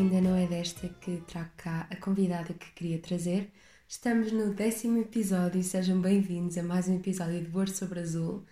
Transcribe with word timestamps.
ainda 0.00 0.18
não 0.18 0.34
é 0.34 0.46
desta 0.46 0.88
que 0.88 1.18
trago 1.26 1.50
cá 1.58 1.86
a 1.90 1.96
convidada 1.96 2.54
que 2.54 2.72
queria 2.72 2.98
trazer. 2.98 3.52
Estamos 3.86 4.32
no 4.32 4.54
décimo 4.54 4.98
episódio 4.98 5.60
e 5.60 5.62
sejam 5.62 6.00
bem-vindos 6.00 6.56
a 6.56 6.62
mais 6.62 6.88
um 6.88 6.96
episódio 6.96 7.38
de 7.38 7.48
Bordo 7.48 7.72
sobre 7.72 8.00
Azul. 8.00 8.46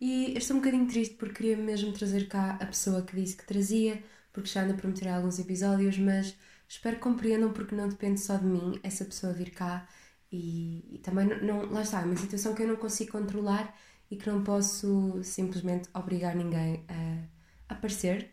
E 0.00 0.36
estou 0.36 0.56
um 0.56 0.60
bocadinho 0.60 0.88
triste 0.88 1.14
porque 1.14 1.34
queria 1.34 1.56
mesmo 1.56 1.92
trazer 1.92 2.26
cá 2.26 2.58
a 2.60 2.66
pessoa 2.66 3.02
que 3.02 3.14
disse 3.14 3.36
que 3.36 3.46
trazia, 3.46 4.02
porque 4.32 4.48
já 4.48 4.64
anda 4.64 4.74
a 4.74 4.76
prometer 4.76 5.06
alguns 5.08 5.38
episódios, 5.38 5.96
mas 5.98 6.36
espero 6.68 6.96
que 6.96 7.02
compreendam 7.02 7.52
porque 7.52 7.76
não 7.76 7.88
depende 7.88 8.18
só 8.18 8.36
de 8.36 8.46
mim 8.46 8.80
essa 8.82 9.04
pessoa 9.04 9.32
vir 9.32 9.50
cá 9.50 9.86
e, 10.32 10.96
e 10.96 10.98
também 10.98 11.26
não, 11.26 11.62
não, 11.62 11.72
lá 11.72 11.82
está, 11.82 12.00
é 12.02 12.04
uma 12.06 12.16
situação 12.16 12.56
que 12.56 12.62
eu 12.64 12.68
não 12.68 12.76
consigo 12.76 13.12
controlar 13.12 13.72
e 14.10 14.16
que 14.16 14.28
não 14.28 14.42
posso 14.42 15.22
simplesmente 15.22 15.88
obrigar 15.94 16.34
ninguém 16.34 16.84
a 16.88 17.72
aparecer. 17.74 18.32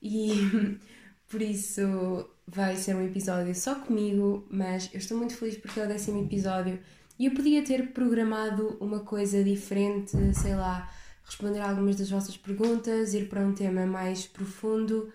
E 0.00 0.30
por 1.34 1.42
isso 1.42 2.30
vai 2.46 2.76
ser 2.76 2.94
um 2.94 3.04
episódio 3.04 3.52
só 3.56 3.74
comigo, 3.74 4.46
mas 4.48 4.88
eu 4.92 4.98
estou 4.98 5.18
muito 5.18 5.34
feliz 5.34 5.56
porque 5.56 5.80
é 5.80 5.84
o 5.84 5.88
décimo 5.88 6.22
episódio 6.22 6.78
e 7.18 7.26
eu 7.26 7.32
podia 7.34 7.60
ter 7.64 7.92
programado 7.92 8.76
uma 8.80 9.00
coisa 9.00 9.42
diferente, 9.42 10.12
sei 10.32 10.54
lá, 10.54 10.88
responder 11.24 11.58
algumas 11.58 11.96
das 11.96 12.08
vossas 12.08 12.36
perguntas, 12.36 13.14
ir 13.14 13.28
para 13.28 13.40
um 13.40 13.52
tema 13.52 13.84
mais 13.84 14.28
profundo. 14.28 15.12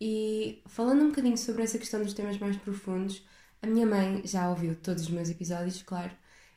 E 0.00 0.60
falando 0.66 1.02
um 1.02 1.10
bocadinho 1.10 1.38
sobre 1.38 1.62
essa 1.62 1.78
questão 1.78 2.02
dos 2.02 2.14
temas 2.14 2.36
mais 2.36 2.56
profundos, 2.56 3.24
a 3.62 3.68
minha 3.68 3.86
mãe 3.86 4.22
já 4.24 4.50
ouviu 4.50 4.74
todos 4.74 5.04
os 5.04 5.08
meus 5.08 5.30
episódios, 5.30 5.84
claro, 5.84 6.10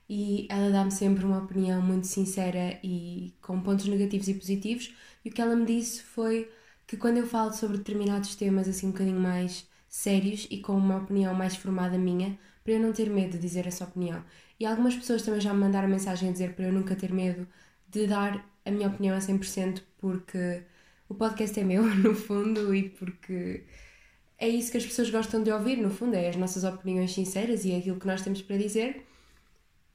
e 0.09 0.47
ela 0.49 0.71
dá-me 0.71 0.91
sempre 0.91 1.23
uma 1.23 1.37
opinião 1.37 1.83
muito 1.83 2.07
sincera 2.07 2.79
e 2.83 3.35
com 3.43 3.61
pontos 3.61 3.85
negativos 3.85 4.27
e 4.27 4.33
positivos, 4.33 4.91
e 5.23 5.29
o 5.29 5.31
que 5.31 5.39
ela 5.39 5.55
me 5.55 5.67
disse 5.67 6.01
foi 6.01 6.49
que 6.87 6.97
quando 6.97 7.17
eu 7.17 7.27
falo 7.27 7.53
sobre 7.53 7.77
determinados 7.77 8.35
temas 8.35 8.67
assim 8.67 8.87
um 8.87 8.91
bocadinho 8.91 9.19
mais 9.19 9.67
sérios 9.87 10.47
e 10.49 10.59
com 10.59 10.73
uma 10.73 10.97
opinião 10.97 11.33
mais 11.33 11.55
formada 11.55 11.97
minha, 11.97 12.37
para 12.63 12.73
eu 12.73 12.79
não 12.79 12.93
ter 12.93 13.09
medo 13.09 13.33
de 13.33 13.39
dizer 13.39 13.67
essa 13.67 13.83
opinião. 13.83 14.23
E 14.59 14.65
algumas 14.65 14.95
pessoas 14.95 15.21
também 15.21 15.41
já 15.41 15.53
me 15.53 15.59
mandaram 15.59 15.87
mensagem 15.87 16.29
a 16.29 16.31
dizer 16.31 16.53
para 16.53 16.65
eu 16.65 16.73
nunca 16.73 16.95
ter 16.95 17.11
medo 17.11 17.47
de 17.89 18.07
dar 18.07 18.49
a 18.65 18.71
minha 18.71 18.87
opinião 18.87 19.15
a 19.15 19.19
100% 19.19 19.81
porque 19.97 20.63
o 21.07 21.13
podcast 21.13 21.59
é 21.59 21.63
meu, 21.63 21.83
no 21.95 22.15
fundo, 22.15 22.73
e 22.73 22.89
porque 22.89 23.63
é 24.37 24.47
isso 24.47 24.71
que 24.71 24.77
as 24.77 24.85
pessoas 24.85 25.09
gostam 25.09 25.43
de 25.43 25.51
ouvir, 25.51 25.77
no 25.77 25.89
fundo, 25.89 26.15
é 26.15 26.29
as 26.29 26.35
nossas 26.35 26.63
opiniões 26.63 27.13
sinceras 27.13 27.65
e 27.65 27.71
é 27.71 27.77
aquilo 27.77 27.99
que 27.99 28.07
nós 28.07 28.21
temos 28.21 28.41
para 28.41 28.57
dizer. 28.57 29.05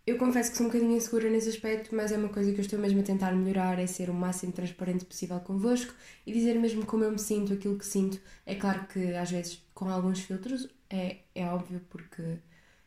Eu 0.08 0.16
confesso 0.16 0.50
que 0.50 0.56
sou 0.56 0.64
um 0.64 0.70
bocadinho 0.70 0.96
insegura 0.96 1.28
nesse 1.28 1.50
aspecto, 1.50 1.94
mas 1.94 2.10
é 2.10 2.16
uma 2.16 2.30
coisa 2.30 2.50
que 2.50 2.58
eu 2.58 2.62
estou 2.62 2.78
mesmo 2.78 3.00
a 3.00 3.02
tentar 3.02 3.30
melhorar, 3.32 3.78
é 3.78 3.86
ser 3.86 4.08
o 4.08 4.14
máximo 4.14 4.52
transparente 4.52 5.04
possível 5.04 5.38
convosco 5.40 5.92
e 6.24 6.32
dizer 6.32 6.58
mesmo 6.58 6.86
como 6.86 7.04
eu 7.04 7.12
me 7.12 7.18
sinto, 7.18 7.52
aquilo 7.52 7.76
que 7.76 7.84
sinto. 7.84 8.18
É 8.46 8.54
claro 8.54 8.86
que 8.86 9.12
às 9.14 9.30
vezes 9.30 9.62
com 9.74 9.90
alguns 9.90 10.20
filtros, 10.20 10.66
é, 10.88 11.18
é 11.34 11.44
óbvio, 11.48 11.82
porque, 11.90 12.38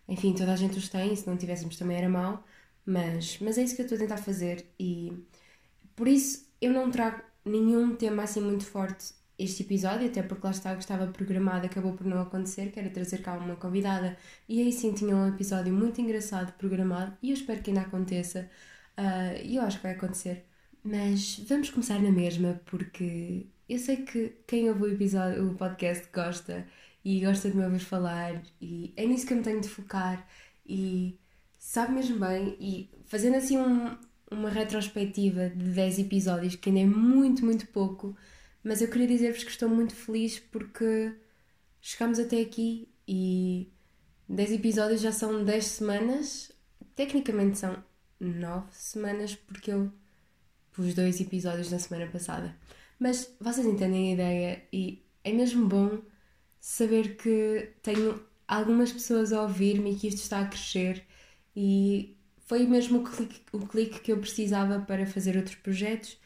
enfim, 0.08 0.34
toda 0.34 0.52
a 0.52 0.56
gente 0.56 0.80
os 0.80 0.90
tem, 0.90 1.16
se 1.16 1.28
não 1.28 1.38
tivéssemos 1.38 1.78
também 1.78 1.98
era 1.98 2.10
mau, 2.10 2.44
mas, 2.84 3.38
mas 3.40 3.56
é 3.60 3.64
isso 3.66 3.76
que 3.76 3.84
eu 3.84 3.86
estou 3.86 3.98
a 3.98 4.02
tentar 4.02 4.18
fazer 4.18 4.66
e 4.80 5.14
por 5.96 6.08
isso 6.08 6.48
eu 6.60 6.74
não 6.74 6.90
trago 6.90 7.22
nenhum 7.46 7.96
tema 7.96 8.24
assim 8.24 8.42
muito 8.42 8.66
forte 8.66 9.14
este 9.38 9.64
episódio, 9.64 10.08
até 10.08 10.22
porque 10.22 10.46
lá 10.46 10.52
está, 10.52 10.74
que 10.76 10.82
estava 10.82 11.08
programado, 11.08 11.66
acabou 11.66 11.94
por 11.94 12.06
não 12.06 12.22
acontecer, 12.22 12.72
que 12.72 12.80
era 12.80 12.90
trazer 12.90 13.22
cá 13.22 13.38
uma 13.38 13.56
convidada, 13.56 14.18
e 14.48 14.62
aí 14.62 14.72
sim 14.72 14.94
tinha 14.94 15.16
um 15.16 15.28
episódio 15.28 15.74
muito 15.74 16.00
engraçado 16.02 16.54
programado, 16.54 17.18
e 17.22 17.30
eu 17.32 17.34
espero 17.34 17.62
que 17.62 17.72
ainda 17.72 17.82
aconteça, 17.82 18.50
uh, 18.98 19.42
e 19.44 19.56
eu 19.56 19.64
acho 19.64 19.78
que 19.78 19.84
vai 19.84 19.94
acontecer. 19.94 20.46
Mas 20.84 21.40
vamos 21.48 21.70
começar 21.70 22.00
na 22.02 22.12
mesma, 22.12 22.62
porque 22.66 23.48
eu 23.68 23.80
sei 23.80 23.98
que 23.98 24.34
quem 24.48 24.70
ouve 24.70 24.84
o 24.84 24.94
episódio, 24.94 25.50
o 25.50 25.56
podcast 25.56 26.08
gosta, 26.14 26.66
e 27.04 27.22
gosta 27.22 27.50
de 27.50 27.58
me 27.58 27.66
ouvir 27.66 27.80
falar, 27.80 28.42
e 28.62 28.94
é 28.96 29.06
nisso 29.06 29.26
que 29.26 29.34
eu 29.34 29.38
me 29.38 29.44
tenho 29.44 29.62
de 29.62 29.70
focar, 29.70 30.28
e 30.66 31.20
sabe 31.58 31.94
mesmo 31.94 32.20
bem, 32.20 32.56
e 32.60 32.90
fazendo 33.06 33.38
assim 33.38 33.58
um, 33.58 33.98
uma 34.32 34.50
retrospectiva 34.50 35.50
de 35.50 35.72
10 35.72 36.00
episódios, 36.00 36.56
que 36.56 36.70
ainda 36.70 36.82
é 36.82 36.86
muito, 36.86 37.44
muito 37.44 37.68
pouco, 37.68 38.16
mas 38.64 38.82
eu 38.82 38.88
queria 38.88 39.08
dizer-vos 39.08 39.44
que 39.44 39.52
estou 39.52 39.70
muito 39.70 39.96
feliz 39.96 40.40
porque 40.40 41.14
chegamos 41.82 42.20
até 42.20 42.42
aqui 42.42 42.88
e 43.08 43.72
10 44.30 44.54
episódios 44.54 45.02
já 45.02 45.12
são 45.12 45.44
10 45.44 45.66
semanas. 45.66 46.52
Tecnicamente 46.96 47.58
são 47.58 47.84
9 48.20 48.68
semanas 48.72 49.36
porque 49.36 49.72
eu 49.72 49.92
pus 50.72 50.94
dois 50.94 51.20
episódios 51.20 51.72
na 51.72 51.80
semana 51.80 52.10
passada. 52.10 52.56
Mas 53.00 53.34
vocês 53.40 53.66
entendem 53.66 54.12
a 54.12 54.14
ideia 54.14 54.64
e 54.72 55.04
é 55.24 55.34
mesmo 55.34 55.68
bom 55.68 56.00
saber 56.60 57.18
que 57.18 57.74
tenho 57.82 58.24
algumas 58.48 58.92
pessoas 58.92 59.34
a 59.34 59.42
ouvir-me 59.42 59.94
e 59.94 59.96
que 59.96 60.08
isto 60.08 60.20
está 60.20 60.42
a 60.42 60.48
crescer 60.48 61.04
e 61.56 62.16
foi 62.46 62.68
mesmo 62.68 63.00
o 63.00 63.04
clique, 63.04 63.42
o 63.52 63.66
clique 63.66 64.00
que 64.02 64.12
eu 64.12 64.20
precisava 64.20 64.80
para 64.82 65.06
fazer 65.06 65.36
outros 65.38 65.56
projetos 65.56 66.18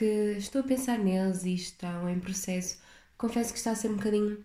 que 0.00 0.38
estou 0.38 0.62
a 0.62 0.64
pensar 0.64 0.98
neles 0.98 1.44
e 1.44 1.54
estão 1.54 2.08
em 2.08 2.18
processo. 2.18 2.78
Confesso 3.18 3.52
que 3.52 3.58
está 3.58 3.72
a 3.72 3.74
ser 3.74 3.90
um 3.90 3.96
bocadinho 3.96 4.42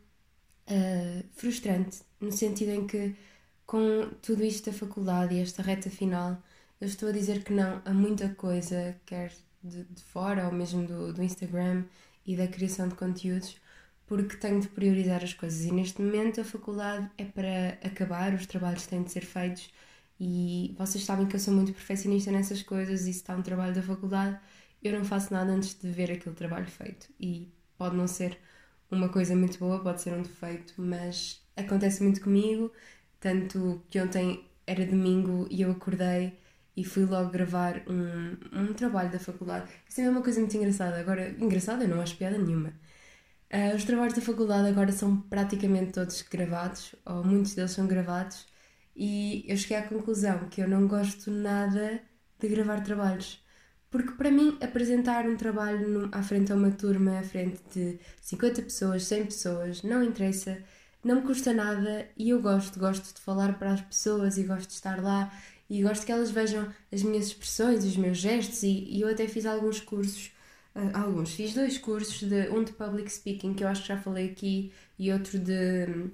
uh, 0.67 1.23
frustrante, 1.33 2.01
no 2.19 2.29
sentido 2.29 2.71
em 2.71 2.85
que, 2.85 3.15
com 3.65 4.09
tudo 4.21 4.43
isto 4.43 4.69
da 4.69 4.77
faculdade 4.77 5.33
e 5.33 5.39
esta 5.39 5.61
reta 5.63 5.89
final, 5.89 6.43
eu 6.81 6.87
estou 6.87 7.07
a 7.07 7.11
dizer 7.13 7.41
que 7.45 7.53
não 7.53 7.81
a 7.85 7.93
muita 7.93 8.27
coisa, 8.35 8.97
quer 9.05 9.31
de, 9.63 9.85
de 9.85 10.03
fora 10.03 10.45
ou 10.47 10.51
mesmo 10.51 10.85
do, 10.85 11.13
do 11.13 11.23
Instagram 11.23 11.85
e 12.25 12.35
da 12.35 12.47
criação 12.49 12.89
de 12.89 12.95
conteúdos, 12.95 13.55
porque 14.05 14.35
tenho 14.35 14.59
de 14.59 14.67
priorizar 14.67 15.23
as 15.23 15.33
coisas. 15.33 15.63
E 15.63 15.71
neste 15.71 16.01
momento 16.01 16.41
a 16.41 16.43
faculdade 16.43 17.09
é 17.17 17.23
para 17.23 17.79
acabar, 17.81 18.33
os 18.33 18.45
trabalhos 18.45 18.85
têm 18.87 19.03
de 19.03 19.11
ser 19.11 19.25
feitos. 19.25 19.71
E 20.19 20.75
vocês 20.77 21.05
sabem 21.05 21.27
que 21.27 21.35
eu 21.37 21.39
sou 21.39 21.53
muito 21.53 21.71
perfeccionista 21.71 22.29
nessas 22.29 22.61
coisas, 22.61 23.01
e 23.03 23.13
se 23.13 23.19
está 23.19 23.33
um 23.35 23.41
trabalho 23.41 23.73
da 23.73 23.81
faculdade, 23.81 24.37
eu 24.87 24.93
não 24.97 25.05
faço 25.05 25.33
nada 25.33 25.51
antes 25.51 25.73
de 25.75 25.89
ver 25.91 26.11
aquele 26.11 26.35
trabalho 26.35 26.67
feito. 26.67 27.07
E 27.19 27.51
pode 27.77 27.95
não 27.95 28.07
ser 28.07 28.37
uma 28.91 29.09
coisa 29.09 29.35
muito 29.35 29.57
boa, 29.59 29.81
pode 29.81 30.01
ser 30.01 30.13
um 30.13 30.21
defeito, 30.21 30.73
mas 30.77 31.41
acontece 31.55 32.03
muito 32.03 32.21
comigo. 32.21 32.71
Tanto 33.19 33.83
que 33.89 33.99
ontem 33.99 34.45
era 34.67 34.85
domingo 34.85 35.47
e 35.49 35.61
eu 35.61 35.71
acordei 35.71 36.37
e 36.75 36.83
fui 36.83 37.05
logo 37.05 37.29
gravar 37.31 37.81
um, 37.87 38.37
um 38.51 38.73
trabalho 38.73 39.11
da 39.11 39.19
faculdade. 39.19 39.71
Isso 39.87 40.01
é 40.01 40.09
uma 40.09 40.21
coisa 40.21 40.39
muito 40.39 40.55
engraçada. 40.57 40.99
Agora, 40.99 41.29
engraçada, 41.39 41.87
não 41.87 42.01
acho 42.01 42.17
piada 42.17 42.37
nenhuma. 42.37 42.73
Uh, 43.53 43.75
os 43.75 43.85
trabalhos 43.85 44.13
da 44.13 44.21
faculdade 44.21 44.67
agora 44.67 44.91
são 44.91 45.21
praticamente 45.21 45.93
todos 45.93 46.21
gravados, 46.23 46.95
ou 47.05 47.23
muitos 47.23 47.53
deles 47.55 47.71
são 47.71 47.87
gravados, 47.87 48.45
e 48.95 49.45
eu 49.47 49.55
cheguei 49.57 49.77
à 49.77 49.83
conclusão 49.87 50.49
que 50.49 50.61
eu 50.61 50.67
não 50.67 50.87
gosto 50.87 51.31
nada 51.31 52.01
de 52.39 52.47
gravar 52.49 52.81
trabalhos. 52.81 53.44
Porque 53.95 54.11
para 54.11 54.29
mim, 54.29 54.57
apresentar 54.59 55.25
um 55.25 55.37
trabalho 55.37 56.09
à 56.11 56.21
frente 56.21 56.51
a 56.51 56.55
uma 56.55 56.69
turma, 56.69 57.17
à 57.17 57.23
frente 57.23 57.61
de 57.73 57.97
50 58.19 58.63
pessoas, 58.63 59.05
100 59.05 59.25
pessoas, 59.27 59.83
não 59.83 60.03
interessa, 60.03 60.61
não 61.01 61.15
me 61.15 61.21
custa 61.21 61.53
nada 61.53 62.05
e 62.17 62.31
eu 62.31 62.41
gosto, 62.41 62.77
gosto 62.77 63.15
de 63.15 63.21
falar 63.21 63.57
para 63.57 63.71
as 63.71 63.79
pessoas 63.79 64.37
e 64.37 64.43
gosto 64.43 64.67
de 64.67 64.73
estar 64.73 65.01
lá 65.01 65.31
e 65.69 65.81
gosto 65.81 66.05
que 66.05 66.11
elas 66.11 66.29
vejam 66.29 66.67
as 66.91 67.03
minhas 67.03 67.27
expressões, 67.27 67.85
os 67.85 67.95
meus 67.95 68.17
gestos 68.17 68.63
e, 68.63 68.83
e 68.83 68.99
eu 68.99 69.07
até 69.07 69.29
fiz 69.29 69.45
alguns 69.45 69.79
cursos, 69.79 70.29
uh, 70.75 70.97
alguns, 70.97 71.33
fiz 71.33 71.53
dois 71.53 71.77
cursos, 71.77 72.19
de, 72.19 72.49
um 72.49 72.65
de 72.65 72.73
Public 72.73 73.09
Speaking, 73.09 73.53
que 73.53 73.63
eu 73.63 73.69
acho 73.69 73.83
que 73.83 73.87
já 73.87 73.97
falei 73.97 74.29
aqui, 74.29 74.73
e 74.99 75.09
outro 75.13 75.39
de 75.39 75.85
um, 75.87 76.11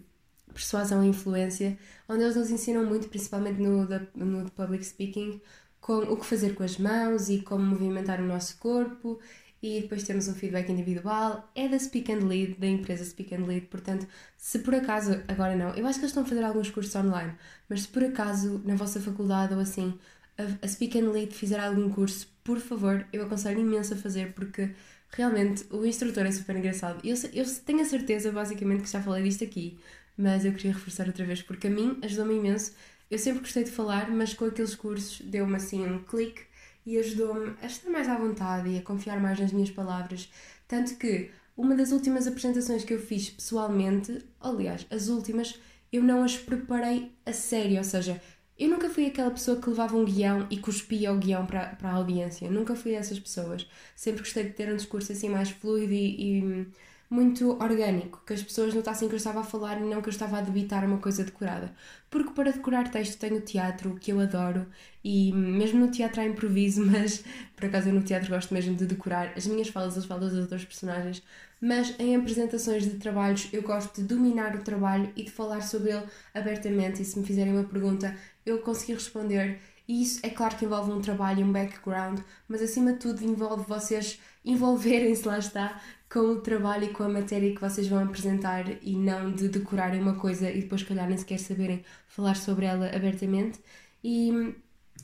Persuasão 0.54 1.04
e 1.04 1.08
Influência, 1.08 1.80
onde 2.08 2.22
eles 2.22 2.36
nos 2.36 2.52
ensinam 2.52 2.86
muito, 2.86 3.08
principalmente 3.08 3.60
no, 3.60 3.88
no 4.14 4.46
de 4.46 4.52
Public 4.52 4.86
Speaking, 4.86 5.42
como, 5.82 6.14
o 6.14 6.18
que 6.18 6.26
fazer 6.26 6.56
com 6.56 6.64
as 6.64 6.78
mãos 6.78 7.30
e 7.30 7.42
como 7.42 7.66
movimentar 7.66 8.22
o 8.22 8.26
nosso 8.26 8.58
corpo 8.58 9.20
e 9.62 9.82
depois 9.82 10.04
temos 10.04 10.28
um 10.28 10.34
feedback 10.34 10.72
individual. 10.72 11.50
É 11.56 11.68
da 11.68 11.78
Speak 11.78 12.12
and 12.12 12.26
Lead, 12.28 12.56
da 12.60 12.68
empresa 12.68 13.04
Speak 13.06 13.34
and 13.36 13.46
Lead, 13.46 13.68
portanto, 13.68 14.08
se 14.38 14.60
por 14.60 14.74
acaso, 14.74 15.22
agora 15.28 15.56
não, 15.56 15.70
eu 15.76 15.86
acho 15.86 16.00
que 16.00 16.06
eles 16.06 16.12
estão 16.12 16.24
a 16.24 16.26
fazer 16.26 16.44
alguns 16.44 16.70
cursos 16.70 16.96
online, 16.96 17.34
mas 17.70 17.82
se 17.84 17.88
por 17.88 18.04
acaso 18.04 18.62
na 18.66 18.76
vossa 18.76 19.00
faculdade 19.00 19.54
ou 19.54 19.60
assim 19.60 19.98
a, 20.38 20.66
a 20.66 20.68
Speak 20.68 20.98
and 21.00 21.12
Lead 21.12 21.34
fizer 21.34 21.60
algum 21.60 21.90
curso, 21.90 22.28
por 22.44 22.60
favor, 22.60 23.06
eu 23.14 23.24
aconselho 23.24 23.60
imenso 23.60 23.94
a 23.94 23.98
fazer 23.98 24.34
porque 24.34 24.72
realmente 25.12 25.66
o 25.70 25.86
instrutor 25.86 26.26
é 26.26 26.32
super 26.32 26.56
engraçado. 26.56 27.00
Eu, 27.04 27.16
eu 27.34 27.46
tenho 27.66 27.82
a 27.82 27.86
certeza, 27.86 28.32
basicamente, 28.32 28.84
que 28.84 28.90
já 28.90 29.02
falei 29.02 29.24
disto 29.24 29.44
aqui, 29.44 29.78
mas 30.18 30.46
eu 30.46 30.54
queria 30.54 30.74
reforçar 30.74 31.08
outra 31.08 31.26
vez 31.26 31.42
porque 31.42 31.68
a 31.68 31.70
mim 31.70 32.00
ajudou-me 32.02 32.36
imenso 32.36 32.74
eu 33.12 33.20
sempre 33.20 33.42
gostei 33.42 33.66
de 33.66 33.72
falar, 33.72 34.10
mas 34.10 34.34
com 34.34 34.46
aqueles 34.46 34.74
cursos 34.74 35.20
deu-me 35.22 35.58
assim 35.58 35.86
um 35.86 36.02
clique 36.02 36.44
e 36.86 36.98
ajudou-me 36.98 37.54
a 37.62 37.68
estar 37.68 37.90
mais 37.90 38.08
à 38.08 38.16
vontade 38.16 38.70
e 38.70 38.78
a 38.78 38.82
confiar 38.82 39.20
mais 39.20 39.38
nas 39.38 39.52
minhas 39.52 39.70
palavras. 39.70 40.32
Tanto 40.66 40.96
que 40.96 41.30
uma 41.58 41.76
das 41.76 41.92
últimas 41.92 42.26
apresentações 42.26 42.86
que 42.86 42.94
eu 42.94 43.00
fiz 43.00 43.30
pessoalmente, 43.30 44.26
aliás, 44.40 44.88
as 44.90 45.10
últimas, 45.10 45.60
eu 45.92 46.02
não 46.02 46.24
as 46.24 46.38
preparei 46.38 47.12
a 47.26 47.34
sério, 47.34 47.80
ou 47.80 47.84
seja, 47.84 48.22
eu 48.58 48.70
nunca 48.70 48.90
fui 48.90 49.08
aquela 49.08 49.32
pessoa 49.32 49.60
que 49.60 49.70
levava 49.70 49.98
um 49.98 50.06
guião 50.06 50.48
e 50.50 50.58
cuspia 50.58 51.12
o 51.12 51.18
guião 51.18 51.46
para, 51.46 51.76
para 51.76 51.90
a 51.90 51.96
audiência, 51.96 52.50
nunca 52.50 52.76
fui 52.76 52.94
essas 52.94 53.20
pessoas. 53.20 53.68
Sempre 53.94 54.22
gostei 54.22 54.46
de 54.46 54.52
ter 54.52 54.72
um 54.72 54.78
discurso 54.78 55.12
assim 55.12 55.28
mais 55.28 55.50
fluido 55.50 55.92
e, 55.92 56.40
e 56.40 56.68
muito 57.12 57.52
orgânico, 57.62 58.24
que 58.26 58.32
as 58.32 58.42
pessoas 58.42 58.74
notassem 58.74 59.10
que 59.10 59.14
eu 59.14 59.18
estava 59.18 59.42
a 59.42 59.44
falar 59.44 59.78
e 59.82 59.84
não 59.84 60.02
que 60.02 60.08
eu 60.08 60.12
estava 60.12 60.38
a 60.38 60.42
debitar 60.42 60.86
uma 60.86 60.98
coisa 60.98 61.26
decorada. 61.26 61.76
Porque 62.10 62.32
para 62.32 62.54
decorar 62.54 62.90
texto 62.90 63.20
tenho 63.20 63.36
o 63.38 63.42
teatro, 63.42 63.96
que 64.00 64.14
eu 64.14 64.20
adoro, 64.22 64.66
e 65.04 65.34
mesmo 65.34 65.82
no 65.82 65.92
teatro 65.92 66.22
há 66.22 66.26
improviso, 66.26 66.84
mas 66.90 67.22
por 67.54 67.66
acaso 67.66 67.90
eu 67.90 67.94
no 67.94 68.02
teatro 68.02 68.30
gosto 68.30 68.54
mesmo 68.54 68.76
de 68.76 68.86
decorar 68.86 69.34
as 69.36 69.46
minhas 69.46 69.68
falas, 69.68 69.98
as 69.98 70.06
falas 70.06 70.32
dos 70.32 70.40
outros 70.40 70.64
personagens, 70.64 71.22
mas 71.60 71.94
em 72.00 72.16
apresentações 72.16 72.84
de 72.84 72.98
trabalhos 72.98 73.50
eu 73.52 73.62
gosto 73.62 74.02
de 74.02 74.08
dominar 74.08 74.56
o 74.56 74.64
trabalho 74.64 75.12
e 75.14 75.24
de 75.24 75.32
falar 75.32 75.62
sobre 75.64 75.92
ele 75.92 76.06
abertamente, 76.34 77.02
e 77.02 77.06
se 77.06 77.20
me 77.20 77.26
fizerem 77.26 77.52
uma 77.52 77.66
pergunta 77.66 78.16
eu 78.46 78.60
conseguir 78.62 78.94
responder 78.94 79.60
e 79.92 80.04
isso 80.04 80.22
é 80.24 80.30
claro 80.30 80.56
que 80.56 80.64
envolve 80.64 80.90
um 80.92 81.02
trabalho, 81.02 81.46
um 81.46 81.52
background, 81.52 82.22
mas 82.48 82.62
acima 82.62 82.94
de 82.94 83.00
tudo 83.00 83.24
envolve 83.26 83.66
vocês 83.68 84.20
envolverem-se, 84.46 85.28
lá 85.28 85.38
está, 85.38 85.82
com 86.12 86.20
o 86.20 86.42
trabalho 86.42 86.86
e 86.86 86.94
com 86.94 87.04
a 87.04 87.10
matéria 87.10 87.54
que 87.56 87.62
vocês 87.62 87.88
vão 87.88 88.04
apresentar 88.04 88.66
e 88.84 88.96
não 88.98 89.32
de 89.32 89.48
decorarem 89.48 90.02
uma 90.02 90.16
coisa 90.16 90.50
e 90.52 90.62
depois, 90.62 90.84
calhar, 90.84 91.08
nem 91.08 91.18
sequer 91.18 91.40
saberem 91.40 91.86
falar 92.08 92.36
sobre 92.36 92.66
ela 92.66 92.88
abertamente. 92.94 93.60
E 94.04 94.54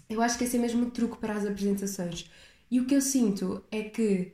eu 0.10 0.22
acho 0.22 0.38
que 0.38 0.44
esse 0.44 0.58
é 0.58 0.60
mesmo 0.60 0.88
o 0.88 0.92
truque 0.92 1.18
para 1.18 1.34
as 1.34 1.46
apresentações. 1.46 2.30
E 2.70 2.80
o 2.82 2.86
que 2.86 2.96
eu 2.96 3.02
sinto 3.02 3.64
é 3.72 3.84
que 3.84 4.34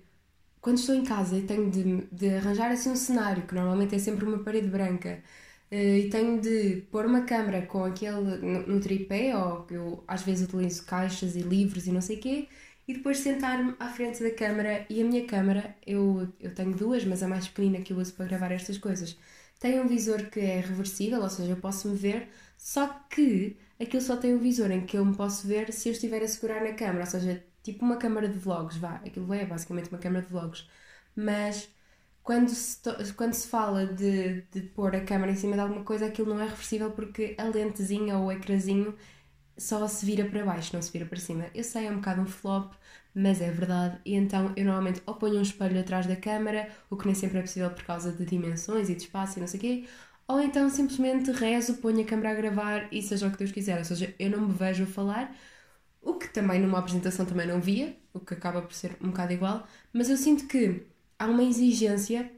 quando 0.62 0.78
estou 0.80 0.96
em 0.96 1.04
casa 1.04 1.38
e 1.38 1.44
tenho 1.44 1.70
de, 1.70 2.08
de 2.12 2.30
arranjar 2.36 2.72
assim 2.72 2.90
um 2.92 2.96
cenário, 2.96 3.44
que 3.48 3.54
normalmente 3.56 3.96
é 3.96 4.00
sempre 4.00 4.26
uma 4.26 4.40
parede 4.44 4.68
branca, 4.68 5.24
eh, 5.72 6.00
e 6.00 6.10
tenho 6.10 6.42
de 6.42 6.84
pôr 6.92 7.06
uma 7.06 7.24
câmera 7.24 7.66
com 7.66 7.84
aquele 7.84 8.38
no, 8.38 8.68
no 8.68 8.80
tripé, 8.82 9.36
ou 9.38 9.68
eu 9.70 10.04
às 10.08 10.24
vezes 10.24 10.48
utilizo 10.48 10.86
caixas 10.86 11.36
e 11.36 11.42
livros 11.42 11.88
e 11.88 11.92
não 11.92 12.02
sei 12.02 12.18
o 12.18 12.20
quê, 12.22 12.48
e 12.88 12.94
depois 12.94 13.20
sentar-me 13.20 13.76
à 13.80 13.90
frente 13.90 14.22
da 14.24 14.32
câmera 14.32 14.86
e 14.90 15.02
a 15.02 15.06
minha 15.06 15.26
câmera, 15.26 15.76
eu, 15.86 16.32
eu 16.40 16.54
tenho 16.54 16.76
duas, 16.76 17.06
mas 17.06 17.24
a 17.24 17.28
mais 17.28 17.48
pequenina 17.48 17.82
que 17.84 17.94
eu 17.94 17.98
uso 17.98 18.14
para 18.14 18.26
gravar 18.26 18.52
estas 18.52 18.78
coisas, 18.78 19.18
tem 19.60 19.80
um 19.80 19.88
visor 19.88 20.30
que 20.30 20.40
é 20.40 20.60
reversível, 20.60 21.22
ou 21.22 21.30
seja, 21.30 21.52
eu 21.52 21.58
posso 21.58 21.88
me 21.90 21.96
ver, 21.96 22.30
só 22.58 22.88
que 23.10 23.58
aquilo 23.80 24.02
só 24.02 24.18
tem 24.18 24.34
um 24.36 24.40
visor 24.40 24.72
em 24.72 24.86
que 24.86 24.98
eu 24.98 25.06
me 25.06 25.16
posso 25.16 25.48
ver 25.48 25.72
se 25.74 25.90
eu 25.90 25.94
estiver 25.94 26.22
a 26.22 26.28
segurar 26.28 26.62
na 26.64 26.74
câmera, 26.74 27.02
ou 27.02 27.06
seja, 27.06 27.44
tipo 27.64 27.86
uma 27.86 27.98
câmera 27.98 28.28
de 28.28 28.38
vlogs, 28.38 28.78
vá, 28.78 28.96
aquilo 28.96 29.34
é 29.34 29.46
basicamente 29.46 29.90
uma 29.90 30.00
câmera 30.00 30.26
de 30.26 30.32
vlogs, 30.32 30.68
mas 31.16 31.70
quando 32.24 32.50
se, 32.50 32.80
quando 33.16 33.34
se 33.34 33.48
fala 33.48 33.86
de, 33.86 34.42
de 34.44 34.62
pôr 34.62 34.96
a 34.96 35.04
câmera 35.04 35.32
em 35.32 35.36
cima 35.36 35.56
de 35.56 35.62
alguma 35.62 35.84
coisa, 35.84 36.06
aquilo 36.06 36.30
não 36.34 36.40
é 36.42 36.46
reversível 36.48 36.92
porque 36.92 37.36
a 37.38 37.44
lentezinha 37.46 38.18
ou 38.18 38.28
o 38.28 38.32
ecrãzinho 38.32 38.96
só 39.58 39.88
se 39.88 40.06
vira 40.06 40.26
para 40.26 40.46
baixo, 40.46 40.74
não 40.74 40.82
se 40.82 40.92
vira 40.92 41.06
para 41.06 41.20
cima. 41.20 41.46
Eu 41.54 41.64
sei, 41.64 41.88
é 41.88 41.92
um 41.92 41.96
bocado 41.98 42.22
um 42.22 42.26
flop, 42.26 42.74
mas 43.14 43.42
é 43.42 43.52
verdade. 43.52 44.00
E 44.06 44.16
então 44.16 44.54
eu 44.56 44.66
normalmente 44.66 45.02
ou 45.06 45.16
ponho 45.16 45.38
um 45.40 45.42
espelho 45.42 45.80
atrás 45.80 46.06
da 46.08 46.16
câmera, 46.16 46.70
o 46.90 46.98
que 46.98 47.06
nem 47.06 47.16
sempre 47.16 47.40
é 47.40 47.42
possível 47.42 47.70
por 47.72 47.84
causa 47.84 48.12
de 48.12 48.26
dimensões 48.26 48.90
e 48.90 48.96
de 48.96 49.04
espaço 49.04 49.38
e 49.40 49.42
não 49.42 49.48
sei 49.48 49.58
o 49.60 49.62
quê, 49.62 49.86
ou 50.28 50.40
então 50.40 50.70
simplesmente 50.70 51.32
rezo, 51.32 51.76
ponho 51.78 52.02
a 52.02 52.06
câmera 52.06 52.32
a 52.32 52.34
gravar 52.36 52.88
e 52.92 53.02
seja 53.02 53.28
o 53.28 53.32
que 53.32 53.38
Deus 53.38 53.52
quiser. 53.52 53.78
Ou 53.78 53.86
seja, 53.86 54.14
eu 54.20 54.30
não 54.30 54.42
me 54.48 54.54
vejo 54.54 54.84
a 54.84 54.88
falar, 54.88 55.36
o 56.02 56.16
que 56.16 56.28
também 56.30 56.60
numa 56.62 56.80
apresentação 56.80 57.26
também 57.26 57.48
não 57.48 57.62
via, 57.62 57.98
o 58.14 58.20
que 58.20 58.34
acaba 58.34 58.62
por 58.62 58.74
ser 58.74 58.96
um 59.02 59.08
bocado 59.10 59.34
igual, 59.34 59.68
mas 59.94 60.10
eu 60.10 60.18
sinto 60.18 60.48
que 60.48 60.86
há 61.20 61.28
uma 61.28 61.44
exigência 61.44 62.32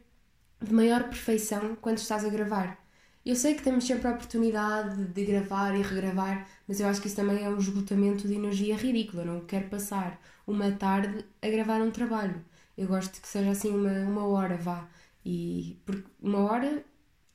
de 0.62 0.74
maior 0.74 1.06
perfeição 1.06 1.76
quando 1.78 1.98
estás 2.00 2.26
a 2.26 2.30
gravar. 2.30 2.85
Eu 3.26 3.36
sei 3.36 3.56
que 3.56 3.64
temos 3.64 3.86
sempre 3.86 4.08
a 4.08 4.12
oportunidade 4.12 5.06
de 5.06 5.26
gravar 5.26 5.76
e 5.76 5.82
regravar, 5.82 6.48
mas 6.68 6.80
eu 6.80 6.88
acho 6.88 7.02
que 7.02 7.08
isso 7.08 7.16
também 7.16 7.44
é 7.44 7.50
um 7.50 7.58
esgotamento 7.58 8.28
de 8.28 8.36
energia 8.36 8.76
ridículo. 8.78 9.24
Eu 9.24 9.26
não 9.26 9.46
quero 9.46 9.68
passar 9.70 10.22
uma 10.46 10.72
tarde 10.72 11.26
a 11.42 11.50
gravar 11.50 11.82
um 11.82 11.92
trabalho. 11.92 12.46
Eu 12.78 12.88
gosto 12.88 13.20
que 13.22 13.28
seja 13.28 13.52
assim 13.52 13.72
uma, 13.72 13.92
uma 14.08 14.28
hora, 14.28 14.58
vá. 14.58 14.88
E 15.26 15.80
porque 15.86 16.08
uma 16.22 16.40
hora, 16.40 16.86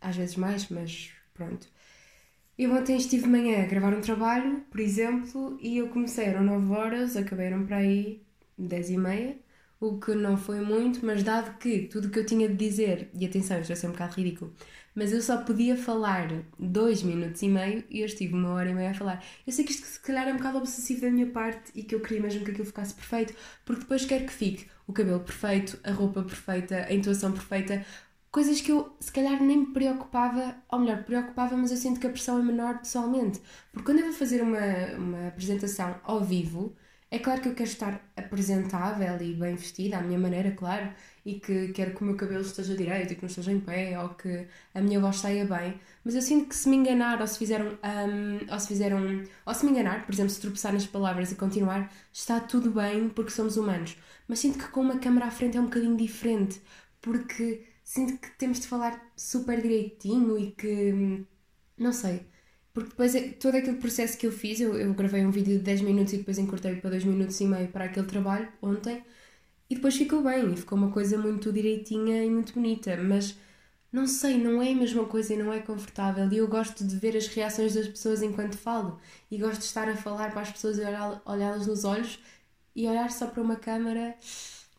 às 0.01 0.17
vezes 0.17 0.37
mais, 0.37 0.69
mas 0.69 1.11
pronto. 1.35 1.69
Eu 2.59 2.73
ontem 2.75 2.97
estive 2.97 3.25
de 3.25 3.29
manhã 3.29 3.63
a 3.63 3.67
gravar 3.67 3.95
um 3.95 4.01
trabalho, 4.01 4.61
por 4.71 4.81
exemplo, 4.81 5.59
e 5.61 5.79
eu 5.79 5.89
comecei, 5.89 6.27
eram 6.27 6.45
9 6.45 6.73
horas, 6.73 7.17
acabaram 7.17 7.67
para 7.67 7.79
aí 7.79 8.23
10 8.59 8.91
e 8.91 8.99
meia 8.99 9.39
o 9.81 9.99
que 9.99 10.15
não 10.15 10.37
foi 10.37 10.61
muito, 10.61 11.05
mas 11.05 11.23
dado 11.23 11.59
que 11.59 11.87
tudo 11.89 12.09
o 12.09 12.11
que 12.11 12.19
eu 12.19 12.27
tinha 12.27 12.49
de 12.49 12.55
dizer, 12.55 13.11
e 13.15 13.25
atenção, 13.27 13.59
isto 13.59 13.69
vai 13.69 13.77
ser 13.77 13.87
um 13.89 13.93
bocado 13.93 14.15
ridículo, 14.15 14.55
mas 14.95 15.13
eu 15.13 15.23
só 15.23 15.39
podia 15.39 15.77
falar 15.77 16.29
dois 16.59 17.03
minutos 17.03 17.43
e 17.43 17.49
meio 17.49 17.85
e 17.89 18.01
eu 18.01 18.07
estive 18.07 18.35
uma 18.35 18.51
hora 18.51 18.71
e 18.71 18.75
meia 18.75 18.91
a 18.91 18.95
falar. 18.95 19.25
Eu 19.47 19.53
sei 19.53 19.65
que 19.65 19.73
isto 19.73 19.87
se 19.87 20.01
calhar 20.01 20.29
é 20.29 20.33
um 20.33 20.37
bocado 20.37 20.59
obsessivo 20.59 21.03
da 21.03 21.11
minha 21.11 21.27
parte 21.27 21.71
e 21.75 21.83
que 21.83 21.95
eu 21.95 22.01
queria 22.01 22.23
mesmo 22.23 22.45
que 22.45 22.51
aquilo 22.51 22.67
ficasse 22.67 22.95
perfeito, 22.95 23.35
porque 23.65 23.83
depois 23.83 24.05
quero 24.05 24.27
que 24.27 24.33
fique 24.33 24.67
o 24.87 24.93
cabelo 24.93 25.21
perfeito, 25.21 25.79
a 25.85 25.93
roupa 25.93 26.23
perfeita, 26.23 26.87
a 26.89 26.93
intuação 26.93 27.33
perfeita, 27.33 27.85
coisas 28.31 28.61
que 28.61 28.73
eu 28.73 28.95
se 29.01 29.13
calhar 29.13 29.43
nem 29.43 29.59
me 29.59 29.67
preocupava, 29.67 30.57
ou 30.71 30.79
melhor, 30.79 31.05
preocupava, 31.05 31.57
mas 31.57 31.71
eu 31.71 31.77
sinto 31.77 32.01
que 32.01 32.07
a 32.07 32.11
pressão 32.11 32.39
é 32.39 32.43
menor 32.43 32.79
pessoalmente. 32.79 33.41
Porque 33.73 33.87
quando 33.87 33.99
eu 34.01 34.07
vou 34.07 34.15
fazer 34.15 34.43
uma, 34.43 34.59
uma 34.97 35.29
apresentação 35.29 36.01
ao 36.05 36.23
vivo, 36.23 36.75
é 37.11 37.19
claro 37.19 37.41
que 37.43 37.49
eu 37.49 37.55
quero 37.55 37.69
estar 37.69 38.01
apresentável 38.17 39.21
e 39.21 39.35
bem 39.35 39.57
vestida, 39.57 39.99
à 39.99 40.03
minha 40.03 40.19
maneira, 40.19 40.53
claro, 40.53 40.93
e 41.25 41.41
que 41.41 41.69
quero 41.73 41.95
que 41.95 42.03
o 42.03 42.05
meu 42.05 42.17
cabelo 42.17 42.41
esteja 42.43 42.77
direito 42.77 43.13
e 43.13 43.17
que 43.17 43.23
não 43.23 43.29
esteja 43.29 43.51
em 43.53 43.61
pé, 43.61 43.99
ou 44.01 44.11
que 44.11 44.47
a 44.75 44.81
minha 44.81 45.01
voz 45.01 45.17
saia 45.17 45.45
bem, 45.45 45.81
mas 46.05 46.15
eu 46.15 46.23
sinto 46.23 46.49
que 46.49 46.55
se 46.57 46.69
me 46.69 46.77
enganar, 46.77 47.21
ou 47.21 47.27
se 47.27 47.39
fizeram, 47.39 47.67
um, 47.83 48.53
ou 48.53 48.61
se 48.61 48.69
fizeram, 48.69 49.01
ou 49.45 49.55
se 49.55 49.65
me 49.65 49.73
enganar, 49.73 50.07
por 50.07 50.13
exemplo, 50.15 50.31
se 50.31 50.41
tropeçar 50.41 50.73
nas 50.73 50.87
palavras 50.87 51.33
e 51.33 51.35
continuar, 51.37 51.93
está 52.13 52.39
tudo 52.41 52.71
bem 52.71 53.09
porque 53.09 53.31
somos 53.31 53.57
humanos. 53.57 53.97
Mas 54.29 54.39
sinto 54.39 54.59
que 54.59 54.69
com 54.69 54.81
uma 54.81 54.99
câmera 54.99 55.27
à 55.27 55.31
frente 55.31 55.57
é 55.57 55.61
um 55.61 55.65
bocadinho 55.65 55.97
diferente, 55.97 56.61
porque 57.01 57.67
sinto 57.83 58.19
que 58.19 58.31
temos 58.39 58.61
de 58.61 58.69
falar 58.69 59.01
super 59.17 59.61
direitinho 59.61 60.39
e 60.39 60.53
que, 60.53 60.93
hum, 60.93 61.27
não 61.79 61.93
sei, 61.93 62.27
porque 62.81 62.91
depois 62.91 63.15
é, 63.15 63.29
todo 63.31 63.55
aquele 63.57 63.77
processo 63.79 64.19
que 64.19 64.27
eu 64.27 64.33
fiz, 64.33 64.61
eu, 64.61 64.75
eu 64.79 64.93
gravei 64.95 65.25
um 65.25 65.31
vídeo 65.31 65.59
de 65.59 65.65
10 65.65 65.83
minutos 65.83 66.13
e 66.13 66.19
depois 66.19 66.39
encurtei 66.39 66.77
para 66.77 66.91
2 66.91 67.05
minutos 67.05 67.41
e 67.41 67.47
meio 67.47 67.69
para 67.69 67.85
aquele 67.87 68.07
trabalho 68.07 68.49
ontem 68.63 69.03
e 69.71 69.77
depois 69.77 69.97
ficou 69.97 70.23
bem, 70.23 70.57
ficou 70.57 70.77
uma 70.77 70.91
coisa 70.91 71.17
muito 71.17 71.53
direitinha 71.53 72.25
e 72.25 72.31
muito 72.31 72.53
bonita, 72.55 72.97
mas 72.97 73.37
não 73.93 74.07
sei, 74.07 74.37
não 74.39 74.61
é 74.63 74.73
a 74.73 74.75
mesma 74.75 75.05
coisa 75.07 75.35
e 75.35 75.37
não 75.37 75.53
é 75.53 75.61
confortável. 75.61 76.29
E 76.33 76.37
eu 76.39 76.49
gosto 76.49 76.85
de 76.85 76.97
ver 76.97 77.17
as 77.17 77.29
reações 77.29 77.75
das 77.75 77.87
pessoas 77.89 78.23
enquanto 78.23 78.57
falo 78.59 79.01
e 79.31 79.39
gosto 79.39 79.61
de 79.61 79.67
estar 79.67 79.89
a 79.89 79.97
falar 79.97 80.33
para 80.33 80.43
as 80.43 80.51
pessoas 80.53 80.79
e 80.79 80.83
olhá-las 81.25 81.67
nos 81.67 81.85
olhos 81.85 82.19
e 82.75 82.87
olhar 82.89 83.11
só 83.13 83.27
para 83.29 83.43
uma 83.43 83.57
câmera, 83.57 84.17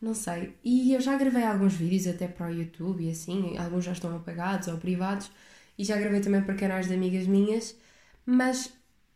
não 0.00 0.14
sei. 0.14 0.54
E 0.64 0.92
eu 0.94 1.00
já 1.00 1.16
gravei 1.16 1.44
alguns 1.44 1.74
vídeos 1.74 2.06
até 2.14 2.28
para 2.28 2.48
o 2.48 2.50
YouTube 2.50 3.04
e 3.04 3.10
assim, 3.10 3.56
alguns 3.58 3.84
já 3.84 3.92
estão 3.92 4.14
apagados 4.16 4.68
ou 4.68 4.76
privados 4.78 5.30
e 5.78 5.84
já 5.84 5.96
gravei 5.96 6.20
também 6.20 6.42
para 6.42 6.54
canais 6.54 6.88
de 6.88 6.94
amigas 6.94 7.26
minhas, 7.26 7.76
mas 8.26 8.72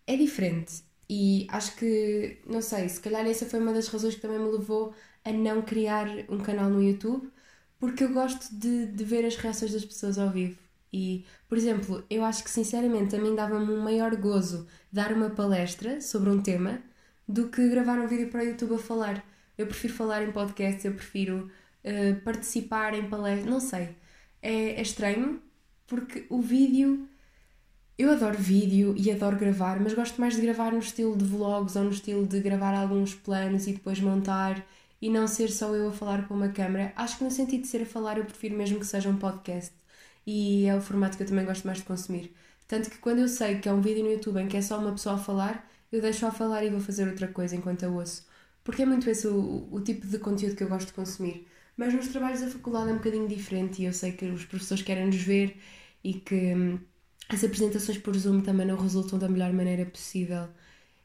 é 0.06 0.16
diferente. 0.16 0.84
E 1.08 1.46
acho 1.50 1.76
que, 1.76 2.38
não 2.46 2.60
sei, 2.60 2.88
se 2.88 3.00
calhar 3.00 3.26
essa 3.26 3.46
foi 3.46 3.60
uma 3.60 3.72
das 3.72 3.88
razões 3.88 4.14
que 4.16 4.20
também 4.20 4.38
me 4.38 4.50
levou 4.50 4.94
a 5.24 5.32
não 5.32 5.62
criar 5.62 6.06
um 6.28 6.38
canal 6.38 6.68
no 6.70 6.82
YouTube, 6.82 7.30
porque 7.78 8.04
eu 8.04 8.12
gosto 8.12 8.54
de, 8.54 8.86
de 8.86 9.04
ver 9.04 9.24
as 9.24 9.36
reações 9.36 9.72
das 9.72 9.84
pessoas 9.84 10.18
ao 10.18 10.30
vivo. 10.30 10.58
E, 10.92 11.24
por 11.48 11.58
exemplo, 11.58 12.04
eu 12.08 12.24
acho 12.24 12.42
que 12.44 12.50
sinceramente 12.50 13.14
a 13.14 13.18
mim 13.18 13.34
dava-me 13.34 13.72
um 13.72 13.80
maior 13.82 14.16
gozo 14.16 14.66
dar 14.90 15.12
uma 15.12 15.30
palestra 15.30 16.00
sobre 16.00 16.30
um 16.30 16.40
tema 16.40 16.82
do 17.28 17.48
que 17.48 17.68
gravar 17.68 17.98
um 17.98 18.06
vídeo 18.06 18.28
para 18.30 18.42
o 18.42 18.46
YouTube 18.46 18.74
a 18.74 18.78
falar. 18.78 19.24
Eu 19.58 19.66
prefiro 19.66 19.94
falar 19.94 20.22
em 20.22 20.32
podcast, 20.32 20.86
eu 20.86 20.94
prefiro 20.94 21.50
uh, 21.84 22.20
participar 22.22 22.94
em 22.94 23.08
palestras, 23.08 23.50
não 23.50 23.60
sei. 23.60 23.96
É, 24.42 24.70
é 24.74 24.82
estranho, 24.82 25.42
porque 25.86 26.26
o 26.30 26.40
vídeo. 26.40 27.08
Eu 27.98 28.10
adoro 28.10 28.36
vídeo 28.38 28.94
e 28.96 29.10
adoro 29.10 29.36
gravar, 29.38 29.80
mas 29.80 29.94
gosto 29.94 30.20
mais 30.20 30.34
de 30.36 30.42
gravar 30.42 30.70
no 30.72 30.78
estilo 30.80 31.16
de 31.16 31.24
vlogs 31.24 31.76
ou 31.76 31.84
no 31.84 31.90
estilo 31.90 32.26
de 32.26 32.40
gravar 32.40 32.74
alguns 32.74 33.14
planos 33.14 33.66
e 33.66 33.72
depois 33.72 33.98
montar 34.00 34.62
e 35.00 35.08
não 35.08 35.26
ser 35.26 35.48
só 35.50 35.74
eu 35.74 35.88
a 35.88 35.92
falar 35.92 36.26
para 36.26 36.36
uma 36.36 36.48
câmera. 36.50 36.92
Acho 36.94 37.18
que 37.18 37.24
no 37.24 37.30
sentido 37.30 37.62
de 37.62 37.68
ser 37.68 37.82
a 37.82 37.86
falar, 37.86 38.18
eu 38.18 38.24
prefiro 38.26 38.54
mesmo 38.54 38.78
que 38.78 38.86
seja 38.86 39.08
um 39.08 39.16
podcast 39.16 39.72
e 40.26 40.66
é 40.66 40.76
o 40.76 40.80
formato 40.80 41.16
que 41.16 41.22
eu 41.22 41.26
também 41.26 41.44
gosto 41.46 41.64
mais 41.66 41.78
de 41.78 41.84
consumir. 41.84 42.34
Tanto 42.68 42.90
que 42.90 42.98
quando 42.98 43.20
eu 43.20 43.28
sei 43.28 43.60
que 43.60 43.68
é 43.68 43.72
um 43.72 43.80
vídeo 43.80 44.04
no 44.04 44.12
YouTube 44.12 44.40
em 44.42 44.48
que 44.48 44.56
é 44.58 44.62
só 44.62 44.78
uma 44.78 44.92
pessoa 44.92 45.14
a 45.14 45.18
falar, 45.18 45.66
eu 45.90 46.02
deixo 46.02 46.26
a 46.26 46.30
falar 46.30 46.64
e 46.64 46.70
vou 46.70 46.80
fazer 46.80 47.08
outra 47.08 47.28
coisa 47.28 47.56
enquanto 47.56 47.82
eu 47.84 47.94
ouço. 47.94 48.26
Porque 48.62 48.82
é 48.82 48.86
muito 48.86 49.08
esse 49.08 49.26
o, 49.26 49.68
o 49.70 49.80
tipo 49.80 50.06
de 50.06 50.18
conteúdo 50.18 50.54
que 50.56 50.62
eu 50.62 50.68
gosto 50.68 50.88
de 50.88 50.92
consumir. 50.92 51.46
Mas 51.76 51.94
nos 51.94 52.08
trabalhos 52.08 52.40
da 52.42 52.48
faculdade 52.48 52.90
é 52.90 52.92
um 52.92 52.96
bocadinho 52.96 53.28
diferente 53.28 53.80
e 53.82 53.86
eu 53.86 53.92
sei 53.92 54.12
que 54.12 54.26
os 54.26 54.44
professores 54.44 54.82
querem 54.82 55.06
nos 55.06 55.16
ver 55.16 55.56
e 56.04 56.14
que 56.14 56.54
hum, 56.54 56.78
as 57.28 57.44
apresentações 57.44 57.98
por 57.98 58.16
Zoom 58.16 58.40
também 58.42 58.66
não 58.66 58.76
resultam 58.76 59.18
da 59.18 59.28
melhor 59.28 59.52
maneira 59.52 59.86
possível. 59.86 60.48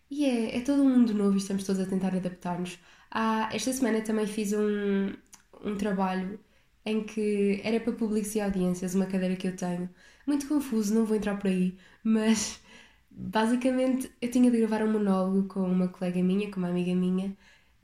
E 0.10 0.26
é, 0.26 0.58
é 0.58 0.62
todo 0.62 0.84
um 0.84 0.90
mundo 0.90 1.14
novo 1.14 1.36
e 1.36 1.40
estamos 1.40 1.64
todos 1.66 1.82
a 1.82 1.86
tentar 1.88 2.16
adaptar-nos. 2.16 2.80
Ah, 3.12 3.50
esta 3.54 3.72
semana 3.74 4.02
também 4.04 4.28
fiz 4.28 4.54
um, 4.54 5.14
um 5.64 5.78
trabalho 5.78 6.40
em 6.86 7.04
que 7.04 7.62
era 7.64 7.80
para 7.80 7.94
públicos 7.94 8.34
e 8.36 8.42
audiências, 8.42 8.96
uma 8.96 9.06
cadeira 9.06 9.36
que 9.36 9.48
eu 9.48 9.56
tenho. 9.56 9.90
Muito 10.28 10.48
confuso, 10.48 10.94
não 10.94 11.06
vou 11.06 11.16
entrar 11.18 11.38
por 11.38 11.48
aí, 11.48 11.78
mas 12.04 12.62
basicamente 13.10 14.12
eu 14.22 14.30
tinha 14.32 14.50
de 14.52 14.58
gravar 14.60 14.84
um 14.84 14.92
monólogo 14.92 15.48
com 15.48 15.62
uma 15.62 15.88
colega 15.88 16.22
minha, 16.24 16.52
com 16.52 16.58
uma 16.60 16.70
amiga 16.70 16.94
minha, 16.96 17.36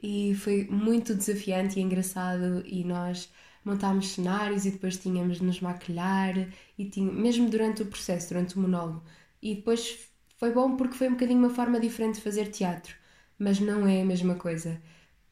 e 0.01 0.35
foi 0.35 0.65
muito 0.67 1.15
desafiante 1.15 1.79
e 1.79 1.81
engraçado 1.83 2.63
e 2.65 2.83
nós 2.83 3.31
montámos 3.67 4.09
cenários 4.13 4.65
e 4.65 4.71
depois 4.71 4.97
tínhamos 4.97 5.37
de 5.37 5.43
nos 5.43 5.59
maquilhar 5.61 6.35
e 6.77 6.85
tinha, 6.89 7.11
mesmo 7.11 7.49
durante 7.49 7.83
o 7.83 7.85
processo, 7.85 8.29
durante 8.29 8.55
o 8.55 8.59
monólogo. 8.61 9.03
E 9.41 9.55
depois 9.55 10.09
foi 10.37 10.51
bom 10.53 10.75
porque 10.77 10.95
foi 10.95 11.07
um 11.09 11.11
bocadinho 11.11 11.39
uma 11.39 11.49
forma 11.49 11.79
diferente 11.79 12.15
de 12.15 12.21
fazer 12.21 12.47
teatro, 12.47 12.95
mas 13.37 13.59
não 13.59 13.87
é 13.87 14.01
a 14.01 14.05
mesma 14.05 14.35
coisa. 14.35 14.81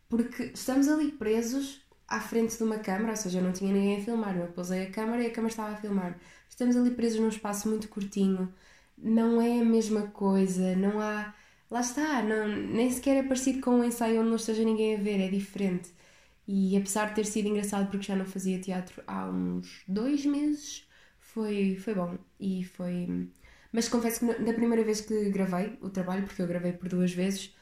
Porque 0.10 0.52
estamos 0.54 0.88
ali 0.88 1.12
presos 1.12 1.82
à 2.08 2.20
frente 2.20 2.58
de 2.58 2.64
uma 2.64 2.78
câmara, 2.80 3.12
ou 3.12 3.16
seja, 3.16 3.42
não 3.42 3.52
tinha 3.52 3.74
ninguém 3.74 3.98
a 3.98 4.02
filmar, 4.04 4.38
eu 4.38 4.48
pousei 4.48 4.84
a 4.84 4.92
câmara 4.92 5.24
e 5.24 5.28
a 5.28 5.32
câmara 5.32 5.52
estava 5.52 5.74
a 5.74 5.78
filmar. 5.78 6.20
Estamos 6.50 6.76
ali 6.76 6.92
presos 6.92 7.20
num 7.20 7.30
espaço 7.30 7.70
muito 7.70 7.88
curtinho, 7.90 8.54
não 8.98 9.42
é 9.42 9.60
a 9.62 9.66
mesma 9.66 10.04
coisa, 10.08 10.76
não 10.76 11.00
há. 11.02 11.34
Lá 11.70 11.82
está, 11.82 12.22
não, 12.22 12.48
nem 12.48 12.92
sequer 12.92 13.18
é 13.18 13.24
parecido 13.24 13.62
com 13.62 13.72
um 13.72 13.84
ensaio 13.84 14.20
onde 14.22 14.30
não 14.30 14.36
esteja 14.38 14.64
ninguém 14.64 14.96
a 14.96 15.00
ver, 15.00 15.20
é 15.20 15.30
diferente. 15.30 15.90
E 16.48 16.78
apesar 16.78 17.10
de 17.10 17.16
ter 17.16 17.26
sido 17.26 17.48
engraçado 17.48 17.90
porque 17.90 18.06
já 18.06 18.16
não 18.16 18.26
fazia 18.26 18.60
teatro 18.60 19.04
há 19.08 19.28
uns 19.28 19.84
dois 19.88 20.26
meses, 20.26 20.88
foi, 21.20 21.76
foi 21.78 21.96
bom. 21.96 22.18
E 22.40 22.64
foi. 22.64 23.30
Mas 23.72 23.90
confesso 23.90 24.20
que 24.20 24.26
na 24.42 24.54
primeira 24.54 24.84
vez 24.84 25.02
que 25.02 25.30
gravei 25.30 25.78
o 25.82 25.90
trabalho, 25.90 26.26
porque 26.26 26.42
eu 26.42 26.48
gravei 26.48 26.74
por 26.74 26.88
duas 26.90 27.12
vezes, 27.14 27.56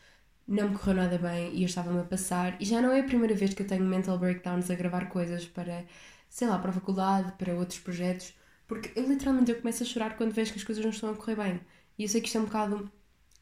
não 0.47 0.69
me 0.69 0.77
correu 0.77 0.95
nada 0.95 1.17
bem 1.17 1.53
e 1.55 1.63
eu 1.63 1.65
estava-me 1.67 1.99
a 2.01 2.03
passar. 2.03 2.61
E 2.61 2.65
já 2.65 2.81
não 2.81 2.91
é 2.91 2.99
a 3.01 3.03
primeira 3.03 3.35
vez 3.35 3.53
que 3.53 3.61
eu 3.63 3.67
tenho 3.67 3.83
mental 3.85 4.17
breakdowns 4.19 4.69
a 4.69 4.75
gravar 4.75 5.09
coisas 5.09 5.45
para, 5.45 5.85
sei 6.29 6.47
lá, 6.47 6.59
para 6.59 6.69
a 6.71 6.73
faculdade, 6.73 7.33
para 7.37 7.53
outros 7.55 7.79
projetos, 7.79 8.33
porque 8.67 8.91
eu 8.99 9.07
literalmente 9.07 9.51
eu 9.51 9.57
começo 9.59 9.83
a 9.83 9.85
chorar 9.85 10.17
quando 10.17 10.33
vejo 10.33 10.51
que 10.53 10.59
as 10.59 10.63
coisas 10.65 10.83
não 10.83 10.91
estão 10.91 11.11
a 11.11 11.15
correr 11.15 11.35
bem. 11.35 11.61
E 11.97 12.03
eu 12.03 12.09
sei 12.09 12.21
que 12.21 12.27
isto 12.27 12.37
é 12.37 12.41
um 12.41 12.45
bocado, 12.45 12.91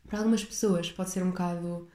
para 0.08 0.20
algumas 0.20 0.44
pessoas, 0.44 0.92
pode 0.92 1.10
ser 1.10 1.24
um 1.24 1.30
bocado 1.32 1.90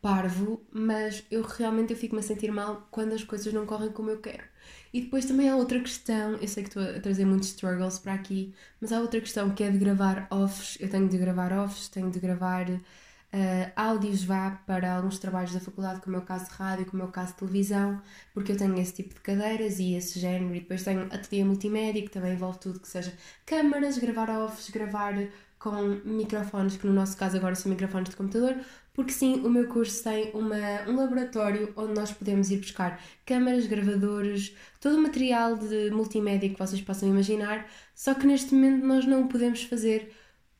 parvo, 0.00 0.64
mas 0.72 1.24
eu 1.30 1.42
realmente 1.42 1.92
eu 1.92 1.98
fico-me 1.98 2.20
a 2.20 2.22
sentir 2.22 2.50
mal 2.50 2.86
quando 2.90 3.12
as 3.12 3.22
coisas 3.24 3.52
não 3.52 3.66
correm 3.66 3.90
como 3.90 4.10
eu 4.10 4.18
quero. 4.18 4.44
E 4.92 5.02
depois 5.02 5.26
também 5.26 5.48
há 5.48 5.56
outra 5.56 5.78
questão, 5.80 6.36
eu 6.36 6.48
sei 6.48 6.62
que 6.62 6.70
estou 6.70 6.82
a 6.82 7.00
trazer 7.00 7.24
muitos 7.26 7.48
struggles 7.48 7.98
para 7.98 8.14
aqui, 8.14 8.54
mas 8.80 8.92
há 8.92 9.00
outra 9.00 9.20
questão 9.20 9.50
que 9.50 9.62
é 9.62 9.70
de 9.70 9.78
gravar 9.78 10.26
offs. 10.30 10.78
Eu 10.80 10.88
tenho 10.88 11.08
de 11.08 11.18
gravar 11.18 11.52
offs, 11.52 11.88
tenho 11.88 12.10
de 12.10 12.18
gravar 12.18 12.66
uh, 12.70 13.72
áudios 13.76 14.24
vá 14.24 14.50
para 14.66 14.96
alguns 14.96 15.18
trabalhos 15.18 15.52
da 15.52 15.60
faculdade, 15.60 16.00
como 16.00 16.16
é 16.16 16.18
o 16.18 16.22
caso 16.22 16.46
de 16.46 16.52
rádio, 16.52 16.86
como 16.86 17.02
é 17.02 17.06
o 17.06 17.10
caso 17.10 17.32
de 17.32 17.38
televisão, 17.38 18.00
porque 18.32 18.52
eu 18.52 18.56
tenho 18.56 18.78
esse 18.78 18.94
tipo 18.94 19.14
de 19.14 19.20
cadeiras 19.20 19.78
e 19.78 19.94
esse 19.94 20.18
género, 20.18 20.54
e 20.54 20.60
depois 20.60 20.82
tenho 20.82 21.02
ateliê 21.04 21.44
multimédia, 21.44 22.02
que 22.02 22.10
também 22.10 22.32
envolve 22.32 22.58
tudo 22.58 22.80
que 22.80 22.88
seja 22.88 23.12
câmaras, 23.44 23.98
gravar 23.98 24.30
offs, 24.30 24.70
gravar 24.70 25.14
com 25.58 26.00
microfones, 26.04 26.76
que 26.76 26.86
no 26.86 26.92
nosso 26.92 27.16
caso 27.16 27.36
agora 27.36 27.54
são 27.54 27.70
microfones 27.70 28.10
de 28.10 28.16
computador, 28.16 28.56
porque 28.96 29.12
sim, 29.12 29.34
o 29.44 29.50
meu 29.50 29.68
curso 29.68 30.02
tem 30.02 30.30
uma, 30.32 30.88
um 30.88 30.96
laboratório 30.96 31.72
onde 31.76 31.94
nós 31.94 32.12
podemos 32.12 32.50
ir 32.50 32.58
buscar 32.58 33.00
câmaras, 33.26 33.66
gravadores, 33.66 34.56
todo 34.80 34.96
o 34.96 35.02
material 35.02 35.56
de 35.56 35.90
multimédia 35.90 36.48
que 36.50 36.58
vocês 36.58 36.80
possam 36.82 37.08
imaginar, 37.08 37.70
só 37.94 38.14
que 38.14 38.26
neste 38.26 38.54
momento 38.54 38.86
nós 38.86 39.06
não 39.06 39.24
o 39.24 39.28
podemos 39.28 39.62
fazer 39.64 40.12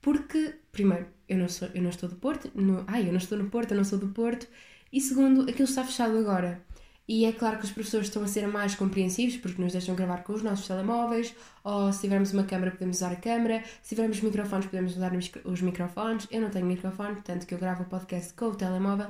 porque, 0.03 0.55
primeiro, 0.73 1.09
eu 1.29 1.39
não, 1.39 1.49
sou, 1.49 1.69
eu 1.75 1.83
não 1.83 1.91
estou 1.91 2.09
do 2.09 2.17
Porto, 2.17 2.51
no, 2.55 2.85
ai, 2.87 3.03
eu 3.09 3.13
não 3.13 3.19
estou 3.19 3.39
no 3.39 3.51
Porto, 3.51 3.73
eu 3.73 3.77
não 3.79 3.85
sou 3.85 3.99
do 3.99 4.09
Porto, 4.11 4.47
e 4.93 5.01
segundo, 5.01 5.43
aquilo 5.51 5.69
está 5.69 5.85
fechado 5.85 6.17
agora. 6.19 6.66
E 7.09 7.25
é 7.25 7.33
claro 7.33 7.59
que 7.59 7.65
os 7.65 7.71
professores 7.71 8.09
estão 8.09 8.23
a 8.25 8.27
ser 8.27 8.47
mais 8.49 8.75
compreensivos 8.75 9.37
porque 9.37 9.63
nos 9.63 9.73
deixam 9.73 9.95
gravar 9.95 10.25
com 10.25 10.33
os 10.33 10.43
nossos 10.43 10.67
telemóveis, 10.67 11.35
ou 11.63 11.93
se 11.93 12.01
tivermos 12.01 12.33
uma 12.33 12.45
câmera 12.45 12.73
podemos 12.73 12.97
usar 12.97 13.13
a 13.13 13.17
câmera, 13.17 13.63
se 13.83 13.95
tivermos 13.95 14.21
microfones 14.21 14.67
podemos 14.67 14.97
usar 14.97 15.13
os 15.45 15.63
microfones. 15.63 16.27
Eu 16.31 16.41
não 16.41 16.51
tenho 16.51 16.67
microfone, 16.67 17.15
portanto 17.15 17.47
que 17.47 17.55
eu 17.55 17.59
gravo 17.59 17.85
o 17.85 17.87
podcast 17.87 18.35
com 18.35 18.47
o 18.47 18.55
telemóvel. 18.57 19.09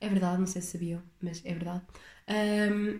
É 0.00 0.08
verdade, 0.08 0.38
não 0.38 0.46
sei 0.46 0.60
se 0.60 0.72
sabiam, 0.72 1.02
mas 1.22 1.40
é 1.44 1.54
verdade. 1.54 1.82
Um, 2.28 2.98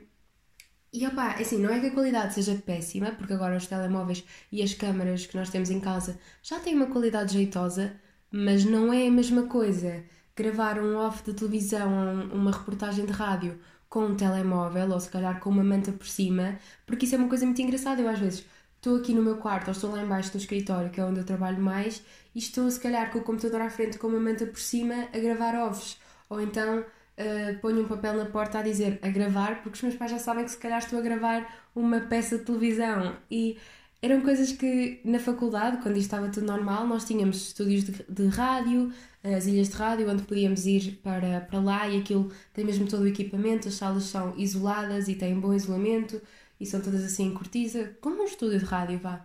e 0.92 1.06
opá, 1.06 1.36
é 1.38 1.42
assim, 1.42 1.58
não 1.58 1.70
é 1.70 1.80
que 1.80 1.86
a 1.86 1.90
qualidade 1.90 2.34
seja 2.34 2.54
péssima, 2.54 3.10
porque 3.12 3.32
agora 3.32 3.56
os 3.56 3.66
telemóveis 3.66 4.24
e 4.50 4.62
as 4.62 4.72
câmaras 4.74 5.26
que 5.26 5.36
nós 5.36 5.50
temos 5.50 5.70
em 5.70 5.80
casa 5.80 6.18
já 6.42 6.58
têm 6.60 6.74
uma 6.74 6.86
qualidade 6.86 7.34
jeitosa, 7.34 7.94
mas 8.30 8.64
não 8.64 8.92
é 8.92 9.06
a 9.06 9.10
mesma 9.10 9.46
coisa 9.46 10.04
gravar 10.34 10.78
um 10.78 10.96
off 10.96 11.22
de 11.24 11.34
televisão, 11.34 11.90
uma 12.32 12.50
reportagem 12.52 13.04
de 13.06 13.12
rádio 13.12 13.58
com 13.88 14.06
um 14.06 14.14
telemóvel 14.14 14.90
ou 14.90 15.00
se 15.00 15.08
calhar 15.10 15.40
com 15.40 15.50
uma 15.50 15.64
manta 15.64 15.92
por 15.92 16.06
cima, 16.06 16.58
porque 16.86 17.04
isso 17.06 17.14
é 17.14 17.18
uma 17.18 17.28
coisa 17.28 17.44
muito 17.44 17.60
engraçada. 17.62 18.00
Eu 18.00 18.08
às 18.08 18.18
vezes 18.18 18.44
estou 18.76 18.96
aqui 18.96 19.12
no 19.12 19.22
meu 19.22 19.36
quarto 19.36 19.68
ou 19.68 19.72
estou 19.72 19.90
lá 19.90 20.02
embaixo 20.02 20.30
no 20.34 20.40
escritório, 20.40 20.90
que 20.90 21.00
é 21.00 21.04
onde 21.04 21.20
eu 21.20 21.24
trabalho 21.24 21.60
mais, 21.60 22.02
e 22.34 22.38
estou 22.38 22.70
se 22.70 22.80
calhar 22.80 23.10
com 23.10 23.18
o 23.18 23.22
computador 23.22 23.60
à 23.60 23.70
frente 23.70 23.98
com 23.98 24.06
uma 24.08 24.20
manta 24.20 24.46
por 24.46 24.60
cima 24.60 25.08
a 25.12 25.18
gravar 25.18 25.54
ovos. 25.54 25.98
Ou 26.28 26.40
então 26.40 26.80
uh, 26.80 27.60
ponho 27.60 27.82
um 27.82 27.88
papel 27.88 28.14
na 28.14 28.26
porta 28.26 28.58
a 28.58 28.62
dizer 28.62 28.98
a 29.02 29.08
gravar, 29.08 29.62
porque 29.62 29.76
os 29.76 29.82
meus 29.82 29.96
pais 29.96 30.10
já 30.10 30.18
sabem 30.18 30.44
que 30.44 30.50
se 30.50 30.58
calhar 30.58 30.78
estou 30.78 30.98
a 30.98 31.02
gravar 31.02 31.46
uma 31.74 32.00
peça 32.00 32.38
de 32.38 32.44
televisão. 32.44 33.16
E 33.30 33.58
eram 34.02 34.20
coisas 34.20 34.52
que 34.52 35.00
na 35.04 35.18
faculdade, 35.18 35.78
quando 35.82 35.96
isto 35.96 36.06
estava 36.06 36.28
tudo 36.28 36.46
normal, 36.46 36.86
nós 36.86 37.04
tínhamos 37.04 37.48
estúdios 37.48 37.84
de, 37.84 37.92
de 38.08 38.26
rádio, 38.28 38.92
as 39.22 39.46
ilhas 39.46 39.68
de 39.68 39.74
rádio, 39.74 40.10
onde 40.10 40.22
podíamos 40.22 40.66
ir 40.66 41.00
para, 41.02 41.40
para 41.40 41.60
lá 41.60 41.88
e 41.88 42.00
aquilo 42.00 42.30
tem 42.52 42.64
mesmo 42.64 42.86
todo 42.86 43.02
o 43.02 43.08
equipamento, 43.08 43.68
as 43.68 43.74
salas 43.74 44.04
são 44.04 44.34
isoladas 44.38 45.08
e 45.08 45.14
têm 45.14 45.38
bom 45.38 45.52
isolamento 45.54 46.20
e 46.60 46.66
são 46.66 46.80
todas 46.80 47.04
assim 47.04 47.26
em 47.26 47.34
cortiça, 47.34 47.96
como 48.00 48.22
um 48.22 48.26
estúdio 48.26 48.58
de 48.58 48.64
rádio, 48.64 48.98
vá. 48.98 49.24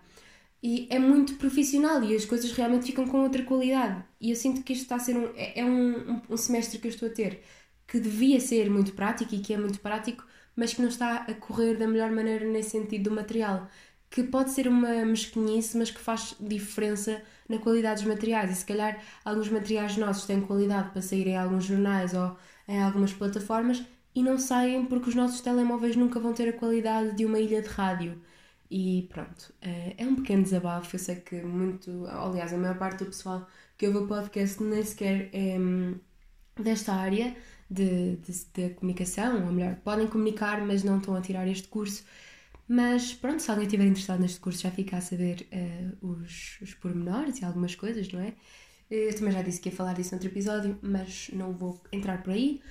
E 0.64 0.88
é 0.92 1.00
muito 1.00 1.36
profissional 1.36 2.04
e 2.04 2.16
as 2.16 2.26
coisas 2.26 2.52
realmente 2.52 2.86
ficam 2.88 3.08
com 3.08 3.22
outra 3.22 3.44
qualidade. 3.44 4.04
E 4.20 4.30
eu 4.30 4.36
sinto 4.36 4.64
que 4.64 4.74
isto 4.74 4.84
está 4.84 4.96
a 4.96 5.00
ser 5.00 5.18
um, 5.18 5.32
é, 5.36 5.60
é 5.60 5.66
um, 5.66 6.22
um 6.30 6.38
semestre 6.38 6.78
que 6.80 6.88
eu 6.88 6.92
estou 6.92 7.10
a 7.10 7.12
ter 7.12 7.42
que 7.88 8.00
devia 8.00 8.40
ser 8.40 8.70
muito 8.70 8.94
prático 8.94 9.36
e 9.36 9.40
que 9.40 9.54
é 9.54 9.58
muito 9.58 9.80
prático, 9.82 10.26
mas 10.56 10.74
que 10.74 10.82
não 10.82 10.88
está 10.88 11.26
a 11.28 11.34
correr 11.34 11.76
da 11.76 11.86
melhor 11.86 12.10
maneira 12.12 12.46
nesse 12.46 12.70
sentido 12.70 13.10
do 13.10 13.16
material 13.16 13.68
que 14.12 14.24
pode 14.24 14.52
ser 14.52 14.68
uma 14.68 15.06
mesquinhice, 15.06 15.78
mas 15.78 15.90
que 15.90 16.00
faz 16.00 16.36
diferença 16.40 17.24
na 17.50 17.58
qualidade 17.58 18.04
dos 18.04 18.14
materiais. 18.14 18.52
E 18.52 18.56
se 18.56 18.66
calhar 18.66 19.02
alguns 19.26 19.50
materiais 19.50 19.98
nossos 19.98 20.26
têm 20.26 20.42
qualidade 20.42 20.92
para 20.92 21.02
sair 21.02 21.28
em 21.28 21.38
alguns 21.38 21.64
jornais 21.66 22.14
ou 22.14 22.38
em 22.68 22.82
algumas 22.84 23.14
plataformas 23.14 23.84
e 24.14 24.22
não 24.22 24.38
saem 24.38 24.86
porque 24.86 25.10
os 25.10 25.16
nossos 25.16 25.42
telemóveis 25.42 25.96
nunca 25.96 26.20
vão 26.20 26.34
ter 26.34 26.50
a 26.50 26.54
qualidade 26.54 27.16
de 27.16 27.26
uma 27.26 27.40
ilha 27.40 27.62
de 27.62 27.70
rádio. 27.70 28.22
E 28.70 29.08
pronto, 29.12 29.54
eh, 29.62 29.96
é 29.98 30.06
um 30.06 30.16
pequeno 30.16 30.44
desabafo. 30.44 30.96
Eu 30.96 31.00
sei 31.00 31.16
que 31.18 31.42
muito, 31.42 32.06
aliás, 32.08 32.54
a 32.54 32.58
maior 32.58 32.78
parte 32.78 33.00
do 33.00 33.06
pessoal 33.06 33.48
que 33.78 33.88
ouve 33.88 34.00
o 34.00 34.08
podcast 34.08 34.62
nem 34.64 34.84
sequer 34.84 35.30
é 35.34 35.58
hum, 35.60 36.00
desta 36.58 36.94
área 36.94 37.36
de, 37.70 38.18
de, 38.18 38.46
de 38.54 38.70
comunicação, 38.76 39.46
ou 39.46 39.52
melhor, 39.54 39.76
podem 39.78 40.08
comunicar, 40.08 40.62
mas 40.66 40.84
não 40.84 40.98
estão 41.00 41.16
a 41.16 41.22
tirar 41.22 41.48
este 41.48 41.68
curso. 41.70 42.04
Mas 42.74 43.14
pronto, 43.14 43.42
se 43.42 43.52
alguém 43.52 43.66
estiver 43.66 43.86
interessado 43.86 44.22
neste 44.22 44.40
curso 44.40 44.62
já 44.62 44.72
fica 44.72 44.96
a 44.96 45.02
saber 45.02 45.46
uh, 45.52 46.08
os, 46.08 46.58
os 46.62 46.74
pormenores 46.74 47.42
e 47.42 47.44
algumas 47.44 47.76
coisas, 47.76 48.10
não 48.14 48.22
é? 48.22 48.34
Eu 48.90 49.14
também 49.14 49.34
já 49.34 49.42
disse 49.42 49.60
que 49.60 49.68
ia 49.68 49.76
falar 49.76 49.92
disso 49.94 50.12
noutro 50.12 50.30
episódio, 50.30 50.80
mas 50.82 51.30
não 51.34 51.52
vou 51.52 51.84
entrar 51.92 52.24
por 52.24 52.32
aí. 52.32 52.62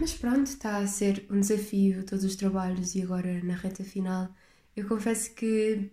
Mas 0.00 0.14
pronto, 0.14 0.46
está 0.46 0.78
a 0.78 0.86
ser 0.86 1.26
um 1.30 1.40
desafio 1.40 2.02
todos 2.04 2.24
os 2.24 2.34
trabalhos 2.34 2.94
e 2.94 3.02
agora 3.02 3.44
na 3.44 3.54
reta 3.54 3.84
final. 3.84 4.34
Eu 4.74 4.88
confesso 4.88 5.34
que 5.34 5.90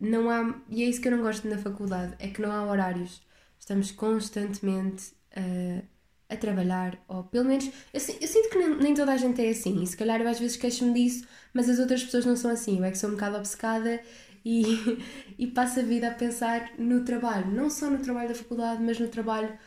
não 0.00 0.30
há, 0.30 0.62
e 0.70 0.84
é 0.84 0.86
isso 0.86 1.02
que 1.02 1.08
eu 1.08 1.12
não 1.12 1.22
gosto 1.22 1.46
na 1.46 1.58
faculdade, 1.58 2.14
é 2.18 2.28
que 2.28 2.40
não 2.40 2.50
há 2.50 2.64
horários. 2.64 3.20
Estamos 3.58 3.90
constantemente 3.90 5.12
uh, 5.36 5.86
a 6.28 6.36
trabalhar, 6.36 7.02
ou 7.08 7.24
pelo 7.24 7.46
menos 7.46 7.66
eu, 7.66 8.00
eu 8.20 8.28
sinto 8.28 8.50
que 8.50 8.58
nem, 8.58 8.76
nem, 8.76 8.94
toda 8.94 9.12
a 9.12 9.16
gente 9.16 9.40
é 9.44 9.50
assim, 9.50 9.82
e 9.82 9.86
se 9.86 9.96
calhar 9.96 10.20
eu 10.20 10.28
às 10.28 10.38
vezes 10.38 10.56
queixo-me 10.56 10.92
disso, 10.92 11.26
mas 11.54 11.68
as 11.68 11.78
outras 11.78 12.04
pessoas 12.04 12.26
não 12.26 12.36
são 12.36 12.50
assim. 12.50 12.78
Eu 12.78 12.84
é 12.84 12.90
que 12.90 12.98
sou 12.98 13.10
um 13.10 13.14
bocado 13.14 13.36
obcecada 13.36 14.00
e, 14.44 14.62
e 15.38 15.46
passo 15.46 15.80
a 15.80 15.82
vida 15.82 16.08
a 16.08 16.14
pensar 16.14 16.72
no 16.78 17.04
trabalho, 17.04 17.50
não 17.50 17.70
só 17.70 17.90
no 17.90 17.98
trabalho 17.98 18.28
da 18.28 18.34
faculdade, 18.34 18.82
mas 18.82 18.98
no 18.98 19.08
trabalho 19.08 19.58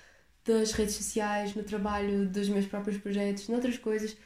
das 0.45 0.71
redes 0.71 0.95
sociais, 0.95 1.55
no 1.55 1.63
trabalho 1.63 2.27
dos 2.27 2.49
meus 2.49 2.65
próprios 2.65 2.97
projetos, 2.97 3.47
noutras 3.47 3.77
coisas. 3.77 4.17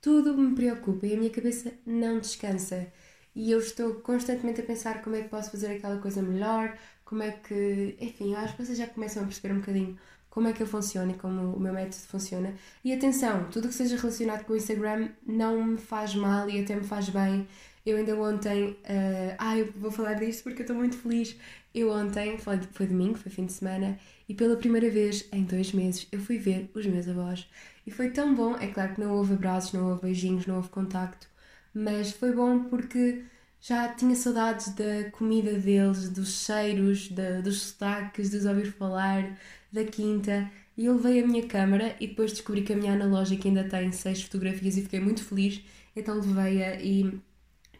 Tudo 0.00 0.36
me 0.36 0.54
preocupa 0.54 1.06
e 1.06 1.14
a 1.14 1.16
minha 1.16 1.30
cabeça 1.30 1.72
não 1.86 2.18
descansa. 2.18 2.92
E 3.34 3.50
eu 3.50 3.58
estou 3.60 3.94
constantemente 3.96 4.60
a 4.60 4.64
pensar 4.64 5.02
como 5.02 5.16
é 5.16 5.22
que 5.22 5.28
posso 5.28 5.50
fazer 5.50 5.76
aquela 5.76 5.98
coisa 6.00 6.20
melhor, 6.22 6.76
como 7.04 7.22
é 7.22 7.30
que. 7.32 7.96
Enfim, 8.00 8.34
acho 8.34 8.56
que 8.56 8.64
vocês 8.64 8.78
já 8.78 8.86
começam 8.86 9.22
a 9.22 9.26
perceber 9.26 9.54
um 9.54 9.60
bocadinho 9.60 9.98
como 10.32 10.48
é 10.48 10.54
que 10.54 10.62
eu 10.62 10.66
funciono 10.66 11.10
e 11.10 11.14
como 11.14 11.54
o 11.54 11.60
meu 11.60 11.74
método 11.74 12.04
funciona. 12.06 12.54
E 12.82 12.90
atenção, 12.90 13.50
tudo 13.50 13.68
que 13.68 13.74
seja 13.74 13.98
relacionado 13.98 14.46
com 14.46 14.54
o 14.54 14.56
Instagram 14.56 15.10
não 15.26 15.62
me 15.62 15.76
faz 15.76 16.14
mal 16.14 16.48
e 16.48 16.58
até 16.58 16.74
me 16.74 16.84
faz 16.84 17.10
bem. 17.10 17.46
Eu 17.84 17.98
ainda 17.98 18.16
ontem. 18.16 18.70
Uh, 18.70 19.36
ah, 19.36 19.56
vou 19.76 19.90
falar 19.90 20.14
disto 20.14 20.42
porque 20.42 20.62
eu 20.62 20.64
estou 20.64 20.74
muito 20.74 20.96
feliz. 20.96 21.36
Eu 21.74 21.90
ontem, 21.90 22.38
foi, 22.38 22.58
foi 22.72 22.86
domingo, 22.86 23.18
foi 23.18 23.30
fim 23.30 23.44
de 23.44 23.52
semana, 23.52 23.98
e 24.26 24.32
pela 24.34 24.56
primeira 24.56 24.88
vez 24.88 25.28
em 25.32 25.42
dois 25.42 25.72
meses 25.72 26.08
eu 26.10 26.18
fui 26.18 26.38
ver 26.38 26.70
os 26.74 26.86
meus 26.86 27.06
avós. 27.06 27.46
E 27.86 27.90
foi 27.90 28.08
tão 28.10 28.34
bom, 28.34 28.56
é 28.56 28.68
claro 28.68 28.94
que 28.94 29.00
não 29.02 29.12
houve 29.12 29.34
abraços, 29.34 29.74
não 29.74 29.90
houve 29.90 30.02
beijinhos, 30.02 30.46
não 30.46 30.56
houve 30.56 30.70
contacto, 30.70 31.28
mas 31.74 32.10
foi 32.10 32.32
bom 32.32 32.64
porque 32.64 33.22
já 33.60 33.88
tinha 33.94 34.14
saudades 34.16 34.74
da 34.74 35.10
comida 35.10 35.52
deles, 35.52 36.08
dos 36.08 36.44
cheiros, 36.44 37.08
dos 37.44 37.62
sotaques, 37.62 38.30
de 38.30 38.38
os 38.38 38.46
ouvir 38.46 38.72
falar, 38.72 39.38
da 39.72 39.84
quinta 39.84 40.50
e 40.76 40.86
eu 40.86 40.94
levei 40.96 41.22
a 41.22 41.26
minha 41.26 41.46
câmera 41.46 41.96
e 42.00 42.06
depois 42.06 42.32
descobri 42.32 42.62
que 42.62 42.72
a 42.72 42.76
minha 42.76 42.92
analógica 42.92 43.48
ainda 43.48 43.64
tem 43.64 43.90
seis 43.92 44.22
fotografias 44.22 44.76
e 44.76 44.82
fiquei 44.82 45.00
muito 45.00 45.24
feliz 45.24 45.62
então 45.94 46.20
levei-a 46.20 46.80
e 46.80 47.20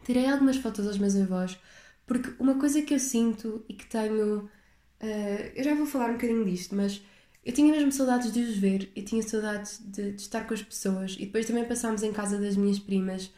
tirei 0.03 0.27
algumas 0.27 0.57
fotos 0.57 0.85
aos 0.87 0.97
meus 0.97 1.15
avós, 1.15 1.57
porque 2.05 2.33
uma 2.39 2.59
coisa 2.59 2.81
que 2.81 2.93
eu 2.93 2.99
sinto 2.99 3.63
e 3.67 3.73
que 3.73 3.85
tenho. 3.85 4.49
Uh, 5.01 5.51
eu 5.55 5.63
já 5.63 5.73
vou 5.73 5.85
falar 5.85 6.09
um 6.09 6.13
bocadinho 6.13 6.45
disto, 6.45 6.75
mas 6.75 7.01
eu 7.43 7.53
tinha 7.53 7.71
mesmo 7.71 7.91
saudades 7.91 8.31
de 8.31 8.39
os 8.39 8.57
ver, 8.57 8.91
eu 8.95 9.03
tinha 9.03 9.21
saudades 9.21 9.81
de, 9.83 10.13
de 10.13 10.21
estar 10.21 10.47
com 10.47 10.53
as 10.53 10.61
pessoas 10.61 11.15
e 11.19 11.25
depois 11.25 11.45
também 11.45 11.65
passámos 11.65 12.03
em 12.03 12.13
casa 12.13 12.39
das 12.39 12.55
minhas 12.55 12.79
primas 12.79 13.31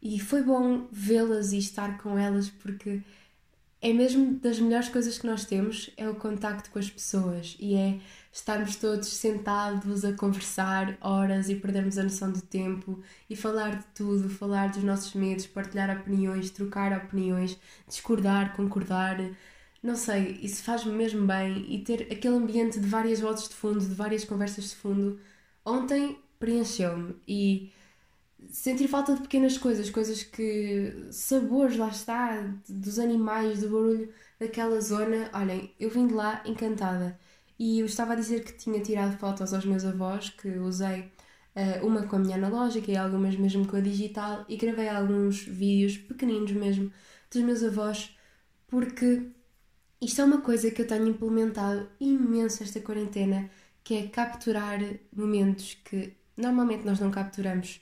e 0.00 0.18
foi 0.18 0.42
bom 0.42 0.88
vê-las 0.90 1.52
e 1.52 1.58
estar 1.58 1.98
com 1.98 2.18
elas 2.18 2.48
porque 2.48 3.02
é 3.82 3.92
mesmo 3.92 4.34
das 4.38 4.60
melhores 4.60 4.88
coisas 4.88 5.18
que 5.18 5.26
nós 5.26 5.44
temos 5.44 5.90
é 5.96 6.08
o 6.08 6.14
contacto 6.14 6.70
com 6.70 6.78
as 6.78 6.90
pessoas 6.90 7.56
e 7.58 7.74
é 7.74 7.98
estarmos 8.32 8.76
todos 8.76 9.08
sentados 9.08 10.04
a 10.04 10.12
conversar 10.12 10.98
horas 11.00 11.48
e 11.48 11.54
perdermos 11.56 11.96
a 11.96 12.02
noção 12.02 12.30
do 12.30 12.42
tempo 12.42 13.02
e 13.28 13.34
falar 13.34 13.76
de 13.78 13.84
tudo, 13.94 14.28
falar 14.28 14.68
dos 14.70 14.82
nossos 14.84 15.14
medos, 15.14 15.46
partilhar 15.46 15.98
opiniões, 15.98 16.50
trocar 16.50 16.92
opiniões, 16.92 17.58
discordar, 17.88 18.54
concordar, 18.54 19.18
não 19.82 19.96
sei, 19.96 20.38
isso 20.42 20.62
faz-me 20.62 20.92
mesmo 20.92 21.26
bem 21.26 21.64
e 21.68 21.78
ter 21.82 22.02
aquele 22.12 22.36
ambiente 22.36 22.78
de 22.78 22.86
várias 22.86 23.20
vozes 23.20 23.48
de 23.48 23.54
fundo, 23.54 23.80
de 23.80 23.94
várias 23.94 24.24
conversas 24.24 24.70
de 24.70 24.76
fundo, 24.76 25.18
ontem 25.64 26.18
preencheu-me 26.38 27.16
e 27.26 27.72
sentir 28.50 28.88
falta 28.88 29.14
de 29.14 29.22
pequenas 29.22 29.58
coisas, 29.58 29.90
coisas 29.90 30.22
que. 30.22 31.08
sabores, 31.10 31.76
lá 31.76 31.88
está, 31.88 32.42
dos 32.68 32.98
animais, 32.98 33.60
do 33.60 33.68
barulho 33.70 34.12
daquela 34.38 34.80
zona. 34.80 35.30
Olhem, 35.34 35.74
eu 35.78 35.90
vim 35.90 36.06
de 36.06 36.14
lá 36.14 36.42
encantada 36.46 37.18
e 37.58 37.80
eu 37.80 37.86
estava 37.86 38.14
a 38.14 38.16
dizer 38.16 38.42
que 38.42 38.54
tinha 38.54 38.80
tirado 38.82 39.18
fotos 39.18 39.52
aos 39.52 39.66
meus 39.66 39.84
avós, 39.84 40.30
que 40.30 40.48
usei 40.48 41.00
uh, 41.54 41.86
uma 41.86 42.06
com 42.06 42.16
a 42.16 42.18
minha 42.18 42.36
analógica 42.36 42.90
e 42.90 42.96
algumas 42.96 43.36
mesmo 43.36 43.66
com 43.66 43.76
a 43.76 43.80
digital, 43.80 44.46
e 44.48 44.56
gravei 44.56 44.88
alguns 44.88 45.42
vídeos 45.42 45.98
pequeninos 45.98 46.52
mesmo 46.52 46.90
dos 47.30 47.42
meus 47.42 47.62
avós, 47.62 48.16
porque 48.66 49.30
isto 50.00 50.22
é 50.22 50.24
uma 50.24 50.40
coisa 50.40 50.70
que 50.70 50.80
eu 50.80 50.86
tenho 50.86 51.06
implementado 51.08 51.86
imenso 52.00 52.62
esta 52.62 52.80
quarentena, 52.80 53.50
que 53.84 53.94
é 53.94 54.08
capturar 54.08 54.80
momentos 55.14 55.74
que 55.84 56.14
normalmente 56.36 56.86
nós 56.86 56.98
não 56.98 57.10
capturamos. 57.10 57.80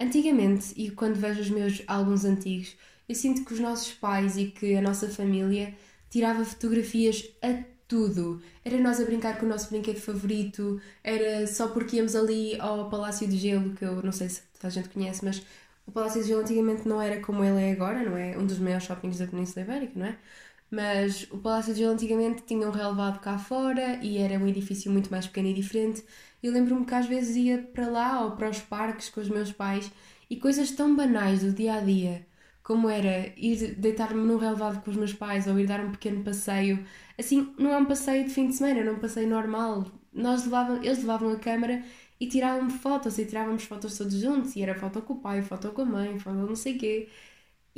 Antigamente, 0.00 0.72
e 0.76 0.90
quando 0.90 1.16
vejo 1.16 1.40
os 1.40 1.50
meus 1.50 1.82
álbuns 1.86 2.24
antigos, 2.24 2.76
eu 3.08 3.14
sinto 3.14 3.44
que 3.44 3.52
os 3.52 3.60
nossos 3.60 3.92
pais 3.94 4.36
e 4.36 4.46
que 4.46 4.76
a 4.76 4.82
nossa 4.82 5.08
família 5.08 5.74
tirava 6.08 6.44
fotografias 6.44 7.28
a 7.42 7.64
tudo. 7.88 8.40
Era 8.64 8.78
nós 8.78 9.00
a 9.00 9.04
brincar 9.04 9.38
com 9.38 9.46
o 9.46 9.48
nosso 9.48 9.70
brinquedo 9.70 10.00
favorito, 10.00 10.80
era 11.02 11.46
só 11.46 11.68
porque 11.68 11.96
íamos 11.96 12.14
ali 12.14 12.58
ao 12.60 12.88
Palácio 12.88 13.26
de 13.26 13.36
Gelo, 13.36 13.74
que 13.74 13.84
eu 13.84 14.02
não 14.02 14.12
sei 14.12 14.28
se 14.28 14.42
toda 14.54 14.68
a 14.68 14.70
gente 14.70 14.88
conhece, 14.90 15.24
mas 15.24 15.42
o 15.86 15.90
Palácio 15.90 16.22
de 16.22 16.28
Gelo 16.28 16.42
antigamente 16.42 16.86
não 16.86 17.00
era 17.02 17.20
como 17.20 17.42
ele 17.42 17.60
é 17.60 17.72
agora, 17.72 18.02
não 18.04 18.16
é? 18.16 18.36
Um 18.38 18.46
dos 18.46 18.58
maiores 18.58 18.84
shoppings 18.84 19.18
da 19.18 19.26
Península 19.26 19.64
Ibérica, 19.64 19.98
não 19.98 20.06
é? 20.06 20.18
Mas 20.70 21.26
o 21.30 21.38
Palácio 21.38 21.72
de 21.72 21.80
Gelo 21.80 21.92
antigamente 21.94 22.42
tinha 22.42 22.68
um 22.68 22.70
relevado 22.70 23.20
cá 23.20 23.38
fora 23.38 23.98
e 24.02 24.18
era 24.18 24.38
um 24.38 24.46
edifício 24.46 24.90
muito 24.90 25.10
mais 25.10 25.26
pequeno 25.26 25.48
e 25.48 25.54
diferente. 25.54 26.04
Eu 26.42 26.52
lembro-me 26.52 26.84
que 26.84 26.94
às 26.94 27.06
vezes 27.06 27.36
ia 27.36 27.58
para 27.72 27.88
lá 27.88 28.24
ou 28.24 28.32
para 28.32 28.50
os 28.50 28.60
parques 28.60 29.08
com 29.08 29.20
os 29.20 29.28
meus 29.28 29.50
pais 29.52 29.90
e 30.28 30.36
coisas 30.36 30.70
tão 30.70 30.94
banais 30.94 31.40
do 31.42 31.52
dia 31.52 31.74
a 31.74 31.80
dia, 31.80 32.26
como 32.62 32.88
era 32.88 33.32
ir 33.36 33.74
deitar-me 33.76 34.20
num 34.24 34.36
relevado 34.36 34.82
com 34.82 34.90
os 34.90 34.96
meus 34.96 35.12
pais 35.14 35.46
ou 35.46 35.58
ir 35.58 35.66
dar 35.66 35.80
um 35.80 35.90
pequeno 35.92 36.22
passeio. 36.22 36.84
Assim, 37.18 37.52
não 37.58 37.72
é 37.72 37.78
um 37.78 37.86
passeio 37.86 38.24
de 38.24 38.30
fim 38.30 38.48
de 38.48 38.54
semana, 38.54 38.80
era 38.80 38.92
um 38.92 38.98
passeio 38.98 39.28
normal. 39.28 39.86
Nós 40.12 40.44
levavam, 40.44 40.76
eles 40.82 40.98
levavam 40.98 41.32
a 41.32 41.38
câmera 41.38 41.82
e 42.20 42.26
tiravam 42.28 42.68
fotos 42.70 43.18
e 43.18 43.24
tirávamos 43.24 43.64
fotos 43.64 43.96
todos 43.96 44.14
juntos 44.14 44.54
e 44.56 44.62
era 44.62 44.74
foto 44.74 45.00
com 45.02 45.14
o 45.14 45.20
pai, 45.20 45.40
foto 45.42 45.70
com 45.72 45.82
a 45.82 45.84
mãe, 45.84 46.18
foto 46.18 46.36
não 46.36 46.56
sei 46.56 46.76
o 46.76 46.78
quê. 46.78 47.08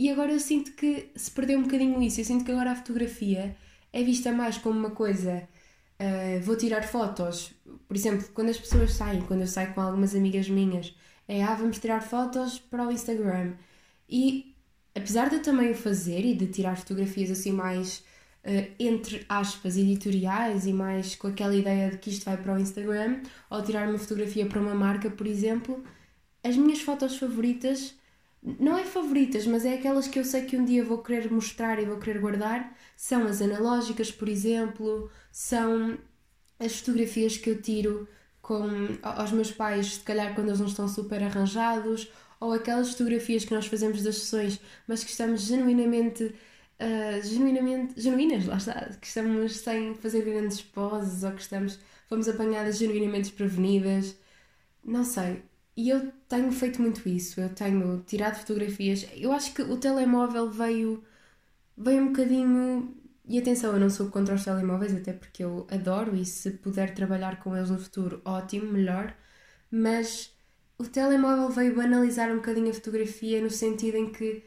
E 0.00 0.08
agora 0.08 0.32
eu 0.32 0.40
sinto 0.40 0.72
que 0.72 1.10
se 1.14 1.30
perdeu 1.30 1.58
um 1.58 1.62
bocadinho 1.64 2.02
isso. 2.02 2.22
Eu 2.22 2.24
sinto 2.24 2.42
que 2.42 2.50
agora 2.50 2.72
a 2.72 2.74
fotografia 2.74 3.54
é 3.92 4.02
vista 4.02 4.32
mais 4.32 4.56
como 4.56 4.78
uma 4.78 4.92
coisa. 4.92 5.46
Uh, 6.00 6.40
vou 6.40 6.56
tirar 6.56 6.82
fotos. 6.88 7.52
Por 7.86 7.94
exemplo, 7.94 8.26
quando 8.32 8.48
as 8.48 8.58
pessoas 8.58 8.94
saem, 8.94 9.20
quando 9.20 9.42
eu 9.42 9.46
saio 9.46 9.74
com 9.74 9.82
algumas 9.82 10.14
amigas 10.14 10.48
minhas, 10.48 10.96
é 11.28 11.42
ah, 11.42 11.54
vamos 11.54 11.78
tirar 11.78 12.00
fotos 12.00 12.58
para 12.58 12.88
o 12.88 12.90
Instagram. 12.90 13.52
E 14.08 14.56
apesar 14.94 15.28
de 15.28 15.34
eu 15.34 15.42
também 15.42 15.70
o 15.70 15.74
fazer 15.74 16.24
e 16.24 16.34
de 16.34 16.46
tirar 16.46 16.78
fotografias 16.78 17.30
assim 17.30 17.52
mais 17.52 17.98
uh, 18.42 18.72
entre 18.78 19.26
aspas 19.28 19.76
editoriais 19.76 20.64
e 20.64 20.72
mais 20.72 21.14
com 21.14 21.26
aquela 21.26 21.54
ideia 21.54 21.90
de 21.90 21.98
que 21.98 22.08
isto 22.08 22.24
vai 22.24 22.38
para 22.38 22.54
o 22.54 22.58
Instagram, 22.58 23.20
ou 23.50 23.62
tirar 23.62 23.86
uma 23.86 23.98
fotografia 23.98 24.46
para 24.46 24.62
uma 24.62 24.74
marca, 24.74 25.10
por 25.10 25.26
exemplo, 25.26 25.84
as 26.42 26.56
minhas 26.56 26.80
fotos 26.80 27.18
favoritas 27.18 27.99
não 28.42 28.79
é 28.79 28.85
favoritas, 28.85 29.46
mas 29.46 29.64
é 29.64 29.74
aquelas 29.74 30.09
que 30.09 30.18
eu 30.18 30.24
sei 30.24 30.44
que 30.44 30.57
um 30.57 30.64
dia 30.64 30.85
vou 30.85 31.03
querer 31.03 31.31
mostrar 31.31 31.79
e 31.81 31.85
vou 31.85 31.98
querer 31.98 32.20
guardar. 32.20 32.74
São 32.96 33.26
as 33.26 33.42
analógicas, 33.42 34.11
por 34.11 34.29
exemplo, 34.29 35.11
são 35.31 35.98
as 36.59 36.79
fotografias 36.79 37.37
que 37.37 37.50
eu 37.50 37.61
tiro 37.61 38.09
com, 38.42 38.68
aos 39.03 39.33
meus 39.33 39.50
pais, 39.53 39.94
se 39.96 40.00
calhar 40.00 40.35
quando 40.35 40.48
eles 40.48 40.61
não 40.61 40.66
estão 40.66 40.88
super 40.88 41.22
arranjados, 41.22 42.11
ou 42.40 42.53
aquelas 42.53 42.90
fotografias 42.92 43.44
que 43.44 43.55
nós 43.55 43.66
fazemos 43.66 44.03
das 44.03 44.16
sessões, 44.16 44.61
mas 44.87 45.05
que 45.05 45.11
estamos 45.11 45.42
genuinamente, 45.42 46.24
uh, 46.24 47.22
genuinamente 47.22 48.00
genuínas, 48.00 48.46
lá 48.46 48.57
está, 48.57 48.87
que 49.00 49.07
estamos 49.07 49.57
sem 49.59 49.94
fazer 49.94 50.22
grandes 50.24 50.62
poses, 50.62 51.22
ou 51.22 51.33
que 51.33 51.42
estamos, 51.42 51.79
fomos 52.09 52.29
apanhadas 52.29 52.79
genuinamente 52.79 53.31
desprevenidas. 53.31 54.16
Não 54.85 55.05
sei, 55.05 55.42
e 55.76 55.88
eu 55.90 56.12
tenho 56.28 56.50
feito 56.52 56.83
muito 56.83 57.09
isso, 57.09 57.40
eu 57.40 57.48
tenho 57.54 58.02
tirado 58.06 58.37
fotografias. 58.38 59.06
Eu 59.14 59.33
acho 59.33 59.54
que 59.54 59.62
o 59.62 59.76
telemóvel 59.78 60.50
veio, 60.50 61.04
veio 61.76 62.02
um 62.02 62.09
bocadinho. 62.09 62.96
E 63.26 63.38
atenção, 63.38 63.72
eu 63.74 63.80
não 63.80 63.90
sou 63.90 64.11
contra 64.11 64.35
os 64.35 64.44
telemóveis, 64.44 64.94
até 64.94 65.12
porque 65.12 65.44
eu 65.44 65.66
adoro 65.70 66.16
e 66.16 66.24
se 66.24 66.50
puder 66.52 66.94
trabalhar 66.94 67.40
com 67.40 67.56
eles 67.56 67.70
no 67.70 67.78
futuro, 67.78 68.20
ótimo, 68.24 68.72
melhor. 68.72 69.14
Mas 69.70 70.33
o 70.78 70.85
telemóvel 70.85 71.50
veio 71.50 71.76
banalizar 71.76 72.30
um 72.33 72.37
bocadinho 72.37 72.70
a 72.70 72.74
fotografia 72.74 73.40
no 73.42 73.50
sentido 73.50 73.96
em 73.96 74.11
que 74.12 74.42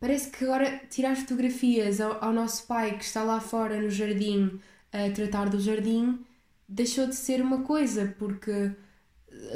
parece 0.00 0.30
que 0.30 0.44
agora 0.44 0.80
tirar 0.90 1.16
fotografias 1.16 2.00
ao, 2.00 2.22
ao 2.24 2.32
nosso 2.32 2.66
pai 2.66 2.96
que 2.98 3.04
está 3.04 3.22
lá 3.22 3.40
fora 3.40 3.80
no 3.80 3.90
jardim 3.90 4.60
a 4.92 5.10
tratar 5.12 5.48
do 5.48 5.60
jardim 5.60 6.24
deixou 6.68 7.06
de 7.06 7.16
ser 7.16 7.42
uma 7.42 7.62
coisa, 7.62 8.14
porque 8.18 8.72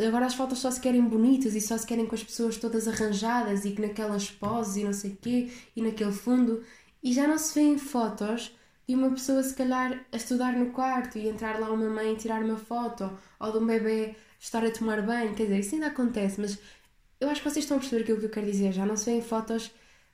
agora 0.06 0.26
as 0.26 0.34
fotos 0.34 0.58
só 0.58 0.70
se 0.70 0.80
querem 0.80 1.02
bonitas 1.02 1.54
e 1.54 1.60
só 1.60 1.76
se 1.76 1.86
querem 1.86 2.06
com 2.06 2.14
as 2.14 2.24
pessoas 2.24 2.56
todas 2.56 2.88
arranjadas 2.88 3.64
e 3.64 3.72
que 3.72 3.80
naquelas 3.80 4.30
poses 4.30 4.76
e 4.76 4.84
não 4.84 4.92
sei 4.92 5.16
quê 5.20 5.50
e 5.74 5.82
naquele 5.82 6.12
fundo. 6.12 6.62
E 7.02 7.12
já 7.12 7.26
não 7.26 7.38
se 7.38 7.54
vêem 7.54 7.78
fotos 7.78 8.56
de 8.88 8.94
uma 8.94 9.10
pessoa 9.10 9.42
se 9.42 9.54
calhar 9.54 10.04
a 10.12 10.16
estudar 10.16 10.52
no 10.52 10.70
quarto 10.70 11.18
e 11.18 11.28
entrar 11.28 11.58
lá 11.58 11.70
uma 11.70 11.88
mãe 11.88 12.12
e 12.12 12.16
tirar 12.16 12.42
uma 12.42 12.56
foto 12.56 13.10
ou 13.40 13.52
de 13.52 13.58
um 13.58 13.66
bebê 13.66 14.14
estar 14.38 14.64
a 14.64 14.70
tomar 14.70 15.00
banho, 15.02 15.34
quer 15.34 15.44
dizer, 15.44 15.60
isso 15.60 15.74
ainda 15.74 15.86
acontece, 15.86 16.40
mas 16.40 16.58
eu 17.20 17.28
acho 17.30 17.42
que 17.42 17.48
vocês 17.48 17.64
estão 17.64 17.78
a 17.78 17.80
perceber 17.80 18.02
aquilo 18.02 18.18
que 18.20 18.26
eu 18.26 18.30
quero 18.30 18.46
dizer, 18.46 18.72
já 18.72 18.84
não 18.84 18.96
se 18.96 19.06
vêem 19.06 19.22
fotos 19.22 19.70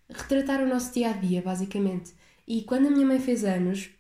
retratar 0.08 0.62
o 0.62 0.68
nosso 0.68 0.92
dia 0.92 1.10
a 1.10 1.12
dia, 1.12 1.42
basicamente. 1.42 2.14
E 2.46 2.62
quando 2.62 2.86
a 2.86 2.90
minha 2.90 3.06
mãe 3.06 3.18
fez 3.18 3.44
anos, 3.44 3.90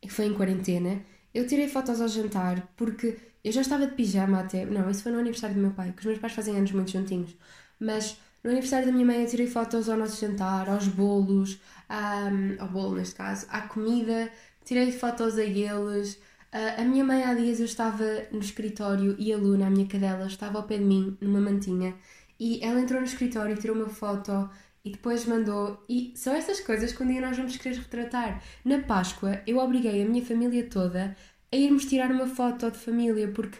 que 0.00 0.08
foi 0.08 0.26
em 0.26 0.34
quarentena, 0.34 1.02
eu 1.34 1.46
tirei 1.46 1.68
fotos 1.68 2.00
ao 2.00 2.08
jantar 2.08 2.72
porque 2.76 3.18
eu 3.44 3.52
já 3.52 3.60
estava 3.60 3.86
de 3.86 3.94
pijama 3.94 4.40
até. 4.40 4.64
Não, 4.66 4.90
isso 4.90 5.02
foi 5.02 5.12
no 5.12 5.18
aniversário 5.18 5.54
do 5.54 5.62
meu 5.62 5.70
pai, 5.70 5.92
que 5.92 6.00
os 6.00 6.06
meus 6.06 6.18
pais 6.18 6.32
fazem 6.32 6.56
anos 6.56 6.72
muito 6.72 6.90
juntinhos. 6.90 7.34
Mas 7.78 8.18
no 8.42 8.50
aniversário 8.50 8.86
da 8.86 8.92
minha 8.92 9.06
mãe 9.06 9.22
eu 9.22 9.28
tirei 9.28 9.46
fotos 9.46 9.88
ao 9.88 9.96
nosso 9.96 10.20
jantar, 10.20 10.68
aos 10.68 10.86
bolos, 10.88 11.60
um, 11.90 12.62
ao 12.62 12.68
bolo 12.68 12.96
neste 12.96 13.14
caso, 13.14 13.46
à 13.50 13.62
comida, 13.62 14.30
tirei 14.64 14.92
fotos 14.92 15.36
a 15.38 15.44
eles. 15.44 16.14
Uh, 16.52 16.80
a 16.80 16.84
minha 16.84 17.04
mãe 17.04 17.24
há 17.24 17.34
dias 17.34 17.58
eu 17.58 17.66
estava 17.66 18.04
no 18.32 18.38
escritório 18.38 19.14
e 19.18 19.32
a 19.32 19.36
Luna, 19.36 19.66
a 19.66 19.70
minha 19.70 19.86
cadela, 19.86 20.26
estava 20.26 20.58
ao 20.58 20.64
pé 20.64 20.78
de 20.78 20.84
mim, 20.84 21.16
numa 21.20 21.40
mantinha, 21.40 21.94
e 22.40 22.64
ela 22.64 22.80
entrou 22.80 23.00
no 23.00 23.06
escritório 23.06 23.56
tirou 23.56 23.76
uma 23.76 23.88
foto 23.88 24.48
e 24.84 24.90
depois 24.92 25.26
mandou. 25.26 25.84
E 25.88 26.12
são 26.16 26.32
essas 26.34 26.60
coisas 26.60 26.92
que 26.92 27.02
um 27.02 27.06
dia 27.06 27.20
nós 27.20 27.36
vamos 27.36 27.56
querer 27.56 27.76
retratar. 27.76 28.42
Na 28.64 28.78
Páscoa, 28.80 29.42
eu 29.46 29.58
obriguei 29.58 30.02
a 30.02 30.06
minha 30.06 30.24
família 30.24 30.64
toda 30.70 31.16
a 31.52 31.56
irmos 31.56 31.84
tirar 31.86 32.10
uma 32.10 32.26
foto 32.26 32.70
de 32.70 32.78
família, 32.78 33.28
porque 33.32 33.58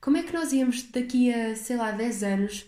como 0.00 0.16
é 0.16 0.22
que 0.22 0.32
nós 0.32 0.52
íamos 0.52 0.82
daqui 0.90 1.32
a, 1.32 1.54
sei 1.56 1.76
lá, 1.76 1.90
10 1.92 2.22
anos? 2.22 2.66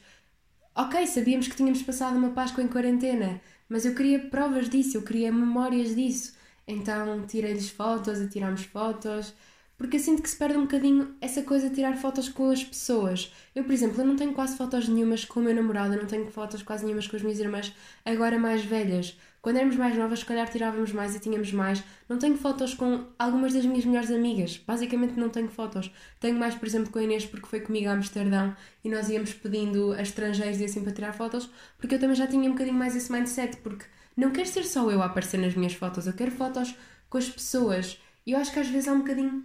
Ok, 0.74 1.06
sabíamos 1.06 1.48
que 1.48 1.56
tínhamos 1.56 1.82
passado 1.82 2.16
uma 2.16 2.30
Páscoa 2.30 2.62
em 2.64 2.68
quarentena, 2.68 3.40
mas 3.68 3.84
eu 3.84 3.94
queria 3.94 4.18
provas 4.18 4.68
disso, 4.68 4.96
eu 4.98 5.02
queria 5.02 5.32
memórias 5.32 5.94
disso. 5.94 6.34
Então 6.66 7.26
tirei-lhes 7.26 7.70
fotos 7.70 8.20
e 8.20 8.28
tirámos 8.28 8.64
fotos, 8.64 9.34
porque 9.76 9.96
eu 9.96 10.00
sinto 10.00 10.22
que 10.22 10.30
se 10.30 10.36
perde 10.36 10.56
um 10.56 10.62
bocadinho 10.62 11.14
essa 11.20 11.42
coisa 11.42 11.68
de 11.68 11.74
tirar 11.74 11.96
fotos 11.96 12.28
com 12.28 12.50
as 12.50 12.62
pessoas. 12.64 13.32
Eu, 13.54 13.64
por 13.64 13.72
exemplo, 13.72 14.00
eu 14.00 14.06
não 14.06 14.16
tenho 14.16 14.32
quase 14.32 14.56
fotos 14.56 14.88
nenhumas 14.88 15.24
com 15.24 15.40
o 15.40 15.42
meu 15.42 15.54
namorado, 15.54 15.94
eu 15.94 16.00
não 16.00 16.06
tenho 16.06 16.30
fotos 16.30 16.62
quase 16.62 16.84
nenhumas 16.84 17.06
com 17.06 17.16
as 17.16 17.22
minhas 17.22 17.40
irmãs, 17.40 17.74
agora 18.04 18.38
mais 18.38 18.64
velhas, 18.64 19.18
Quando 19.42 19.56
éramos 19.56 19.74
mais 19.74 19.96
novas, 19.98 20.20
se 20.20 20.24
calhar 20.24 20.48
tirávamos 20.48 20.92
mais 20.92 21.16
e 21.16 21.18
tínhamos 21.18 21.52
mais. 21.52 21.82
Não 22.08 22.16
tenho 22.16 22.36
fotos 22.38 22.74
com 22.74 23.06
algumas 23.18 23.52
das 23.52 23.64
minhas 23.66 23.84
melhores 23.84 24.12
amigas. 24.12 24.56
Basicamente 24.64 25.18
não 25.18 25.28
tenho 25.28 25.48
fotos. 25.48 25.90
Tenho 26.20 26.38
mais, 26.38 26.54
por 26.54 26.68
exemplo, 26.68 26.92
com 26.92 27.00
a 27.00 27.02
Inês, 27.02 27.26
porque 27.26 27.48
foi 27.48 27.60
comigo 27.60 27.88
a 27.88 27.92
Amsterdão 27.92 28.56
e 28.84 28.88
nós 28.88 29.08
íamos 29.08 29.34
pedindo 29.34 29.92
a 29.94 30.02
estrangeiros 30.02 30.60
e 30.60 30.64
assim 30.66 30.84
para 30.84 30.92
tirar 30.92 31.12
fotos, 31.12 31.50
porque 31.76 31.96
eu 31.96 31.98
também 31.98 32.14
já 32.14 32.28
tinha 32.28 32.48
um 32.48 32.52
bocadinho 32.52 32.76
mais 32.76 32.94
esse 32.94 33.10
mindset, 33.10 33.56
porque 33.56 33.84
não 34.16 34.30
quero 34.30 34.48
ser 34.48 34.64
só 34.64 34.88
eu 34.88 35.02
a 35.02 35.06
aparecer 35.06 35.38
nas 35.38 35.56
minhas 35.56 35.74
fotos, 35.74 36.06
eu 36.06 36.12
quero 36.12 36.30
fotos 36.30 36.76
com 37.10 37.18
as 37.18 37.28
pessoas. 37.28 38.00
E 38.24 38.30
eu 38.32 38.38
acho 38.38 38.52
que 38.52 38.60
às 38.60 38.68
vezes 38.68 38.86
há 38.86 38.92
um 38.92 38.98
bocadinho 38.98 39.44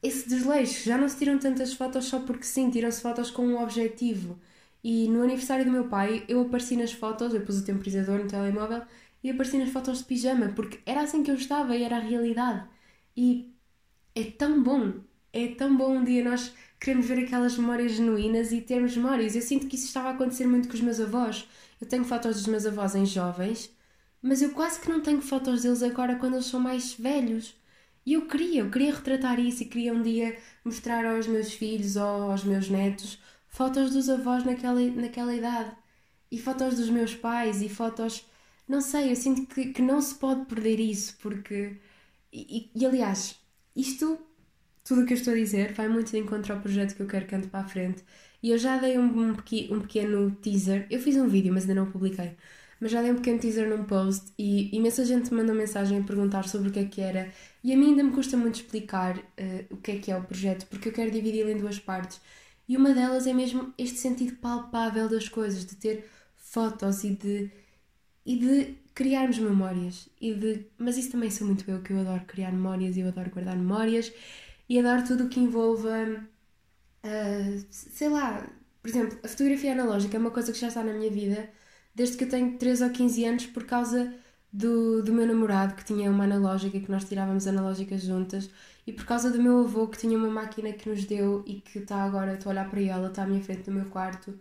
esse 0.00 0.28
desleixo. 0.28 0.84
Já 0.84 0.96
não 0.96 1.08
se 1.08 1.18
tiram 1.18 1.38
tantas 1.38 1.74
fotos 1.74 2.04
só 2.04 2.20
porque 2.20 2.44
sim, 2.44 2.70
tiram-se 2.70 3.02
fotos 3.02 3.32
com 3.32 3.44
um 3.44 3.60
objetivo. 3.60 4.38
E 4.84 5.08
no 5.08 5.22
aniversário 5.22 5.64
do 5.64 5.70
meu 5.70 5.88
pai, 5.88 6.24
eu 6.28 6.42
apareci 6.42 6.76
nas 6.76 6.92
fotos, 6.92 7.32
eu 7.32 7.40
pus 7.40 7.58
o 7.58 7.64
temporizador 7.64 8.18
no 8.18 8.28
telemóvel 8.28 8.82
e 9.24 9.30
apareci 9.30 9.58
nas 9.58 9.70
fotos 9.70 9.98
de 9.98 10.04
pijama, 10.04 10.50
porque 10.50 10.78
era 10.86 11.00
assim 11.00 11.22
que 11.22 11.30
eu 11.30 11.34
estava 11.34 11.74
e 11.74 11.82
era 11.82 11.96
a 11.96 12.00
realidade. 12.00 12.68
E 13.16 13.52
é 14.14 14.24
tão 14.24 14.62
bom, 14.62 14.92
é 15.32 15.48
tão 15.48 15.76
bom 15.76 15.96
um 15.96 16.04
dia 16.04 16.22
nós 16.22 16.52
queremos 16.78 17.06
ver 17.06 17.24
aquelas 17.24 17.56
memórias 17.56 17.92
genuínas 17.92 18.52
e 18.52 18.60
termos 18.60 18.96
memórias. 18.96 19.34
Eu 19.34 19.42
sinto 19.42 19.66
que 19.66 19.76
isso 19.76 19.86
estava 19.86 20.10
a 20.10 20.12
acontecer 20.12 20.46
muito 20.46 20.68
com 20.68 20.74
os 20.74 20.80
meus 20.82 21.00
avós. 21.00 21.48
Eu 21.80 21.88
tenho 21.88 22.04
fotos 22.04 22.36
dos 22.36 22.46
meus 22.46 22.66
avós 22.66 22.94
em 22.94 23.06
jovens, 23.06 23.74
mas 24.22 24.42
eu 24.42 24.50
quase 24.50 24.78
que 24.78 24.88
não 24.90 25.00
tenho 25.00 25.22
fotos 25.22 25.62
deles 25.62 25.82
agora 25.82 26.16
quando 26.16 26.34
eles 26.34 26.46
são 26.46 26.60
mais 26.60 26.92
velhos. 26.94 27.56
E 28.06 28.12
eu 28.12 28.26
queria, 28.26 28.60
eu 28.60 28.70
queria 28.70 28.94
retratar 28.94 29.40
isso 29.40 29.62
e 29.62 29.66
queria 29.66 29.94
um 29.94 30.02
dia 30.02 30.38
mostrar 30.64 31.06
aos 31.06 31.26
meus 31.26 31.52
filhos 31.54 31.96
ou 31.96 32.30
aos 32.30 32.44
meus 32.44 32.68
netos 32.68 33.18
fotos 33.54 33.92
dos 33.92 34.10
avós 34.10 34.42
naquela, 34.44 34.80
naquela 34.80 35.34
idade. 35.34 35.70
E 36.30 36.38
fotos 36.38 36.74
dos 36.74 36.90
meus 36.90 37.14
pais 37.14 37.62
e 37.62 37.68
fotos 37.68 38.26
não 38.68 38.80
sei, 38.80 39.10
eu 39.10 39.16
sinto 39.16 39.46
que, 39.54 39.72
que 39.72 39.82
não 39.82 40.00
se 40.00 40.14
pode 40.14 40.46
perder 40.46 40.80
isso, 40.80 41.16
porque. 41.20 41.76
E, 42.32 42.70
e 42.74 42.86
aliás, 42.86 43.38
isto, 43.76 44.18
tudo 44.84 45.02
o 45.02 45.06
que 45.06 45.12
eu 45.14 45.18
estou 45.18 45.32
a 45.34 45.36
dizer, 45.36 45.72
vai 45.74 45.88
muito 45.88 46.10
de 46.10 46.18
encontro 46.18 46.52
ao 46.54 46.60
projeto 46.60 46.94
que 46.96 47.02
eu 47.02 47.06
quero 47.06 47.26
que 47.26 47.34
ande 47.34 47.48
para 47.48 47.60
a 47.64 47.68
frente. 47.68 48.04
E 48.42 48.50
eu 48.50 48.58
já 48.58 48.76
dei 48.78 48.98
um, 48.98 49.30
um, 49.30 49.34
pequeno, 49.34 49.76
um 49.76 49.80
pequeno 49.80 50.30
teaser. 50.32 50.86
Eu 50.90 51.00
fiz 51.00 51.16
um 51.16 51.28
vídeo, 51.28 51.52
mas 51.52 51.62
ainda 51.64 51.76
não 51.76 51.90
publiquei. 51.90 52.36
Mas 52.80 52.90
já 52.90 53.00
dei 53.02 53.10
um 53.12 53.16
pequeno 53.16 53.38
teaser 53.38 53.68
num 53.68 53.84
post 53.84 54.32
e 54.38 54.74
imensa 54.76 55.04
gente 55.04 55.30
me 55.32 55.40
mandou 55.40 55.54
mensagem 55.54 55.98
a 56.00 56.02
perguntar 56.02 56.46
sobre 56.48 56.68
o 56.68 56.72
que 56.72 56.78
é 56.80 56.84
que 56.84 57.00
era. 57.00 57.32
E 57.62 57.72
a 57.72 57.76
mim 57.76 57.90
ainda 57.90 58.02
me 58.04 58.12
custa 58.12 58.36
muito 58.36 58.56
explicar 58.56 59.16
uh, 59.18 59.22
o 59.70 59.76
que 59.78 59.92
é 59.92 59.98
que 59.98 60.10
é 60.10 60.16
o 60.16 60.22
projeto, 60.24 60.66
porque 60.66 60.88
eu 60.88 60.92
quero 60.92 61.10
dividi-lo 61.10 61.50
em 61.50 61.56
duas 61.56 61.78
partes. 61.78 62.20
E 62.68 62.76
uma 62.76 62.92
delas 62.94 63.26
é 63.26 63.32
mesmo 63.32 63.72
este 63.78 63.98
sentido 63.98 64.36
palpável 64.36 65.08
das 65.08 65.28
coisas, 65.28 65.64
de 65.64 65.76
ter 65.76 66.06
fotos 66.36 67.04
e 67.04 67.10
de 67.10 67.50
e 68.24 68.36
de 68.36 68.74
criarmos 68.94 69.38
memórias. 69.38 70.08
E 70.20 70.34
de... 70.34 70.66
Mas 70.78 70.96
isso 70.96 71.12
também 71.12 71.30
sou 71.30 71.46
muito 71.46 71.68
eu, 71.70 71.82
que 71.82 71.92
eu 71.92 72.00
adoro 72.00 72.24
criar 72.26 72.52
memórias 72.52 72.96
e 72.96 73.00
eu 73.00 73.08
adoro 73.08 73.30
guardar 73.30 73.56
memórias 73.56 74.12
e 74.68 74.78
adoro 74.78 75.04
tudo 75.06 75.24
o 75.24 75.28
que 75.28 75.40
envolva, 75.40 75.90
uh, 77.04 77.66
sei 77.70 78.08
lá, 78.08 78.46
por 78.82 78.88
exemplo, 78.88 79.18
a 79.24 79.28
fotografia 79.28 79.72
analógica 79.72 80.16
é 80.16 80.20
uma 80.20 80.30
coisa 80.30 80.52
que 80.52 80.58
já 80.58 80.68
está 80.68 80.82
na 80.82 80.92
minha 80.92 81.10
vida 81.10 81.50
desde 81.94 82.16
que 82.16 82.24
eu 82.24 82.28
tenho 82.28 82.58
13 82.58 82.84
ou 82.84 82.90
15 82.90 83.24
anos 83.24 83.46
por 83.46 83.64
causa 83.64 84.14
do, 84.52 85.02
do 85.02 85.12
meu 85.12 85.26
namorado 85.26 85.74
que 85.74 85.84
tinha 85.84 86.10
uma 86.10 86.24
analógica 86.24 86.78
que 86.80 86.90
nós 86.90 87.04
tirávamos 87.04 87.46
analógicas 87.46 88.02
juntas 88.02 88.50
e 88.86 88.92
por 88.92 89.04
causa 89.06 89.30
do 89.30 89.42
meu 89.42 89.60
avô 89.60 89.88
que 89.88 89.98
tinha 89.98 90.16
uma 90.18 90.28
máquina 90.30 90.72
que 90.72 90.88
nos 90.88 91.04
deu 91.04 91.42
e 91.46 91.60
que 91.60 91.78
está 91.78 92.02
agora, 92.04 92.34
estou 92.34 92.50
a 92.50 92.52
olhar 92.54 92.70
para 92.70 92.80
ela, 92.80 93.08
está 93.08 93.22
à 93.22 93.26
minha 93.26 93.42
frente 93.42 93.68
no 93.70 93.76
meu 93.76 93.86
quarto 93.86 94.38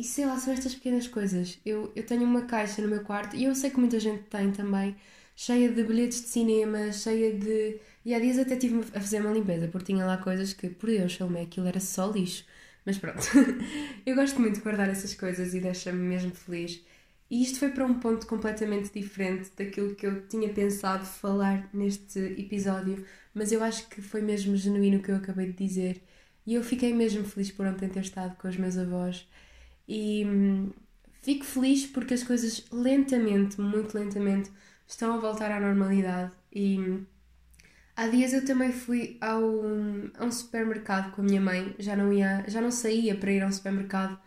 e 0.00 0.04
sei 0.04 0.24
lá, 0.24 0.38
são 0.38 0.54
estas 0.54 0.74
pequenas 0.74 1.06
coisas. 1.06 1.58
Eu, 1.64 1.92
eu 1.94 2.04
tenho 2.06 2.24
uma 2.24 2.46
caixa 2.46 2.80
no 2.80 2.88
meu 2.88 3.02
quarto 3.04 3.36
e 3.36 3.44
eu 3.44 3.54
sei 3.54 3.68
que 3.68 3.78
muita 3.78 4.00
gente 4.00 4.22
tem 4.24 4.50
também, 4.50 4.96
cheia 5.36 5.70
de 5.70 5.82
bilhetes 5.84 6.22
de 6.22 6.28
cinema, 6.28 6.90
cheia 6.90 7.34
de. 7.34 7.78
E 8.02 8.14
há 8.14 8.18
dias 8.18 8.38
até 8.38 8.56
tive 8.56 8.80
a 8.94 9.00
fazer 9.00 9.20
uma 9.20 9.30
limpeza, 9.32 9.68
porque 9.68 9.92
tinha 9.92 10.06
lá 10.06 10.16
coisas 10.16 10.54
que, 10.54 10.70
por 10.70 10.88
Deus, 10.88 11.14
Salomé, 11.14 11.42
aquilo 11.42 11.66
era 11.66 11.80
só 11.80 12.10
lixo. 12.10 12.46
Mas 12.86 12.96
pronto, 12.96 13.20
eu 14.06 14.16
gosto 14.16 14.40
muito 14.40 14.54
de 14.54 14.62
guardar 14.62 14.88
essas 14.88 15.12
coisas 15.14 15.52
e 15.52 15.60
deixa-me 15.60 15.98
mesmo 16.00 16.30
feliz. 16.30 16.82
E 17.30 17.42
isto 17.42 17.58
foi 17.58 17.68
para 17.70 17.84
um 17.84 18.00
ponto 18.00 18.26
completamente 18.26 18.90
diferente 18.98 19.50
daquilo 19.56 19.94
que 19.94 20.06
eu 20.06 20.26
tinha 20.28 20.48
pensado 20.48 21.04
falar 21.04 21.68
neste 21.74 22.18
episódio, 22.18 23.04
mas 23.34 23.52
eu 23.52 23.62
acho 23.62 23.86
que 23.88 24.00
foi 24.00 24.22
mesmo 24.22 24.56
genuíno 24.56 24.98
o 24.98 25.02
que 25.02 25.10
eu 25.10 25.16
acabei 25.16 25.46
de 25.52 25.52
dizer. 25.66 26.02
E 26.46 26.54
eu 26.54 26.64
fiquei 26.64 26.94
mesmo 26.94 27.22
feliz 27.24 27.50
por 27.52 27.66
ontem 27.66 27.88
ter 27.88 28.00
estado 28.00 28.34
com 28.36 28.48
os 28.48 28.56
meus 28.56 28.78
avós 28.78 29.28
e 29.88 30.24
hum, 30.26 30.70
fico 31.22 31.44
feliz 31.44 31.86
porque 31.86 32.14
as 32.14 32.22
coisas 32.22 32.64
lentamente, 32.72 33.60
muito 33.60 33.94
lentamente, 33.96 34.50
estão 34.86 35.14
a 35.14 35.18
voltar 35.18 35.50
à 35.52 35.60
normalidade. 35.60 36.32
E 36.52 36.78
hum, 36.78 37.06
há 37.96 38.08
dias 38.08 38.32
eu 38.32 38.44
também 38.44 38.72
fui 38.72 39.18
ao, 39.20 39.42
a 40.18 40.24
um 40.24 40.32
supermercado 40.32 41.12
com 41.12 41.22
a 41.22 41.24
minha 41.24 41.40
mãe, 41.40 41.74
já 41.78 41.96
não, 41.96 42.12
ia, 42.12 42.44
já 42.48 42.60
não 42.60 42.70
saía 42.70 43.16
para 43.16 43.32
ir 43.32 43.42
ao 43.42 43.52
supermercado 43.52 44.18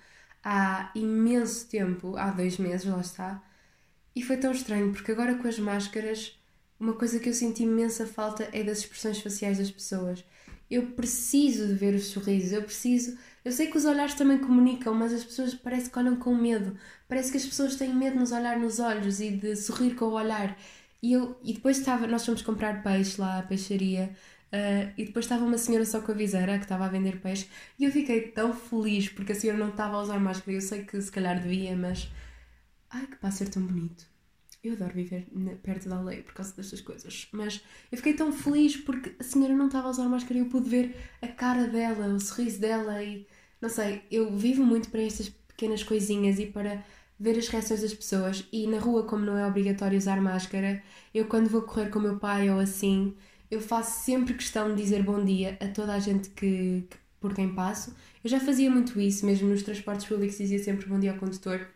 há 0.44 0.92
imenso 0.96 1.68
tempo, 1.70 2.18
há 2.18 2.32
dois 2.32 2.58
meses, 2.58 2.86
lá 2.86 3.00
está. 3.02 3.44
E 4.16 4.22
foi 4.24 4.38
tão 4.38 4.52
estranho, 4.52 4.92
porque 4.94 5.12
agora 5.12 5.36
com 5.36 5.48
as 5.48 5.60
máscaras, 5.60 6.38
uma 6.80 6.94
coisa 6.94 7.20
que 7.20 7.30
eu 7.30 7.34
senti 7.34 7.64
imensa 7.64 8.06
falta 8.08 8.50
é 8.54 8.64
das 8.64 8.80
expressões 8.80 9.20
faciais 9.22 9.58
das 9.58 9.72
pessoas. 9.72 10.24
Eu 10.70 10.88
preciso 10.92 11.68
de 11.68 11.74
ver 11.74 11.94
os 11.96 12.06
sorrisos, 12.06 12.52
eu 12.52 12.64
preciso 12.64 13.18
eu 13.46 13.52
sei 13.52 13.68
que 13.68 13.78
os 13.78 13.84
olhares 13.86 14.14
também 14.14 14.38
comunicam, 14.38 14.94
mas 14.94 15.12
as 15.14 15.24
pessoas 15.24 15.54
parece 15.54 15.90
que 15.90 16.00
olham 16.00 16.16
com 16.16 16.34
medo. 16.34 16.78
Parece 17.08 17.30
que 17.32 17.38
as 17.38 17.46
pessoas 17.46 17.76
têm 17.76 17.94
medo 17.94 18.14
de 18.14 18.20
nos 18.20 18.32
olhar 18.32 18.58
nos 18.58 18.80
olhos 18.80 19.20
e 19.20 19.32
de 19.32 19.56
sorrir 19.56 19.96
com 19.96 20.06
o 20.06 20.14
olhar. 20.14 20.58
E, 21.02 21.12
eu, 21.14 21.38
e 21.44 21.54
depois 21.54 21.78
estava, 21.78 22.08
nós 22.08 22.26
fomos 22.26 22.42
comprar 22.42 22.82
peixe 22.82 23.20
lá 23.20 23.40
à 23.40 23.44
peixaria 23.44 24.16
uh, 24.54 24.94
e 24.98 25.06
depois 25.06 25.26
estava 25.26 25.44
uma 25.44 25.58
senhora 25.58 25.86
só 25.86 26.00
com 26.02 26.14
a 26.14 26.16
viseira 26.16 26.58
que 26.58 26.64
estava 26.64 26.86
a 26.86 26.90
vender 26.90 27.20
peixe 27.20 27.50
e 27.78 27.84
eu 27.84 27.92
fiquei 27.92 28.22
tão 28.32 28.54
feliz 28.54 29.10
porque 29.10 29.34
a 29.34 29.36
senhora 29.36 29.60
não 29.60 29.70
estava 29.70 29.98
a 29.98 30.02
usar 30.02 30.20
máscara. 30.20 30.54
Eu 30.54 30.62
sei 30.62 30.86
que 30.86 31.02
se 31.02 31.12
calhar 31.12 31.42
devia, 31.42 31.76
mas. 31.76 32.10
Ai, 32.90 33.08
que 33.08 33.18
pode 33.18 33.36
ser 33.36 33.50
tão 33.50 33.64
bonito. 33.66 34.13
Eu 34.64 34.74
adoro 34.74 34.94
viver 34.94 35.28
perto 35.62 35.90
da 35.90 35.98
aldeia 35.98 36.24
por 36.24 36.34
causa 36.34 36.56
destas 36.56 36.80
coisas. 36.80 37.28
Mas 37.34 37.62
eu 37.92 37.98
fiquei 37.98 38.14
tão 38.14 38.32
feliz 38.32 38.78
porque 38.78 39.14
a 39.20 39.24
senhora 39.24 39.54
não 39.54 39.68
estava 39.68 39.88
a 39.88 39.92
usar 39.92 40.08
máscara 40.08 40.36
e 40.36 40.40
eu 40.40 40.46
pude 40.46 40.70
ver 40.70 40.96
a 41.22 41.28
cara 41.28 41.68
dela, 41.68 42.08
o 42.08 42.20
sorriso 42.20 42.62
dela 42.62 43.04
e 43.04 43.28
não 43.62 43.70
sei, 43.70 44.04
eu 44.10 44.34
vivo 44.36 44.64
muito 44.64 44.90
para 44.90 45.02
estas 45.02 45.30
pequenas 45.30 45.84
coisinhas 45.84 46.40
e 46.40 46.46
para 46.46 46.84
ver 47.20 47.38
as 47.38 47.48
reações 47.50 47.82
das 47.82 47.94
pessoas. 47.94 48.48
E 48.54 48.66
na 48.68 48.80
rua, 48.80 49.04
como 49.06 49.26
não 49.26 49.38
é 49.38 49.46
obrigatório 49.46 49.98
usar 49.98 50.22
máscara, 50.22 50.82
eu 51.14 51.28
quando 51.28 51.50
vou 51.50 51.64
correr 51.64 51.90
com 51.90 52.00
o 52.00 52.02
meu 52.02 52.18
pai 52.18 52.50
ou 52.50 52.60
assim, 52.60 53.16
eu 53.52 53.60
faço 53.62 54.06
sempre 54.06 54.34
questão 54.34 54.74
de 54.74 54.82
dizer 54.82 55.04
bom 55.04 55.24
dia 55.24 55.58
a 55.62 55.68
toda 55.68 55.94
a 55.94 56.00
gente 56.00 56.30
que, 56.30 56.86
que 56.90 56.98
por 57.20 57.34
quem 57.34 57.54
passo. 57.54 57.96
Eu 58.24 58.30
já 58.30 58.40
fazia 58.40 58.70
muito 58.70 59.00
isso, 59.00 59.26
mesmo 59.26 59.50
nos 59.50 59.64
transportes 59.64 60.06
públicos 60.06 60.38
dizia 60.38 60.60
sempre 60.60 60.86
bom 60.88 61.00
dia 61.00 61.12
ao 61.12 61.18
condutor 61.18 61.68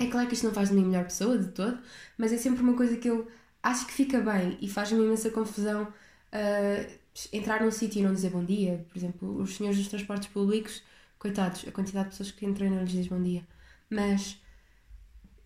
é 0.00 0.06
claro 0.06 0.26
que 0.26 0.34
isto 0.34 0.46
não 0.46 0.54
faz 0.54 0.70
de 0.70 0.74
mim 0.74 0.84
melhor 0.84 1.04
pessoa 1.04 1.38
de 1.38 1.48
todo, 1.52 1.78
mas 2.16 2.32
é 2.32 2.38
sempre 2.38 2.62
uma 2.62 2.74
coisa 2.74 2.96
que 2.96 3.08
eu 3.08 3.28
acho 3.62 3.86
que 3.86 3.92
fica 3.92 4.20
bem 4.20 4.56
e 4.60 4.68
faz-me 4.68 4.98
imensa 5.04 5.30
confusão 5.30 5.84
uh, 5.84 7.00
entrar 7.32 7.62
num 7.62 7.70
sítio 7.70 8.00
e 8.00 8.02
não 8.02 8.14
dizer 8.14 8.30
bom 8.30 8.44
dia. 8.44 8.84
Por 8.88 8.96
exemplo, 8.98 9.36
os 9.42 9.56
senhores 9.56 9.78
dos 9.78 9.88
transportes 9.88 10.28
públicos, 10.28 10.82
coitados, 11.18 11.66
a 11.68 11.72
quantidade 11.72 12.06
de 12.06 12.10
pessoas 12.12 12.30
que 12.30 12.46
entram 12.46 12.66
e 12.66 12.70
não 12.70 12.80
lhes 12.80 12.92
diz 12.92 13.06
bom 13.08 13.22
dia. 13.22 13.46
Mas 13.90 14.40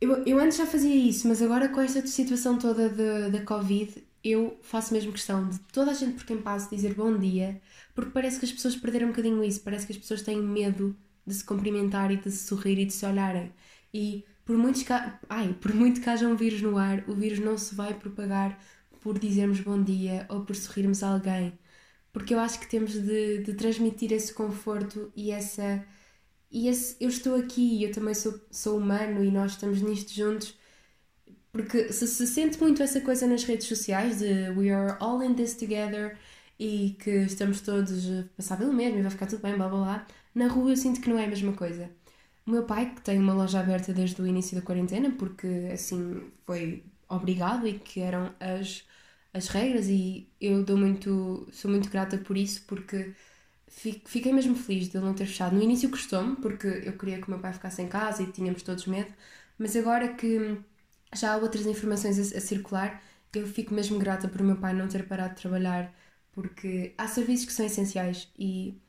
eu, 0.00 0.24
eu 0.24 0.38
antes 0.38 0.56
já 0.58 0.66
fazia 0.66 0.94
isso, 0.94 1.26
mas 1.28 1.42
agora 1.42 1.68
com 1.68 1.80
esta 1.80 2.06
situação 2.06 2.58
toda 2.58 2.88
da 3.30 3.42
Covid, 3.44 4.06
eu 4.22 4.58
faço 4.62 4.92
mesmo 4.94 5.12
questão 5.12 5.48
de 5.48 5.58
toda 5.72 5.90
a 5.90 5.94
gente 5.94 6.14
por 6.14 6.24
quem 6.26 6.40
passo 6.40 6.70
dizer 6.70 6.94
bom 6.94 7.18
dia, 7.18 7.60
porque 7.94 8.10
parece 8.10 8.38
que 8.38 8.44
as 8.46 8.52
pessoas 8.52 8.76
perderam 8.76 9.08
um 9.08 9.10
bocadinho 9.10 9.42
isso, 9.42 9.60
parece 9.62 9.86
que 9.86 9.92
as 9.92 9.98
pessoas 9.98 10.22
têm 10.22 10.40
medo 10.40 10.96
de 11.26 11.34
se 11.34 11.44
cumprimentar 11.44 12.10
e 12.12 12.16
de 12.16 12.30
se 12.30 12.46
sorrir 12.46 12.78
e 12.78 12.86
de 12.86 12.92
se 12.92 13.04
olharem. 13.06 13.52
E 13.92 14.24
por, 14.44 14.56
muitos 14.56 14.84
Ai, 15.28 15.54
por 15.60 15.74
muito 15.74 16.00
que 16.00 16.08
haja 16.10 16.28
um 16.28 16.36
vírus 16.36 16.62
no 16.62 16.76
ar, 16.78 17.04
o 17.08 17.14
vírus 17.14 17.38
não 17.38 17.56
se 17.58 17.74
vai 17.74 17.94
propagar 17.94 18.58
por 19.00 19.18
dizermos 19.18 19.60
bom 19.60 19.82
dia 19.82 20.26
ou 20.30 20.44
por 20.44 20.56
sorrirmos 20.56 21.02
a 21.02 21.08
alguém. 21.10 21.58
Porque 22.12 22.34
eu 22.34 22.40
acho 22.40 22.60
que 22.60 22.68
temos 22.68 22.92
de, 22.94 23.38
de 23.42 23.54
transmitir 23.54 24.12
esse 24.12 24.32
conforto 24.34 25.12
e 25.16 25.30
essa. 25.30 25.84
E 26.50 26.68
esse, 26.68 26.96
eu 27.00 27.08
estou 27.08 27.36
aqui 27.36 27.78
e 27.78 27.84
eu 27.84 27.92
também 27.92 28.14
sou, 28.14 28.40
sou 28.50 28.78
humano 28.78 29.24
e 29.24 29.30
nós 29.30 29.52
estamos 29.52 29.82
nisto 29.82 30.12
juntos. 30.14 30.56
Porque 31.52 31.92
se 31.92 32.06
se 32.06 32.26
sente 32.26 32.60
muito 32.60 32.82
essa 32.82 33.00
coisa 33.00 33.26
nas 33.26 33.44
redes 33.44 33.66
sociais 33.68 34.18
de 34.18 34.50
we 34.50 34.70
are 34.70 34.96
all 35.00 35.22
in 35.22 35.34
this 35.34 35.54
together 35.54 36.16
e 36.58 36.96
que 37.00 37.10
estamos 37.10 37.60
todos 37.60 38.06
a 38.10 38.24
passar 38.36 38.56
pelo 38.58 38.72
mesmo 38.72 38.98
e 38.98 39.02
vai 39.02 39.10
ficar 39.10 39.26
tudo 39.26 39.42
bem, 39.42 39.56
blá 39.56 39.68
blá 39.68 39.78
blá, 39.78 40.06
na 40.34 40.48
rua 40.48 40.70
eu 40.70 40.76
sinto 40.76 41.00
que 41.00 41.08
não 41.08 41.18
é 41.18 41.24
a 41.24 41.28
mesma 41.28 41.52
coisa. 41.52 41.90
O 42.46 42.50
meu 42.50 42.64
pai, 42.66 42.94
que 42.94 43.00
tem 43.00 43.18
uma 43.18 43.32
loja 43.32 43.60
aberta 43.60 43.92
desde 43.92 44.20
o 44.20 44.26
início 44.26 44.54
da 44.56 44.62
quarentena, 44.62 45.10
porque 45.16 45.46
assim 45.72 46.30
foi 46.44 46.84
obrigado 47.08 47.66
e 47.66 47.78
que 47.78 48.00
eram 48.00 48.34
as, 48.38 48.84
as 49.32 49.48
regras, 49.48 49.88
e 49.88 50.30
eu 50.40 50.62
dou 50.62 50.76
muito, 50.76 51.48
sou 51.52 51.70
muito 51.70 51.88
grata 51.90 52.18
por 52.18 52.36
isso, 52.36 52.62
porque 52.66 53.14
fiquei 54.06 54.32
mesmo 54.32 54.54
feliz 54.56 54.88
de 54.88 54.96
ele 54.98 55.06
não 55.06 55.14
ter 55.14 55.26
fechado. 55.26 55.56
No 55.56 55.62
início 55.62 55.90
custou-me, 55.90 56.36
porque 56.36 56.66
eu 56.68 56.96
queria 56.98 57.18
que 57.20 57.26
o 57.28 57.30
meu 57.30 57.40
pai 57.40 57.52
ficasse 57.54 57.80
em 57.82 57.88
casa 57.88 58.22
e 58.22 58.30
tínhamos 58.32 58.62
todos 58.62 58.86
medo, 58.86 59.12
mas 59.58 59.74
agora 59.76 60.14
que 60.14 60.60
já 61.14 61.32
há 61.34 61.36
outras 61.38 61.66
informações 61.66 62.18
a, 62.34 62.38
a 62.38 62.40
circular. 62.40 63.02
Eu 63.32 63.46
fico 63.48 63.74
mesmo 63.74 63.98
grata 63.98 64.28
por 64.28 64.42
meu 64.42 64.56
pai 64.56 64.72
não 64.74 64.86
ter 64.88 65.06
parado 65.08 65.34
de 65.34 65.40
trabalhar, 65.42 65.92
porque 66.32 66.94
há 66.98 67.08
serviços 67.08 67.46
que 67.46 67.52
são 67.52 67.66
essenciais 67.66 68.28
e 68.38 68.80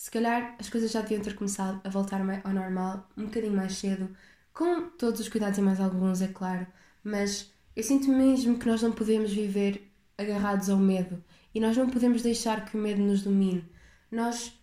se 0.00 0.10
calhar 0.10 0.56
as 0.58 0.70
coisas 0.70 0.90
já 0.90 1.02
deviam 1.02 1.20
ter 1.20 1.34
começado 1.34 1.78
a 1.84 1.90
voltar 1.90 2.22
ao 2.22 2.54
normal 2.54 3.06
um 3.18 3.26
bocadinho 3.26 3.52
mais 3.52 3.74
cedo, 3.76 4.08
com 4.50 4.88
todos 4.88 5.20
os 5.20 5.28
cuidados 5.28 5.58
e 5.58 5.60
mais 5.60 5.78
alguns, 5.78 6.22
é 6.22 6.28
claro, 6.28 6.66
mas 7.04 7.52
eu 7.76 7.82
sinto 7.82 8.08
mesmo 8.08 8.58
que 8.58 8.66
nós 8.66 8.80
não 8.80 8.92
podemos 8.92 9.30
viver 9.30 9.92
agarrados 10.16 10.70
ao 10.70 10.78
medo 10.78 11.22
e 11.54 11.60
nós 11.60 11.76
não 11.76 11.86
podemos 11.86 12.22
deixar 12.22 12.64
que 12.64 12.78
o 12.78 12.80
medo 12.80 13.02
nos 13.02 13.22
domine. 13.22 13.62
Nós, 14.10 14.58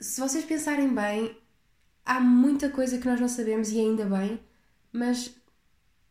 se 0.00 0.18
vocês 0.18 0.46
pensarem 0.46 0.94
bem, 0.94 1.36
há 2.02 2.18
muita 2.18 2.70
coisa 2.70 2.96
que 2.96 3.06
nós 3.06 3.20
não 3.20 3.28
sabemos 3.28 3.70
e 3.70 3.78
ainda 3.78 4.06
bem, 4.06 4.40
mas 4.90 5.36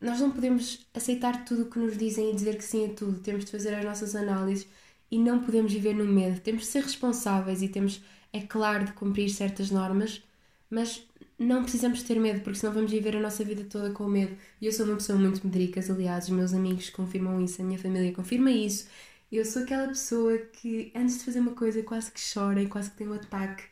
nós 0.00 0.20
não 0.20 0.30
podemos 0.30 0.86
aceitar 0.94 1.44
tudo 1.44 1.62
o 1.62 1.70
que 1.70 1.80
nos 1.80 1.98
dizem 1.98 2.30
e 2.30 2.34
dizer 2.36 2.56
que 2.56 2.64
sim 2.64 2.88
a 2.88 2.94
tudo. 2.94 3.18
Temos 3.18 3.46
de 3.46 3.50
fazer 3.50 3.74
as 3.74 3.84
nossas 3.84 4.14
análises 4.14 4.68
e 5.10 5.18
não 5.18 5.40
podemos 5.40 5.72
viver 5.72 5.94
no 5.94 6.04
medo. 6.04 6.38
Temos 6.40 6.62
de 6.62 6.68
ser 6.68 6.84
responsáveis 6.84 7.62
e 7.62 7.68
temos, 7.68 8.00
é 8.34 8.40
claro, 8.40 8.84
de 8.84 8.92
cumprir 8.92 9.30
certas 9.30 9.70
normas, 9.70 10.22
mas 10.68 11.06
não 11.38 11.62
precisamos 11.62 12.02
ter 12.02 12.18
medo, 12.20 12.40
porque 12.40 12.58
senão 12.58 12.74
vamos 12.74 12.90
viver 12.90 13.16
a 13.16 13.20
nossa 13.20 13.44
vida 13.44 13.64
toda 13.64 13.90
com 13.92 14.06
medo. 14.08 14.36
E 14.60 14.66
eu 14.66 14.72
sou 14.72 14.86
uma 14.86 14.96
pessoa 14.96 15.18
muito 15.18 15.46
medricas, 15.46 15.88
aliás, 15.90 16.24
os 16.24 16.30
meus 16.30 16.52
amigos 16.52 16.90
confirmam 16.90 17.40
isso, 17.40 17.62
a 17.62 17.64
minha 17.64 17.78
família 17.78 18.12
confirma 18.12 18.50
isso. 18.50 18.88
Eu 19.30 19.44
sou 19.44 19.62
aquela 19.62 19.88
pessoa 19.88 20.36
que 20.38 20.92
antes 20.94 21.18
de 21.18 21.24
fazer 21.24 21.40
uma 21.40 21.52
coisa 21.54 21.82
quase 21.82 22.10
que 22.10 22.20
chora 22.32 22.60
e 22.62 22.68
quase 22.68 22.90
que 22.90 22.96
tem 22.96 23.08
um 23.08 23.14
ataque, 23.14 23.64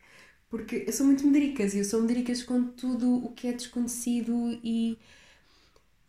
porque 0.49 0.83
eu 0.87 0.93
sou 0.93 1.05
muito 1.05 1.25
medricas 1.27 1.73
e 1.73 1.79
eu 1.79 1.85
sou 1.85 2.01
medricas 2.01 2.43
com 2.43 2.63
tudo 2.63 3.15
o 3.25 3.29
que 3.33 3.47
é 3.47 3.53
desconhecido 3.53 4.59
e 4.63 4.97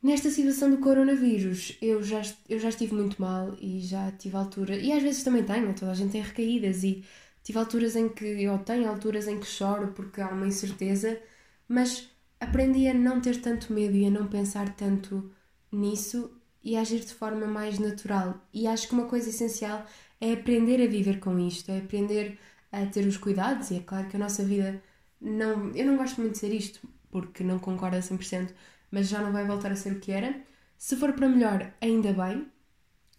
nesta 0.03 0.31
situação 0.31 0.71
do 0.71 0.79
coronavírus 0.79 1.77
eu 1.81 2.03
já, 2.03 2.23
eu 2.49 2.59
já 2.61 2.69
estive 2.69 2.95
muito 2.95 3.21
mal 3.21 3.57
e 3.61 3.81
já 3.81 4.13
tive 4.13 4.37
altura, 4.37 4.77
e 4.77 4.93
às 4.93 5.03
vezes 5.03 5.23
também 5.25 5.45
tenho, 5.45 5.75
toda 5.75 5.93
a 5.93 5.95
gente 5.95 6.13
tem 6.13 6.23
recaídas 6.23 6.85
e 6.85 7.05
tive 7.45 7.59
alturas 7.59 7.95
em 7.95 8.09
que 8.09 8.25
eu 8.25 8.59
tenho 8.59 8.89
alturas 8.89 9.29
em 9.29 9.39
que 9.39 9.47
choro 9.47 9.93
porque 9.93 10.21
há 10.21 10.29
uma 10.29 10.47
incerteza 10.49 11.21
mas 11.69 12.11
aprendi 12.41 12.89
a 12.89 12.95
não 12.95 13.21
ter 13.21 13.41
tanto 13.41 13.73
medo 13.73 13.97
e 13.97 14.07
a 14.07 14.11
não 14.11 14.27
pensar 14.27 14.75
tanto 14.75 15.31
nisso 15.73 16.31
e 16.63 16.77
a 16.77 16.81
agir 16.81 17.01
de 17.01 17.15
forma 17.15 17.47
mais 17.47 17.79
natural. 17.79 18.41
E 18.53 18.67
acho 18.67 18.89
que 18.89 18.95
uma 18.95 19.07
coisa 19.07 19.29
essencial 19.29 19.85
é 20.21 20.33
aprender 20.33 20.83
a 20.83 20.89
viver 20.89 21.21
com 21.21 21.39
isto, 21.39 21.71
é 21.71 21.79
aprender 21.79 22.39
a 22.73 22.87
ter 22.87 23.07
os 23.07 23.17
cuidados. 23.17 23.71
E 23.71 23.77
é 23.77 23.81
claro 23.81 24.09
que 24.09 24.17
a 24.17 24.19
nossa 24.19 24.45
vida 24.45 24.83
não. 25.21 25.71
Eu 25.73 25.87
não 25.87 25.97
gosto 25.97 26.21
muito 26.21 26.33
de 26.35 26.39
ser 26.39 26.53
isto, 26.53 26.81
porque 27.11 27.45
não 27.45 27.59
concordo 27.59 27.97
a 27.97 28.01
100%, 28.01 28.53
mas 28.91 29.09
já 29.09 29.21
não 29.21 29.33
vai 29.33 29.47
voltar 29.47 29.73
a 29.73 29.77
ser 29.77 29.93
o 29.93 30.01
que 30.01 30.13
era. 30.13 30.35
Se 30.79 30.97
for 30.97 31.13
para 31.13 31.29
melhor, 31.29 31.73
ainda 31.81 32.13
bem, 32.13 32.47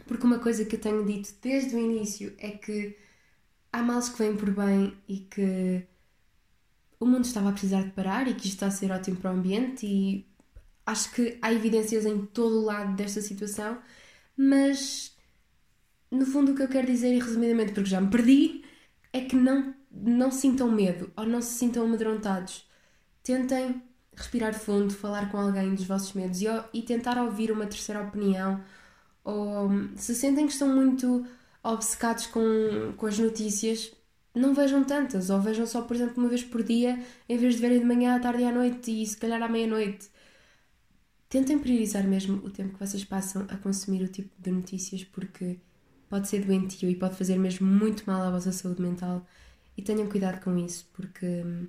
porque 0.07 0.25
uma 0.25 0.39
coisa 0.39 0.65
que 0.65 0.75
eu 0.75 0.81
tenho 0.81 1.05
dito 1.05 1.33
desde 1.41 1.75
o 1.75 1.79
início 1.79 2.33
é 2.37 2.51
que 2.51 2.97
há 3.75 3.83
males 3.83 4.07
que 4.07 4.17
vêm 4.17 4.35
por 4.37 4.49
bem 4.51 4.95
e 5.07 5.17
que 5.19 5.85
o 6.99 7.05
mundo 7.05 7.25
estava 7.25 7.49
a 7.49 7.51
precisar 7.51 7.83
de 7.83 7.91
parar 7.91 8.27
e 8.27 8.33
que 8.33 8.47
isto 8.47 8.53
está 8.55 8.67
a 8.67 8.71
ser 8.71 8.91
ótimo 8.91 9.17
para 9.17 9.31
o 9.31 9.35
ambiente 9.35 9.85
e 9.85 10.25
acho 10.85 11.11
que 11.11 11.37
há 11.41 11.51
evidências 11.51 12.05
em 12.05 12.25
todo 12.25 12.61
o 12.61 12.65
lado 12.65 12.95
desta 12.95 13.21
situação, 13.21 13.77
mas 14.37 15.15
no 16.09 16.25
fundo 16.25 16.53
o 16.53 16.55
que 16.55 16.63
eu 16.63 16.69
quero 16.69 16.87
dizer, 16.87 17.13
e 17.13 17.19
resumidamente 17.19 17.73
porque 17.73 17.89
já 17.89 17.99
me 17.99 18.09
perdi, 18.09 18.63
é 19.11 19.21
que 19.21 19.35
não, 19.35 19.75
não 19.91 20.31
sintam 20.31 20.71
medo 20.71 21.11
ou 21.17 21.25
não 21.25 21.41
se 21.41 21.57
sintam 21.57 21.83
amedrontados. 21.83 22.65
Tentem 23.23 23.81
respirar 24.15 24.53
fundo, 24.53 24.93
falar 24.93 25.29
com 25.29 25.37
alguém 25.37 25.75
dos 25.75 25.85
vossos 25.85 26.13
medos 26.13 26.41
e, 26.41 26.45
e 26.73 26.81
tentar 26.81 27.21
ouvir 27.21 27.51
uma 27.51 27.65
terceira 27.65 28.01
opinião 28.01 28.63
ou 29.23 29.69
se 29.97 30.15
sentem 30.15 30.45
que 30.45 30.53
estão 30.53 30.73
muito 30.73 31.25
obcecados 31.73 32.27
com, 32.27 32.93
com 32.95 33.05
as 33.07 33.17
notícias, 33.17 33.91
não 34.33 34.53
vejam 34.53 34.83
tantas, 34.83 35.29
ou 35.29 35.39
vejam 35.41 35.65
só, 35.65 35.81
por 35.81 35.95
exemplo, 35.95 36.15
uma 36.17 36.29
vez 36.29 36.43
por 36.43 36.61
dia, 36.61 36.99
em 37.27 37.37
vez 37.37 37.55
de 37.55 37.61
verem 37.61 37.79
de 37.79 37.85
manhã, 37.85 38.15
à 38.15 38.19
tarde 38.19 38.43
e 38.43 38.45
à 38.45 38.51
noite 38.51 38.91
e 38.91 39.05
se 39.05 39.17
calhar 39.17 39.41
à 39.41 39.47
meia-noite. 39.47 40.09
Tentem 41.29 41.57
priorizar 41.57 42.03
mesmo 42.07 42.37
o 42.45 42.49
tempo 42.49 42.73
que 42.73 42.79
vocês 42.79 43.03
passam 43.03 43.45
a 43.49 43.57
consumir 43.57 44.03
o 44.03 44.07
tipo 44.07 44.29
de 44.39 44.51
notícias, 44.51 45.03
porque 45.03 45.57
pode 46.09 46.27
ser 46.27 46.45
doentio 46.45 46.89
e 46.89 46.95
pode 46.95 47.15
fazer 47.15 47.37
mesmo 47.37 47.67
muito 47.67 48.03
mal 48.05 48.21
à 48.21 48.29
vossa 48.29 48.51
saúde 48.51 48.81
mental. 48.81 49.25
E 49.77 49.81
tenham 49.81 50.07
cuidado 50.07 50.41
com 50.43 50.55
isso, 50.57 50.87
porque 50.93 51.25
hum, 51.25 51.67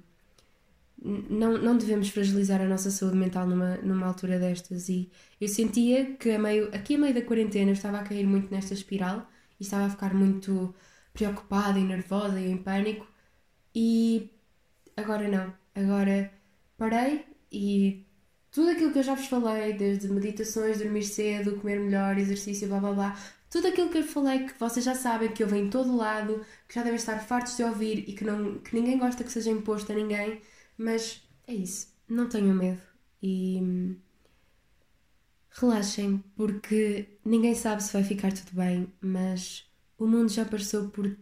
não, 1.30 1.58
não 1.58 1.76
devemos 1.76 2.10
fragilizar 2.10 2.60
a 2.60 2.66
nossa 2.66 2.90
saúde 2.90 3.16
mental 3.16 3.46
numa, 3.46 3.76
numa 3.78 4.06
altura 4.06 4.38
destas. 4.38 4.88
E 4.88 5.10
eu 5.40 5.48
sentia 5.48 6.16
que 6.16 6.30
a 6.30 6.38
meio, 6.38 6.68
aqui 6.74 6.96
a 6.96 6.98
meio 6.98 7.14
da 7.14 7.22
quarentena 7.22 7.70
eu 7.70 7.74
estava 7.74 7.98
a 7.98 8.02
cair 8.02 8.26
muito 8.26 8.52
nesta 8.52 8.74
espiral 8.74 9.26
e 9.60 9.64
estava 9.64 9.86
a 9.86 9.90
ficar 9.90 10.14
muito 10.14 10.74
preocupada 11.12 11.78
e 11.78 11.84
nervosa 11.84 12.40
e 12.40 12.50
em 12.50 12.56
pânico. 12.58 13.06
E 13.74 14.30
agora 14.96 15.28
não. 15.28 15.54
Agora 15.74 16.32
parei 16.78 17.26
e 17.52 18.06
tudo 18.50 18.70
aquilo 18.70 18.92
que 18.92 18.98
eu 18.98 19.02
já 19.02 19.14
vos 19.14 19.26
falei, 19.26 19.74
desde 19.74 20.08
meditações, 20.08 20.78
dormir 20.78 21.04
cedo, 21.04 21.56
comer 21.60 21.78
melhor, 21.80 22.18
exercício, 22.18 22.68
blá 22.68 22.80
blá 22.80 22.92
blá, 22.92 23.18
tudo 23.50 23.68
aquilo 23.68 23.90
que 23.90 23.98
eu 23.98 24.04
falei 24.04 24.46
que 24.46 24.58
vocês 24.58 24.84
já 24.84 24.94
sabem, 24.94 25.32
que 25.32 25.42
eu 25.42 25.48
venho 25.48 25.66
em 25.66 25.70
todo 25.70 25.96
lado, 25.96 26.44
que 26.68 26.74
já 26.74 26.82
devem 26.82 26.96
estar 26.96 27.18
fartos 27.20 27.56
de 27.56 27.62
ouvir 27.64 28.08
e 28.08 28.12
que, 28.14 28.24
não, 28.24 28.58
que 28.58 28.74
ninguém 28.74 28.98
gosta 28.98 29.24
que 29.24 29.30
seja 29.32 29.50
imposto 29.50 29.92
a 29.92 29.94
ninguém, 29.94 30.40
mas 30.76 31.22
é 31.46 31.54
isso. 31.54 31.88
Não 32.08 32.28
tenham 32.28 32.54
medo 32.54 32.80
e 33.22 33.58
hum, 33.62 33.96
relaxem, 35.56 36.22
porque 36.36 37.18
ninguém 37.24 37.54
sabe 37.54 37.82
se 37.82 37.92
vai 37.92 38.04
ficar 38.04 38.32
tudo 38.32 38.52
bem, 38.54 38.92
mas 39.00 39.66
o 39.98 40.06
mundo 40.06 40.28
já 40.28 40.44
passou 40.44 40.88
por 40.90 41.16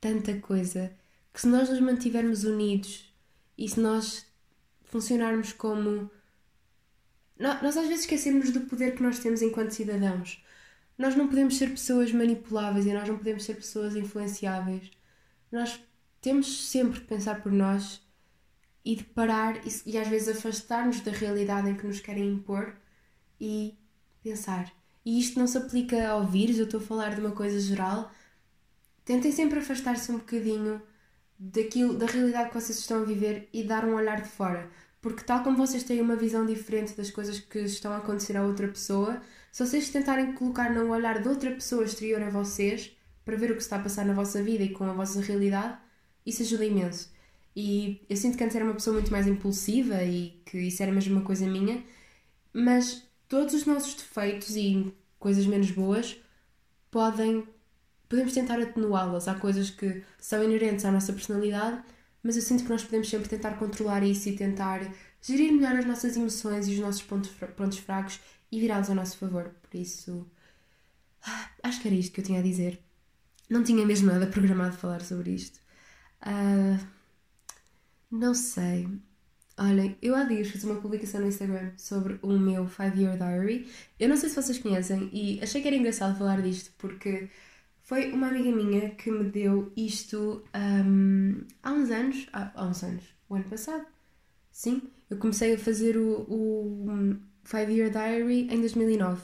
tanta 0.00 0.38
coisa 0.38 0.92
que 1.32 1.40
se 1.40 1.48
nós 1.48 1.68
nos 1.68 1.80
mantivermos 1.80 2.44
unidos 2.44 3.12
e 3.58 3.68
se 3.68 3.80
nós 3.80 4.26
funcionarmos 4.84 5.52
como. 5.52 6.10
Nós 7.38 7.76
às 7.76 7.88
vezes 7.88 8.00
esquecemos 8.00 8.50
do 8.50 8.60
poder 8.62 8.94
que 8.94 9.02
nós 9.02 9.18
temos 9.18 9.42
enquanto 9.42 9.72
cidadãos. 9.72 10.44
Nós 10.96 11.16
não 11.16 11.26
podemos 11.26 11.56
ser 11.56 11.70
pessoas 11.70 12.12
manipuláveis 12.12 12.86
e 12.86 12.92
nós 12.92 13.08
não 13.08 13.16
podemos 13.16 13.44
ser 13.44 13.54
pessoas 13.54 13.96
influenciáveis. 13.96 14.90
Nós 15.50 15.82
temos 16.20 16.68
sempre 16.68 17.00
de 17.00 17.06
pensar 17.06 17.42
por 17.42 17.50
nós 17.50 18.00
e 18.84 18.94
de 18.94 19.02
parar 19.02 19.66
e, 19.66 19.70
e 19.86 19.98
às 19.98 20.06
vezes 20.06 20.36
afastar-nos 20.36 21.00
da 21.00 21.10
realidade 21.10 21.70
em 21.70 21.76
que 21.76 21.86
nos 21.86 21.98
querem 21.98 22.28
impor 22.28 22.76
e 23.42 23.76
pensar. 24.22 24.72
E 25.04 25.18
isto 25.18 25.36
não 25.36 25.48
se 25.48 25.58
aplica 25.58 26.08
ao 26.08 26.24
vírus, 26.24 26.58
eu 26.58 26.64
estou 26.64 26.78
a 26.78 26.82
falar 26.82 27.14
de 27.16 27.20
uma 27.20 27.32
coisa 27.32 27.58
geral. 27.58 28.08
Tentem 29.04 29.32
sempre 29.32 29.58
afastar-se 29.58 30.12
um 30.12 30.18
bocadinho 30.18 30.80
daquilo, 31.36 31.94
da 31.94 32.06
realidade 32.06 32.50
que 32.50 32.54
vocês 32.54 32.78
estão 32.78 33.02
a 33.02 33.04
viver 33.04 33.48
e 33.52 33.64
dar 33.64 33.84
um 33.84 33.94
olhar 33.94 34.22
de 34.22 34.28
fora. 34.28 34.70
Porque, 35.00 35.24
tal 35.24 35.42
como 35.42 35.56
vocês 35.56 35.82
têm 35.82 36.00
uma 36.00 36.14
visão 36.14 36.46
diferente 36.46 36.94
das 36.94 37.10
coisas 37.10 37.40
que 37.40 37.58
estão 37.58 37.92
a 37.92 37.96
acontecer 37.96 38.36
a 38.36 38.44
outra 38.44 38.68
pessoa, 38.68 39.20
se 39.50 39.66
vocês 39.66 39.90
tentarem 39.90 40.34
colocar 40.34 40.72
no 40.72 40.92
olhar 40.92 41.20
de 41.20 41.28
outra 41.28 41.50
pessoa 41.50 41.84
exterior 41.84 42.22
a 42.22 42.30
vocês, 42.30 42.96
para 43.24 43.36
ver 43.36 43.50
o 43.50 43.56
que 43.56 43.62
está 43.62 43.76
a 43.76 43.82
passar 43.82 44.04
na 44.04 44.14
vossa 44.14 44.40
vida 44.40 44.62
e 44.62 44.70
com 44.70 44.84
a 44.84 44.92
vossa 44.92 45.20
realidade, 45.20 45.78
isso 46.24 46.42
ajuda 46.42 46.64
imenso. 46.64 47.10
E 47.56 48.00
eu 48.08 48.16
sinto 48.16 48.38
que 48.38 48.44
antes 48.44 48.54
era 48.54 48.64
uma 48.64 48.74
pessoa 48.74 48.94
muito 48.94 49.10
mais 49.10 49.26
impulsiva 49.26 50.00
e 50.04 50.40
que 50.46 50.58
isso 50.58 50.80
era 50.80 50.92
mesmo 50.92 51.16
uma 51.16 51.24
coisa 51.24 51.44
minha, 51.46 51.82
mas 52.52 53.02
todos 53.32 53.54
os 53.54 53.64
nossos 53.64 53.94
defeitos 53.94 54.56
e 54.56 54.92
coisas 55.18 55.46
menos 55.46 55.70
boas 55.70 56.20
podem 56.90 57.48
podemos 58.06 58.34
tentar 58.34 58.60
atenuá-las. 58.60 59.26
Há 59.26 59.34
coisas 59.34 59.70
que 59.70 60.04
são 60.18 60.44
inerentes 60.44 60.84
à 60.84 60.92
nossa 60.92 61.14
personalidade, 61.14 61.82
mas 62.22 62.36
eu 62.36 62.42
sinto 62.42 62.64
que 62.64 62.68
nós 62.68 62.84
podemos 62.84 63.08
sempre 63.08 63.30
tentar 63.30 63.52
controlar 63.52 64.02
isso 64.02 64.28
e 64.28 64.36
tentar 64.36 64.80
gerir 65.22 65.50
melhor 65.50 65.74
as 65.76 65.86
nossas 65.86 66.14
emoções 66.14 66.68
e 66.68 66.72
os 66.74 66.80
nossos 66.80 67.02
pontos, 67.04 67.30
pontos 67.56 67.78
fracos 67.78 68.20
e 68.50 68.60
virá-los 68.60 68.90
ao 68.90 68.96
nosso 68.96 69.16
favor. 69.16 69.50
Por 69.62 69.78
isso, 69.78 70.30
ah, 71.26 71.48
acho 71.62 71.80
que 71.80 71.88
era 71.88 71.96
isto 71.96 72.12
que 72.12 72.20
eu 72.20 72.24
tinha 72.26 72.40
a 72.40 72.42
dizer. 72.42 72.78
Não 73.48 73.64
tinha 73.64 73.86
mesmo 73.86 74.08
nada 74.08 74.26
programado 74.26 74.76
falar 74.76 75.00
sobre 75.00 75.30
isto. 75.30 75.58
Uh, 76.20 76.86
não 78.10 78.34
sei. 78.34 78.86
Olhem, 79.64 79.96
eu 80.02 80.16
há 80.16 80.24
dias 80.24 80.48
fiz 80.48 80.64
uma 80.64 80.80
publicação 80.80 81.20
no 81.20 81.28
Instagram 81.28 81.70
sobre 81.76 82.18
o 82.20 82.32
meu 82.32 82.68
5 82.68 82.98
Year 82.98 83.16
Diary. 83.16 83.68
Eu 83.96 84.08
não 84.08 84.16
sei 84.16 84.28
se 84.28 84.34
vocês 84.34 84.58
conhecem 84.58 85.08
e 85.12 85.38
achei 85.40 85.62
que 85.62 85.68
era 85.68 85.76
engraçado 85.76 86.18
falar 86.18 86.42
disto 86.42 86.72
porque 86.78 87.28
foi 87.80 88.10
uma 88.10 88.26
amiga 88.26 88.50
minha 88.50 88.90
que 88.90 89.08
me 89.08 89.30
deu 89.30 89.72
isto 89.76 90.42
um, 90.52 91.44
há 91.62 91.70
uns 91.70 91.90
anos. 91.92 92.26
Há, 92.32 92.66
uns 92.66 92.82
anos. 92.82 93.04
O 93.28 93.36
ano 93.36 93.44
passado. 93.44 93.86
Sim, 94.50 94.82
eu 95.08 95.16
comecei 95.16 95.54
a 95.54 95.58
fazer 95.58 95.96
o, 95.96 96.22
o 96.22 97.16
5 97.44 97.70
Year 97.70 97.88
Diary 97.88 98.48
em 98.50 98.58
2009. 98.58 99.22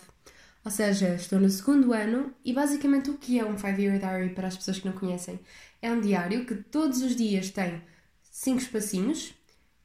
Ou 0.65 0.71
seja, 0.71 1.17
estou 1.17 1.41
no 1.41 1.51
segundo 1.51 1.93
ano 1.93 2.33
e 2.45 2.53
basicamente 2.53 3.11
o 3.11 3.19
que 3.19 3.41
é 3.41 3.45
um 3.45 3.59
5 3.59 3.81
Year 3.81 3.99
Diary 3.99 4.29
para 4.35 4.47
as 4.47 4.57
pessoas 4.57 4.79
que 4.79 4.87
não 4.87 4.95
conhecem? 4.95 5.41
É 5.83 5.91
um 5.91 6.01
diário 6.01 6.47
que 6.47 6.55
todos 6.55 7.03
os 7.03 7.17
dias 7.17 7.51
tem 7.51 7.83
5 8.23 8.59
espacinhos 8.59 9.37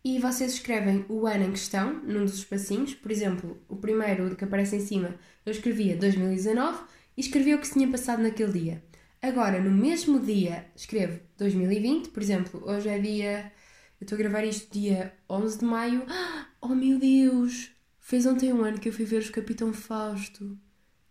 e 0.04 0.20
vocês 0.20 0.54
escrevem 0.54 1.06
o 1.08 1.26
ano 1.26 1.46
em 1.46 1.52
questão, 1.52 2.02
num 2.04 2.26
dos 2.26 2.36
espacinhos. 2.36 2.94
Por 2.94 3.10
exemplo, 3.10 3.62
o 3.70 3.78
primeiro 3.78 4.36
que 4.36 4.44
aparece 4.44 4.76
em 4.76 4.82
cima, 4.82 5.16
eu 5.46 5.52
escrevia 5.52 5.96
2019 5.96 6.84
e 7.16 7.22
escrevia 7.22 7.56
o 7.56 7.60
que 7.60 7.68
se 7.68 7.74
tinha 7.74 7.90
passado 7.90 8.22
naquele 8.22 8.52
dia. 8.52 8.84
Agora, 9.22 9.62
no 9.62 9.72
mesmo 9.72 10.20
dia, 10.20 10.66
escrevo 10.76 11.20
2020, 11.38 12.10
por 12.10 12.22
exemplo, 12.22 12.62
hoje 12.66 12.90
é 12.90 13.00
dia. 13.00 13.52
Eu 14.00 14.04
estou 14.04 14.18
a 14.18 14.20
gravar 14.20 14.44
isto 14.44 14.74
dia 14.74 15.14
11 15.30 15.60
de 15.60 15.66
maio. 15.66 16.06
Oh 16.66 16.76
meu 16.76 16.98
Deus! 16.98 17.72
Fez 18.00 18.26
ontem 18.26 18.54
um 18.54 18.64
ano 18.64 18.80
que 18.80 18.88
eu 18.88 18.94
fui 18.94 19.04
ver 19.04 19.18
os 19.18 19.30
Capitão 19.30 19.74
Fausto. 19.74 20.58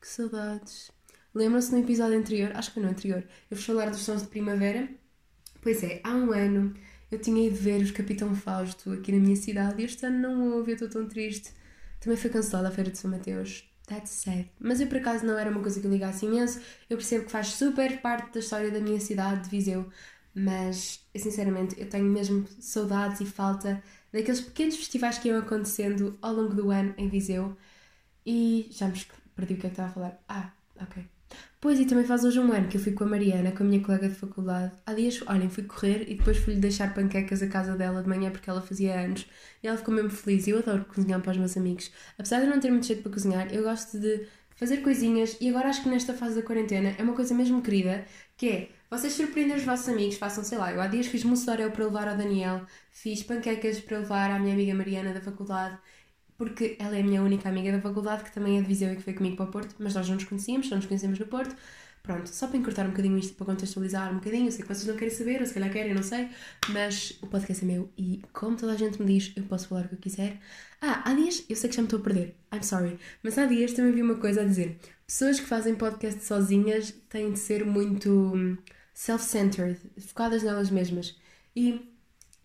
Que 0.01 0.09
saudades! 0.09 0.91
Lembram-se 1.35 1.73
no 1.73 1.79
episódio 1.79 2.19
anterior? 2.19 2.53
Acho 2.55 2.71
que 2.71 2.75
foi 2.75 2.83
no 2.83 2.89
anterior. 2.89 3.23
Eu 3.51 3.57
vos 3.59 3.67
falar 3.67 3.91
dos 3.91 4.01
sons 4.01 4.23
de 4.23 4.29
primavera. 4.29 4.89
Pois 5.61 5.83
é, 5.83 6.01
há 6.03 6.15
um 6.15 6.33
ano 6.33 6.75
eu 7.13 7.21
tinha 7.21 7.47
ido 7.47 7.57
ver 7.57 7.83
os 7.83 7.91
Capitão 7.93 8.35
Fausto 8.35 8.93
aqui 8.93 9.13
na 9.13 9.19
minha 9.19 9.37
cidade 9.37 9.83
e 9.83 9.85
este 9.85 10.07
ano 10.07 10.19
não 10.19 10.53
houve, 10.57 10.73
eu 10.73 10.75
estou 10.77 10.89
tão 10.89 11.07
triste. 11.07 11.53
Também 12.01 12.17
foi 12.19 12.31
cancelada 12.31 12.69
a 12.69 12.71
Feira 12.73 12.91
de 12.91 12.99
São 12.99 13.11
Mateus. 13.11 13.65
That's 13.87 14.11
sad. 14.11 14.51
Mas 14.59 14.81
eu 14.81 14.87
por 14.87 14.97
acaso 14.99 15.27
não 15.27 15.39
era 15.39 15.51
uma 15.51 15.61
coisa 15.61 15.81
que 15.81 15.87
eu 15.87 15.91
ligasse 15.91 16.25
imenso. 16.27 16.61
Eu 16.89 16.97
percebo 16.97 17.27
que 17.27 17.31
faz 17.31 17.49
super 17.49 18.01
parte 18.01 18.33
da 18.33 18.41
história 18.41 18.71
da 18.71 18.81
minha 18.81 18.99
cidade, 19.01 19.45
de 19.45 19.51
Viseu. 19.51 19.89
Mas, 20.35 21.07
eu, 21.13 21.21
sinceramente, 21.21 21.79
eu 21.79 21.89
tenho 21.89 22.07
mesmo 22.07 22.47
saudades 22.59 23.21
e 23.21 23.27
falta 23.27 23.83
daqueles 24.13 24.41
pequenos 24.41 24.77
festivais 24.77 25.19
que 25.19 25.29
iam 25.29 25.39
acontecendo 25.39 26.19
ao 26.23 26.33
longo 26.35 26.55
do 26.55 26.71
ano 26.71 26.95
em 26.97 27.09
Viseu. 27.09 27.57
E 28.27 28.69
já 28.73 28.89
me 28.89 28.95
perdi 29.37 29.55
o 29.55 29.59
que 29.59 29.67
é 29.67 29.71
que 29.71 29.75
estava 29.75 29.89
a 29.91 29.93
falar. 29.93 30.25
Ah, 30.29 30.53
ok. 30.81 31.12
Pois, 31.63 31.79
e 31.79 31.87
também 31.87 32.05
faz 32.05 32.25
hoje 32.25 32.41
um 32.41 32.53
ano 32.53 32.67
que 32.67 32.77
eu 32.77 32.81
fui 32.81 32.91
com 32.91 33.05
a 33.05 33.07
Mariana, 33.07 33.53
com 33.53 33.63
a 33.63 33.67
minha 33.67 33.81
colega 33.81 34.09
de 34.09 34.17
faculdade. 34.17 34.73
Há 34.85 34.95
dias, 34.95 35.23
olhem, 35.29 35.49
fui 35.49 35.63
correr 35.63 36.11
e 36.11 36.17
depois 36.17 36.37
fui-lhe 36.37 36.59
deixar 36.59 36.93
panquecas 36.93 37.41
à 37.41 37.47
casa 37.47 37.77
dela 37.77 38.03
de 38.03 38.09
manhã 38.09 38.33
porque 38.33 38.51
ela 38.51 38.61
fazia 38.61 38.99
anos. 38.99 39.29
E 39.63 39.69
ela 39.69 39.77
ficou 39.79 39.95
mesmo 39.95 40.11
feliz. 40.11 40.49
E 40.49 40.51
eu 40.51 40.59
adoro 40.59 40.85
cozinhar 40.87 41.21
para 41.21 41.31
os 41.31 41.39
meus 41.39 41.57
amigos. 41.57 41.93
Apesar 42.19 42.41
de 42.41 42.47
eu 42.47 42.51
não 42.51 42.59
ter 42.59 42.69
muito 42.69 42.87
jeito 42.87 43.03
para 43.03 43.13
cozinhar, 43.13 43.55
eu 43.55 43.63
gosto 43.63 43.97
de 44.01 44.27
fazer 44.57 44.79
coisinhas. 44.79 45.37
E 45.41 45.51
agora 45.51 45.69
acho 45.69 45.85
que 45.85 45.89
nesta 45.89 46.13
fase 46.13 46.35
da 46.35 46.43
quarentena 46.43 46.97
é 46.99 47.03
uma 47.05 47.15
coisa 47.15 47.33
mesmo 47.33 47.63
querida, 47.63 48.05
que 48.37 48.49
é 48.49 48.69
vocês 48.91 49.13
surpreendem 49.13 49.57
os 49.57 49.63
vossos 49.63 49.89
amigos, 49.89 50.17
façam, 50.17 50.43
sei 50.43 50.59
lá, 50.59 50.73
eu 50.73 50.81
há 50.81 50.89
dias 50.89 51.07
fiz 51.07 51.23
mousse 51.23 51.47
para 51.47 51.65
levar 51.65 52.09
ao 52.09 52.17
Daniel, 52.17 52.67
fiz 52.91 53.23
panquecas 53.23 53.79
para 53.79 53.99
levar 53.99 54.33
à 54.33 54.39
minha 54.41 54.53
amiga 54.53 54.75
Mariana 54.75 55.15
da 55.15 55.21
faculdade 55.21 55.79
porque 56.43 56.75
ela 56.81 56.97
é 56.97 57.01
a 57.01 57.05
minha 57.05 57.23
única 57.23 57.49
amiga 57.49 57.71
da 57.71 57.81
faculdade, 57.81 58.25
que 58.25 58.33
também 58.33 58.59
é 58.59 58.63
de 58.63 58.67
Viseu 58.67 58.93
e 58.93 58.97
que 58.97 59.03
foi 59.03 59.13
comigo 59.13 59.37
para 59.37 59.45
o 59.45 59.49
Porto, 59.49 59.77
mas 59.79 59.95
nós 59.95 60.09
não 60.09 60.17
nos 60.17 60.25
conhecíamos, 60.25 60.69
só 60.69 60.75
nos 60.75 60.87
conhecemos 60.87 61.17
no 61.17 61.27
Porto. 61.27 61.55
Pronto, 62.03 62.29
só 62.29 62.49
para 62.49 62.57
encurtar 62.57 62.85
um 62.85 62.91
bocadinho 62.91 63.17
isto, 63.17 63.35
para 63.35 63.47
contextualizar 63.47 64.11
um 64.11 64.17
bocadinho, 64.17 64.49
eu 64.49 64.51
sei 64.51 64.63
que 64.63 64.67
vocês 64.67 64.89
não 64.89 64.97
querem 64.97 65.15
saber, 65.15 65.41
ou 65.41 65.47
se 65.47 65.55
calhar 65.55 65.71
querem, 65.71 65.95
não 65.95 66.03
sei, 66.03 66.31
mas 66.71 67.17
o 67.23 67.29
podcast 67.29 67.65
é 67.65 67.69
meu 67.69 67.89
e, 67.97 68.21
como 68.33 68.57
toda 68.57 68.73
a 68.73 68.77
gente 68.77 69.01
me 69.01 69.07
diz, 69.07 69.33
eu 69.37 69.45
posso 69.45 69.69
falar 69.69 69.85
o 69.85 69.89
que 69.89 69.95
eu 69.95 69.99
quiser. 70.01 70.41
Ah, 70.81 71.09
há 71.09 71.15
dias, 71.15 71.45
eu 71.49 71.55
sei 71.55 71.71
que 71.71 71.77
já 71.77 71.83
me 71.83 71.87
estou 71.87 72.01
a 72.01 72.03
perder, 72.03 72.35
I'm 72.53 72.65
sorry, 72.65 72.99
mas 73.23 73.39
há 73.39 73.47
dias 73.47 73.73
também 73.73 73.93
vi 73.93 74.03
uma 74.03 74.17
coisa 74.17 74.41
a 74.41 74.45
dizer: 74.45 74.81
pessoas 75.07 75.39
que 75.39 75.47
fazem 75.47 75.77
podcast 75.77 76.25
sozinhas 76.25 76.93
têm 77.09 77.31
de 77.31 77.39
ser 77.39 77.65
muito 77.65 78.11
hum, 78.11 78.59
self-centered, 78.93 79.79
focadas 80.01 80.43
nelas 80.43 80.71
mesmas. 80.71 81.17
E 81.55 81.92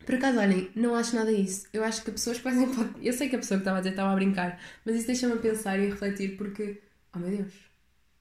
por 0.07 0.15
acaso, 0.15 0.39
olhem, 0.39 0.71
não 0.73 0.95
acho 0.95 1.13
nada 1.17 1.35
disso. 1.35 1.67
Eu 1.73 1.83
acho 1.83 2.01
que 2.01 2.11
pessoas 2.11 2.37
que 2.37 2.43
fazem 2.43 2.65
podcast. 2.73 3.05
Eu 3.05 3.11
sei 3.11 3.27
que 3.27 3.35
a 3.35 3.39
pessoa 3.39 3.57
que 3.57 3.63
estava 3.63 3.79
a 3.79 3.81
dizer 3.81 3.89
estava 3.89 4.13
a 4.13 4.15
brincar, 4.15 4.57
mas 4.85 4.95
isso 4.95 5.05
deixa-me 5.05 5.33
a 5.33 5.37
pensar 5.37 5.77
e 5.77 5.87
a 5.87 5.89
refletir 5.89 6.37
porque. 6.37 6.81
Oh 7.13 7.19
meu 7.19 7.29
Deus, 7.29 7.53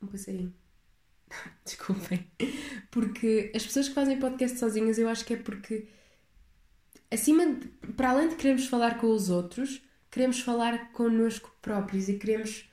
um 0.03 0.09
passarinho. 0.09 0.53
Desculpem. 1.65 2.27
Porque 2.91 3.53
as 3.55 3.65
pessoas 3.65 3.87
que 3.87 3.95
fazem 3.95 4.19
podcast 4.19 4.59
sozinhas, 4.59 4.99
eu 4.99 5.09
acho 5.09 5.25
que 5.25 5.35
é 5.35 5.37
porque. 5.37 5.87
Acima 7.09 7.47
de, 7.47 7.69
para 7.93 8.11
além 8.11 8.31
de 8.31 8.35
queremos 8.35 8.67
falar 8.67 8.99
com 8.99 9.07
os 9.07 9.31
outros, 9.31 9.81
queremos 10.11 10.41
falar 10.41 10.91
connosco 10.91 11.55
próprios 11.63 12.09
e 12.09 12.15
queremos 12.15 12.69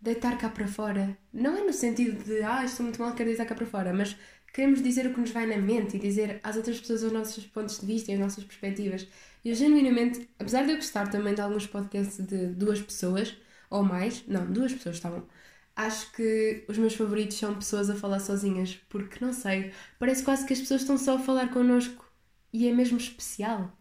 deitar 0.00 0.38
cá 0.38 0.48
para 0.48 0.66
fora. 0.66 1.18
Não 1.34 1.54
é 1.54 1.62
no 1.62 1.72
sentido 1.74 2.24
de, 2.24 2.42
ah, 2.42 2.64
estou 2.64 2.84
muito 2.84 2.98
mal, 2.98 3.14
quero 3.14 3.28
deitar 3.28 3.44
cá 3.44 3.54
para 3.54 3.66
fora, 3.66 3.92
mas 3.92 4.16
queremos 4.52 4.82
dizer 4.82 5.06
o 5.06 5.14
que 5.14 5.20
nos 5.20 5.30
vai 5.30 5.46
na 5.46 5.56
mente 5.56 5.96
e 5.96 6.00
dizer 6.00 6.40
às 6.42 6.56
outras 6.56 6.78
pessoas 6.80 7.02
os 7.02 7.12
nossos 7.12 7.46
pontos 7.46 7.80
de 7.80 7.86
vista 7.86 8.10
e 8.10 8.14
as 8.14 8.20
nossas 8.20 8.44
perspectivas. 8.44 9.06
E 9.44 9.48
eu 9.50 9.54
genuinamente, 9.54 10.28
apesar 10.38 10.64
de 10.64 10.72
eu 10.72 10.76
gostar 10.76 11.08
também 11.08 11.34
de 11.34 11.40
alguns 11.40 11.66
podcasts 11.66 12.24
de 12.26 12.48
duas 12.48 12.80
pessoas 12.80 13.36
ou 13.70 13.82
mais, 13.82 14.24
não, 14.26 14.46
duas 14.50 14.72
pessoas 14.72 14.96
estavam. 14.96 15.26
Acho 15.74 16.12
que 16.12 16.64
os 16.68 16.76
meus 16.78 16.94
favoritos 16.94 17.38
são 17.38 17.54
pessoas 17.54 17.88
a 17.88 17.94
falar 17.96 18.20
sozinhas, 18.20 18.78
porque 18.90 19.24
não 19.24 19.32
sei, 19.32 19.72
parece 19.98 20.22
quase 20.22 20.46
que 20.46 20.52
as 20.52 20.60
pessoas 20.60 20.82
estão 20.82 20.98
só 20.98 21.16
a 21.16 21.18
falar 21.18 21.48
connosco 21.50 22.04
e 22.52 22.68
é 22.68 22.72
mesmo 22.74 22.98
especial. 22.98 23.76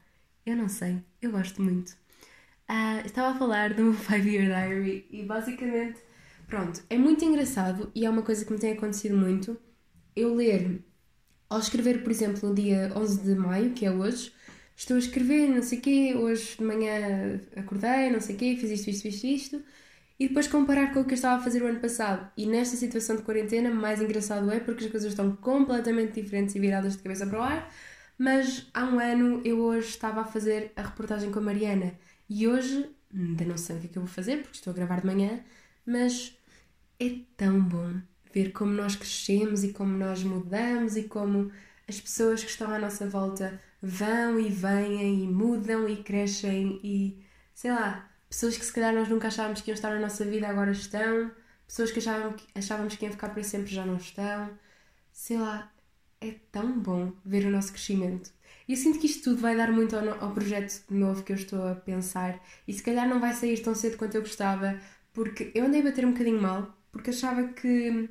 Eu 0.46 0.56
não 0.56 0.70
sei, 0.70 1.04
eu 1.22 1.32
gosto 1.32 1.62
muito. 1.62 1.92
Uh, 2.70 3.06
estava 3.06 3.36
a 3.36 3.40
falar 3.40 3.74
do 3.74 3.94
Five 3.94 4.30
Year 4.30 4.46
Diary 4.46 5.06
e 5.12 5.24
basicamente, 5.24 6.00
pronto, 6.48 6.82
é 6.90 6.98
muito 6.98 7.24
engraçado 7.26 7.92
e 7.94 8.06
é 8.06 8.10
uma 8.10 8.22
coisa 8.22 8.46
que 8.46 8.54
me 8.54 8.60
tem 8.60 8.72
acontecido 8.72 9.18
muito 9.18 9.60
eu 10.16 10.34
ler, 10.36 10.84
ao 11.50 11.60
escrever, 11.60 12.04
por 12.04 12.12
exemplo, 12.12 12.50
no 12.50 12.56
dia 12.56 12.92
11 12.96 13.22
de 13.24 13.36
maio, 13.36 13.74
que 13.74 13.86
é 13.86 13.92
hoje, 13.92 14.34
estou 14.76 14.96
a 14.96 15.00
escrever, 15.00 15.48
não 15.50 15.62
sei 15.62 15.80
o 15.80 15.82
quê, 15.82 16.14
hoje 16.16 16.58
de 16.58 16.64
manhã 16.64 17.40
acordei, 17.56 18.10
não 18.10 18.22
sei 18.22 18.36
o 18.36 18.40
quê, 18.40 18.58
fiz 18.60 18.72
isto, 18.72 18.90
isto, 18.90 19.08
isto, 19.08 19.28
isto, 19.28 19.64
e 20.20 20.28
depois 20.28 20.48
comparar 20.48 20.94
com 20.94 21.02
o 21.02 21.06
que 21.06 21.12
eu 21.12 21.16
estava 21.16 21.42
a 21.42 21.44
fazer 21.44 21.64
o 21.64 21.68
ano 21.68 21.80
passado. 21.80 22.32
E 22.38 22.46
nesta 22.46 22.78
situação 22.78 23.16
de 23.16 23.24
quarentena, 23.24 23.72
mais 23.72 24.02
engraçado 24.02 24.52
é 24.52 24.60
porque 24.60 24.86
as 24.86 24.92
coisas 24.92 25.12
estão 25.12 25.36
completamente 25.36 26.22
diferentes 26.22 26.56
e 26.56 26.60
viradas 26.60 26.96
de 26.96 27.04
cabeça 27.04 27.26
para 27.26 27.40
o 27.40 27.42
ar, 27.42 27.74
mas 28.18 28.70
há 28.74 28.86
um 28.86 29.00
ano 29.00 29.42
eu 29.44 29.60
hoje 29.60 29.90
estava 29.90 30.22
a 30.22 30.26
fazer 30.26 30.72
a 30.76 30.84
reportagem 30.84 31.32
com 31.32 31.40
a 31.40 31.42
Mariana 31.42 31.94
e 32.30 32.48
hoje 32.48 32.90
ainda 33.14 33.46
não 33.46 33.58
sei 33.58 33.78
o 33.78 33.80
que 33.80 33.88
é 33.88 33.90
que 33.90 33.98
eu 33.98 34.04
vou 34.04 34.12
fazer 34.12 34.38
porque 34.44 34.58
estou 34.58 34.72
a 34.72 34.76
gravar 34.76 35.02
de 35.02 35.08
manhã, 35.08 35.44
mas 35.86 36.38
é 37.00 37.10
tão 37.36 37.60
bom 37.62 38.00
ver 38.34 38.52
como 38.52 38.72
nós 38.72 38.96
crescemos 38.96 39.64
e 39.64 39.74
como 39.74 39.98
nós 39.98 40.24
mudamos 40.24 40.96
e 40.96 41.04
como 41.04 41.52
as 41.88 42.00
pessoas 42.00 42.44
que 42.44 42.50
estão 42.50 42.72
à 42.72 42.80
nossa 42.80 43.08
volta 43.10 43.62
vão 43.82 44.40
e 44.40 44.50
vêm 44.50 45.24
e 45.24 45.28
mudam 45.28 45.90
e 45.90 45.98
crescem 46.04 46.80
e 46.84 47.24
sei 47.54 47.72
lá, 47.72 48.10
pessoas 48.30 48.58
que 48.58 48.66
se 48.66 48.74
calhar 48.74 48.94
nós 48.94 49.10
nunca 49.10 49.28
achávamos 49.28 49.62
que 49.62 49.70
iam 49.70 49.76
estar 49.76 49.90
na 49.94 50.00
nossa 50.00 50.24
vida 50.26 50.48
agora 50.48 50.72
estão, 50.72 51.32
pessoas 51.68 51.92
que 51.92 52.00
achávamos, 52.00 52.44
achávamos 52.56 52.96
que 52.96 53.06
iam 53.06 53.12
ficar 53.12 53.30
para 53.30 53.44
sempre 53.44 53.74
já 53.74 53.86
não 53.86 53.98
estão, 53.98 54.50
sei 55.12 55.38
lá, 55.38 55.72
é 56.20 56.36
tão 56.52 56.80
bom 56.80 57.14
ver 57.26 57.46
o 57.46 57.52
nosso 57.52 57.72
crescimento. 57.74 58.32
E 58.68 58.74
eu 58.74 58.78
sinto 58.78 59.00
que 59.00 59.08
isto 59.08 59.24
tudo 59.24 59.42
vai 59.42 59.56
dar 59.58 59.72
muito 59.72 59.96
ao, 59.96 60.24
ao 60.24 60.34
projeto 60.34 60.84
novo 60.90 61.24
que 61.24 61.32
eu 61.32 61.36
estou 61.36 61.68
a 61.68 61.76
pensar 61.76 62.40
e 62.68 62.74
se 62.74 62.84
calhar 62.84 63.08
não 63.08 63.20
vai 63.20 63.34
sair 63.34 63.60
tão 63.62 63.76
cedo 63.76 63.98
quanto 63.98 64.16
eu 64.16 64.22
gostava, 64.22 64.80
porque 65.14 65.52
eu 65.54 65.66
andei 65.66 65.82
a 65.82 65.84
bater 65.84 66.06
um 66.06 66.12
bocadinho 66.14 66.42
mal, 66.42 66.78
porque 66.92 67.10
achava 67.12 67.48
que 67.50 68.10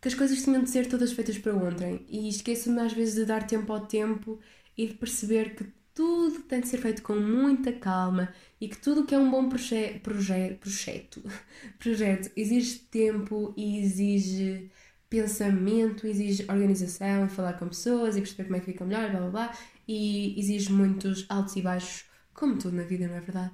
que 0.00 0.08
as 0.08 0.14
coisas 0.14 0.42
tinham 0.42 0.62
de 0.62 0.70
ser 0.70 0.86
todas 0.88 1.12
feitas 1.12 1.38
para 1.38 1.54
ontem 1.54 2.04
e 2.08 2.28
esqueço-me 2.28 2.80
às 2.80 2.92
vezes 2.92 3.14
de 3.14 3.24
dar 3.24 3.46
tempo 3.46 3.72
ao 3.72 3.86
tempo 3.86 4.38
e 4.76 4.86
de 4.86 4.94
perceber 4.94 5.54
que 5.56 5.64
tudo 5.94 6.42
tem 6.42 6.60
de 6.60 6.68
ser 6.68 6.78
feito 6.78 7.02
com 7.02 7.16
muita 7.16 7.72
calma 7.72 8.32
e 8.60 8.68
que 8.68 8.78
tudo 8.78 9.06
que 9.06 9.14
é 9.14 9.18
um 9.18 9.30
bom 9.30 9.48
proje 9.48 9.98
proje 10.02 10.54
projeto, 10.60 11.22
projeto 11.78 12.30
exige 12.36 12.80
tempo 12.80 13.54
e 13.56 13.78
exige 13.80 14.70
pensamento, 15.08 16.06
exige 16.06 16.44
organização 16.48 17.28
falar 17.28 17.54
com 17.54 17.68
pessoas 17.68 18.16
e 18.16 18.20
perceber 18.20 18.44
como 18.44 18.56
é 18.56 18.60
que 18.60 18.66
fica 18.66 18.84
melhor, 18.84 19.10
blá 19.10 19.20
blá 19.20 19.30
blá, 19.30 19.58
e 19.88 20.38
exige 20.38 20.72
muitos 20.72 21.24
altos 21.28 21.56
e 21.56 21.62
baixos, 21.62 22.04
como 22.34 22.58
tudo 22.58 22.76
na 22.76 22.82
vida, 22.82 23.06
não 23.08 23.14
é 23.16 23.20
verdade? 23.20 23.52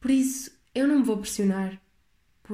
Por 0.00 0.10
isso, 0.10 0.52
eu 0.74 0.86
não 0.88 1.00
me 1.00 1.04
vou 1.04 1.18
pressionar, 1.18 1.80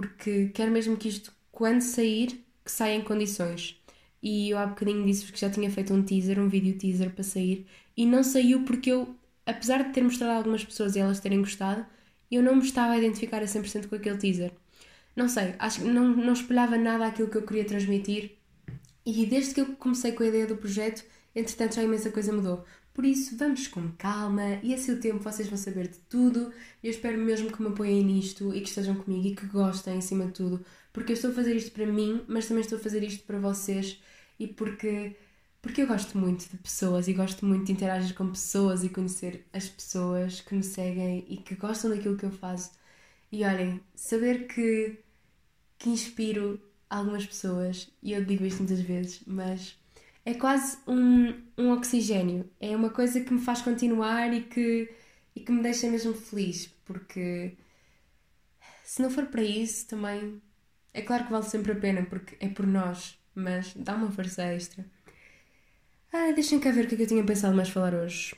porque 0.00 0.50
quero 0.54 0.70
mesmo 0.70 0.96
que 0.96 1.08
isto, 1.08 1.32
quando 1.50 1.80
sair, 1.80 2.44
que 2.64 2.70
saia 2.70 2.94
em 2.94 3.02
condições. 3.02 3.76
E 4.22 4.50
eu 4.50 4.58
há 4.58 4.66
bocadinho 4.66 5.04
disse 5.04 5.32
que 5.32 5.40
já 5.40 5.50
tinha 5.50 5.68
feito 5.70 5.92
um 5.92 6.04
teaser, 6.04 6.38
um 6.38 6.48
vídeo 6.48 6.78
teaser 6.78 7.10
para 7.10 7.24
sair, 7.24 7.66
e 7.96 8.06
não 8.06 8.22
saiu 8.22 8.62
porque 8.64 8.90
eu, 8.92 9.12
apesar 9.44 9.82
de 9.82 9.92
ter 9.92 10.02
mostrado 10.02 10.32
a 10.32 10.36
algumas 10.36 10.64
pessoas 10.64 10.94
e 10.94 11.00
elas 11.00 11.18
terem 11.18 11.40
gostado, 11.40 11.84
eu 12.30 12.42
não 12.42 12.54
me 12.54 12.62
estava 12.62 12.92
a 12.92 12.98
identificar 12.98 13.42
a 13.42 13.46
100% 13.46 13.88
com 13.88 13.96
aquele 13.96 14.18
teaser. 14.18 14.52
Não 15.16 15.28
sei, 15.28 15.54
acho 15.58 15.80
que 15.80 15.88
não, 15.88 16.08
não 16.08 16.32
espelhava 16.32 16.76
nada 16.78 17.06
aquilo 17.06 17.28
que 17.28 17.36
eu 17.36 17.42
queria 17.42 17.64
transmitir. 17.64 18.36
E 19.04 19.26
desde 19.26 19.54
que 19.54 19.60
eu 19.62 19.66
comecei 19.76 20.12
com 20.12 20.22
a 20.22 20.26
ideia 20.26 20.46
do 20.46 20.56
projeto, 20.56 21.04
entretanto 21.34 21.74
já 21.74 21.82
imensa 21.82 22.10
coisa 22.10 22.32
mudou. 22.32 22.64
Por 22.98 23.04
isso, 23.04 23.36
vamos 23.36 23.68
com 23.68 23.92
calma 23.92 24.58
e 24.60 24.74
a 24.74 24.76
seu 24.76 24.98
tempo 24.98 25.20
vocês 25.20 25.46
vão 25.46 25.56
saber 25.56 25.86
de 25.86 25.98
tudo. 26.10 26.52
Eu 26.82 26.90
espero 26.90 27.16
mesmo 27.16 27.52
que 27.52 27.62
me 27.62 27.68
apoiem 27.68 28.04
nisto 28.04 28.52
e 28.52 28.60
que 28.60 28.68
estejam 28.68 28.96
comigo 28.96 29.24
e 29.24 29.36
que 29.36 29.46
gostem, 29.46 29.98
acima 29.98 30.26
de 30.26 30.32
tudo, 30.32 30.66
porque 30.92 31.12
eu 31.12 31.14
estou 31.14 31.30
a 31.30 31.32
fazer 31.32 31.54
isto 31.54 31.70
para 31.70 31.86
mim, 31.86 32.24
mas 32.26 32.48
também 32.48 32.60
estou 32.60 32.76
a 32.76 32.80
fazer 32.82 33.04
isto 33.04 33.24
para 33.24 33.38
vocês 33.38 34.02
e 34.36 34.48
porque 34.48 35.14
porque 35.62 35.82
eu 35.82 35.86
gosto 35.86 36.18
muito 36.18 36.48
de 36.50 36.56
pessoas 36.56 37.06
e 37.06 37.12
gosto 37.12 37.46
muito 37.46 37.66
de 37.66 37.72
interagir 37.72 38.16
com 38.16 38.30
pessoas 38.30 38.82
e 38.82 38.88
conhecer 38.88 39.46
as 39.52 39.68
pessoas 39.68 40.40
que 40.40 40.56
me 40.56 40.64
seguem 40.64 41.24
e 41.28 41.36
que 41.36 41.54
gostam 41.54 41.90
daquilo 41.90 42.16
que 42.16 42.26
eu 42.26 42.32
faço. 42.32 42.72
E 43.30 43.44
olhem, 43.44 43.80
saber 43.94 44.48
que, 44.48 44.98
que 45.78 45.88
inspiro 45.88 46.60
algumas 46.90 47.24
pessoas, 47.24 47.88
e 48.02 48.12
eu 48.12 48.24
digo 48.24 48.44
isto 48.44 48.58
muitas 48.58 48.80
vezes, 48.80 49.22
mas 49.24 49.77
é 50.28 50.34
quase 50.34 50.76
um, 50.86 51.34
um 51.56 51.70
oxigênio. 51.72 52.50
É 52.60 52.76
uma 52.76 52.90
coisa 52.90 53.18
que 53.18 53.32
me 53.32 53.40
faz 53.40 53.62
continuar 53.62 54.30
e 54.34 54.42
que, 54.42 54.90
e 55.34 55.40
que 55.40 55.50
me 55.50 55.62
deixa 55.62 55.90
mesmo 55.90 56.12
feliz, 56.12 56.66
porque 56.84 57.56
se 58.84 59.00
não 59.00 59.10
for 59.10 59.24
para 59.26 59.42
isso 59.42 59.88
também 59.88 60.42
é 60.92 61.00
claro 61.00 61.24
que 61.24 61.30
vale 61.32 61.44
sempre 61.44 61.72
a 61.72 61.76
pena 61.76 62.04
porque 62.04 62.36
é 62.40 62.48
por 62.48 62.66
nós, 62.66 63.18
mas 63.34 63.72
dá 63.74 63.94
uma 63.94 64.10
força 64.10 64.42
extra. 64.42 64.84
Ah, 66.12 66.32
deixem 66.32 66.60
cá 66.60 66.72
ver 66.72 66.84
o 66.84 66.88
que 66.88 66.94
é 66.94 66.98
que 66.98 67.04
eu 67.04 67.08
tinha 67.08 67.24
pensado 67.24 67.56
mais 67.56 67.70
falar 67.70 67.94
hoje. 67.94 68.34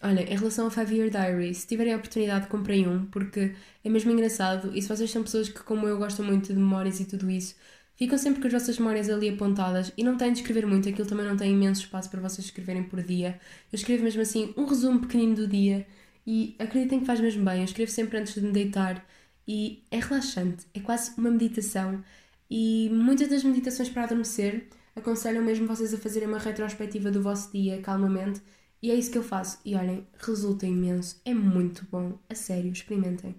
Olha, 0.00 0.22
em 0.22 0.36
relação 0.36 0.66
ao 0.66 0.70
Five 0.70 0.94
Year 0.94 1.10
Diary, 1.10 1.52
se 1.54 1.66
tiverem 1.66 1.92
a 1.94 1.96
oportunidade, 1.96 2.46
comprei 2.46 2.86
um, 2.86 3.06
porque 3.06 3.56
é 3.84 3.88
mesmo 3.88 4.12
engraçado 4.12 4.76
e 4.76 4.80
se 4.80 4.88
vocês 4.88 5.10
são 5.10 5.24
pessoas 5.24 5.48
que, 5.48 5.62
como 5.64 5.88
eu, 5.88 5.98
gostam 5.98 6.24
muito 6.24 6.52
de 6.52 6.58
memórias 6.58 7.00
e 7.00 7.04
tudo 7.04 7.28
isso, 7.28 7.56
ficam 8.02 8.18
sempre 8.18 8.40
com 8.40 8.48
as 8.48 8.52
vossas 8.52 8.78
memórias 8.78 9.08
ali 9.08 9.28
apontadas 9.28 9.92
e 9.96 10.02
não 10.02 10.16
têm 10.16 10.32
de 10.32 10.40
escrever 10.40 10.66
muito, 10.66 10.88
aquilo 10.88 11.06
também 11.06 11.24
não 11.24 11.36
tem 11.36 11.52
imenso 11.52 11.82
espaço 11.82 12.10
para 12.10 12.20
vocês 12.20 12.46
escreverem 12.46 12.82
por 12.82 13.00
dia. 13.00 13.38
Eu 13.72 13.76
escrevo 13.76 14.02
mesmo 14.02 14.20
assim 14.22 14.52
um 14.56 14.64
resumo 14.64 15.00
pequenino 15.00 15.36
do 15.36 15.46
dia 15.46 15.86
e 16.26 16.56
acreditem 16.58 16.98
que 17.00 17.06
faz 17.06 17.20
mesmo 17.20 17.44
bem. 17.44 17.58
Eu 17.58 17.64
escrevo 17.64 17.92
sempre 17.92 18.18
antes 18.18 18.34
de 18.34 18.40
me 18.40 18.50
deitar 18.50 19.06
e 19.46 19.84
é 19.88 20.00
relaxante, 20.00 20.66
é 20.74 20.80
quase 20.80 21.12
uma 21.16 21.30
meditação. 21.30 22.02
E 22.50 22.90
muitas 22.92 23.28
das 23.28 23.44
meditações 23.44 23.88
para 23.88 24.02
adormecer 24.02 24.66
aconselham 24.96 25.44
mesmo 25.44 25.66
vocês 25.66 25.94
a 25.94 25.98
fazerem 25.98 26.28
uma 26.28 26.38
retrospectiva 26.38 27.10
do 27.10 27.22
vosso 27.22 27.52
dia 27.52 27.80
calmamente 27.80 28.42
e 28.82 28.90
é 28.90 28.94
isso 28.96 29.12
que 29.12 29.18
eu 29.18 29.22
faço. 29.22 29.60
E 29.64 29.76
olhem, 29.76 30.06
resulta 30.18 30.66
imenso. 30.66 31.20
É 31.24 31.32
muito 31.32 31.86
bom. 31.90 32.18
A 32.28 32.34
sério, 32.34 32.72
experimentem. 32.72 33.36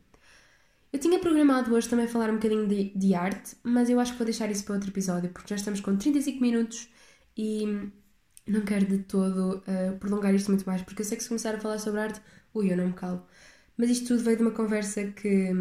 Eu 0.94 1.00
tinha 1.00 1.18
programado 1.20 1.74
hoje 1.74 1.90
também 1.90 2.08
falar 2.08 2.30
um 2.30 2.36
bocadinho 2.36 2.68
de, 2.68 2.92
de, 2.96 3.16
arte, 3.16 3.56
mas 3.64 3.90
eu 3.90 4.00
acho 4.00 4.12
que 4.12 4.18
vou 4.20 4.26
deixar 4.26 4.52
isso 4.52 4.64
para 4.64 4.76
outro 4.76 4.92
episódio, 4.92 5.28
porque 5.32 5.50
já 5.50 5.56
estamos 5.56 5.82
com 5.82 5.98
35 5.98 6.40
minutos 6.40 6.88
e 7.36 7.66
não 8.48 8.62
quero 8.62 8.86
de 8.86 9.00
todo 9.00 9.58
uh, 9.58 9.98
prolongar 10.00 10.36
isto 10.36 10.52
muito 10.52 10.66
mais, 10.66 10.84
porque 10.84 11.02
eu 11.02 11.06
sei 11.06 11.18
que 11.18 11.24
se 11.24 11.30
começar 11.30 11.56
a 11.56 11.60
falar 11.60 11.80
sobre 11.80 12.00
arte, 12.00 12.22
ui, 12.54 12.72
eu 12.72 12.78
não 12.78 12.88
me 12.88 12.94
calo. 12.94 13.26
Mas 13.76 13.90
isto 13.90 14.10
tudo 14.10 14.24
veio 14.24 14.38
de 14.38 14.44
uma 14.44 14.52
conversa 14.52 15.04
que, 15.06 15.52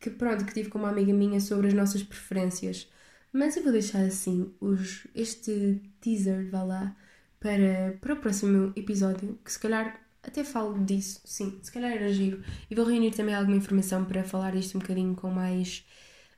que 0.00 0.08
pronto, 0.10 0.46
que 0.46 0.54
tive 0.54 0.70
com 0.70 0.78
uma 0.78 0.88
amiga 0.88 1.12
minha 1.12 1.38
sobre 1.38 1.68
as 1.68 1.74
nossas 1.74 2.02
preferências. 2.02 2.90
Mas 3.32 3.56
eu 3.56 3.62
vou 3.62 3.72
deixar 3.72 4.04
assim 4.04 4.54
os, 4.58 5.06
este 5.14 5.82
teaser, 6.00 6.48
vá 6.50 6.62
lá, 6.62 6.96
para, 7.38 7.98
para 8.00 8.14
o 8.14 8.16
próximo 8.16 8.72
episódio, 8.74 9.38
que 9.44 9.52
se 9.52 9.58
calhar 9.58 10.00
até 10.26 10.44
falo 10.44 10.84
disso, 10.84 11.20
sim, 11.24 11.58
se 11.62 11.70
calhar 11.72 11.92
era 11.92 12.12
giro. 12.12 12.42
E 12.70 12.74
vou 12.74 12.84
reunir 12.84 13.12
também 13.12 13.34
alguma 13.34 13.56
informação 13.56 14.04
para 14.04 14.24
falar 14.24 14.52
disto 14.52 14.76
um 14.76 14.80
bocadinho 14.80 15.14
com 15.14 15.30
mais 15.30 15.84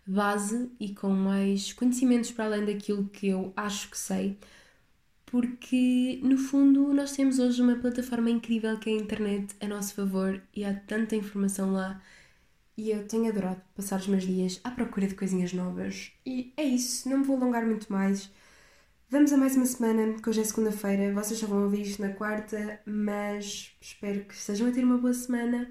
base 0.06 0.70
e 0.80 0.94
com 0.94 1.10
mais 1.10 1.72
conhecimentos 1.72 2.30
para 2.32 2.46
além 2.46 2.64
daquilo 2.64 3.08
que 3.08 3.28
eu 3.28 3.52
acho 3.56 3.90
que 3.90 3.98
sei, 3.98 4.38
porque 5.26 6.20
no 6.22 6.38
fundo 6.38 6.92
nós 6.94 7.12
temos 7.12 7.38
hoje 7.38 7.60
uma 7.62 7.76
plataforma 7.76 8.30
incrível 8.30 8.78
que 8.78 8.90
é 8.90 8.94
a 8.94 8.96
internet 8.96 9.54
a 9.60 9.66
nosso 9.68 9.94
favor 9.94 10.42
e 10.54 10.64
há 10.64 10.74
tanta 10.74 11.16
informação 11.16 11.72
lá. 11.72 12.02
E 12.76 12.90
eu 12.90 13.06
tenho 13.08 13.28
adorado 13.28 13.60
passar 13.76 14.00
os 14.00 14.06
meus 14.06 14.24
dias 14.24 14.60
à 14.64 14.70
procura 14.70 15.06
de 15.08 15.14
coisinhas 15.14 15.52
novas. 15.52 16.12
E 16.24 16.52
é 16.56 16.64
isso, 16.64 17.08
não 17.08 17.18
me 17.18 17.24
vou 17.24 17.36
alongar 17.36 17.66
muito 17.66 17.92
mais. 17.92 18.30
Vamos 19.10 19.32
a 19.32 19.38
mais 19.38 19.56
uma 19.56 19.64
semana, 19.64 20.20
que 20.20 20.28
hoje 20.28 20.42
é 20.42 20.44
segunda-feira, 20.44 21.14
vocês 21.14 21.40
só 21.40 21.46
vão 21.46 21.64
ouvir 21.64 21.80
isto 21.80 22.02
na 22.02 22.10
quarta, 22.10 22.78
mas 22.84 23.72
espero 23.80 24.22
que 24.26 24.34
estejam 24.34 24.68
a 24.68 24.70
ter 24.70 24.84
uma 24.84 24.98
boa 24.98 25.14
semana. 25.14 25.66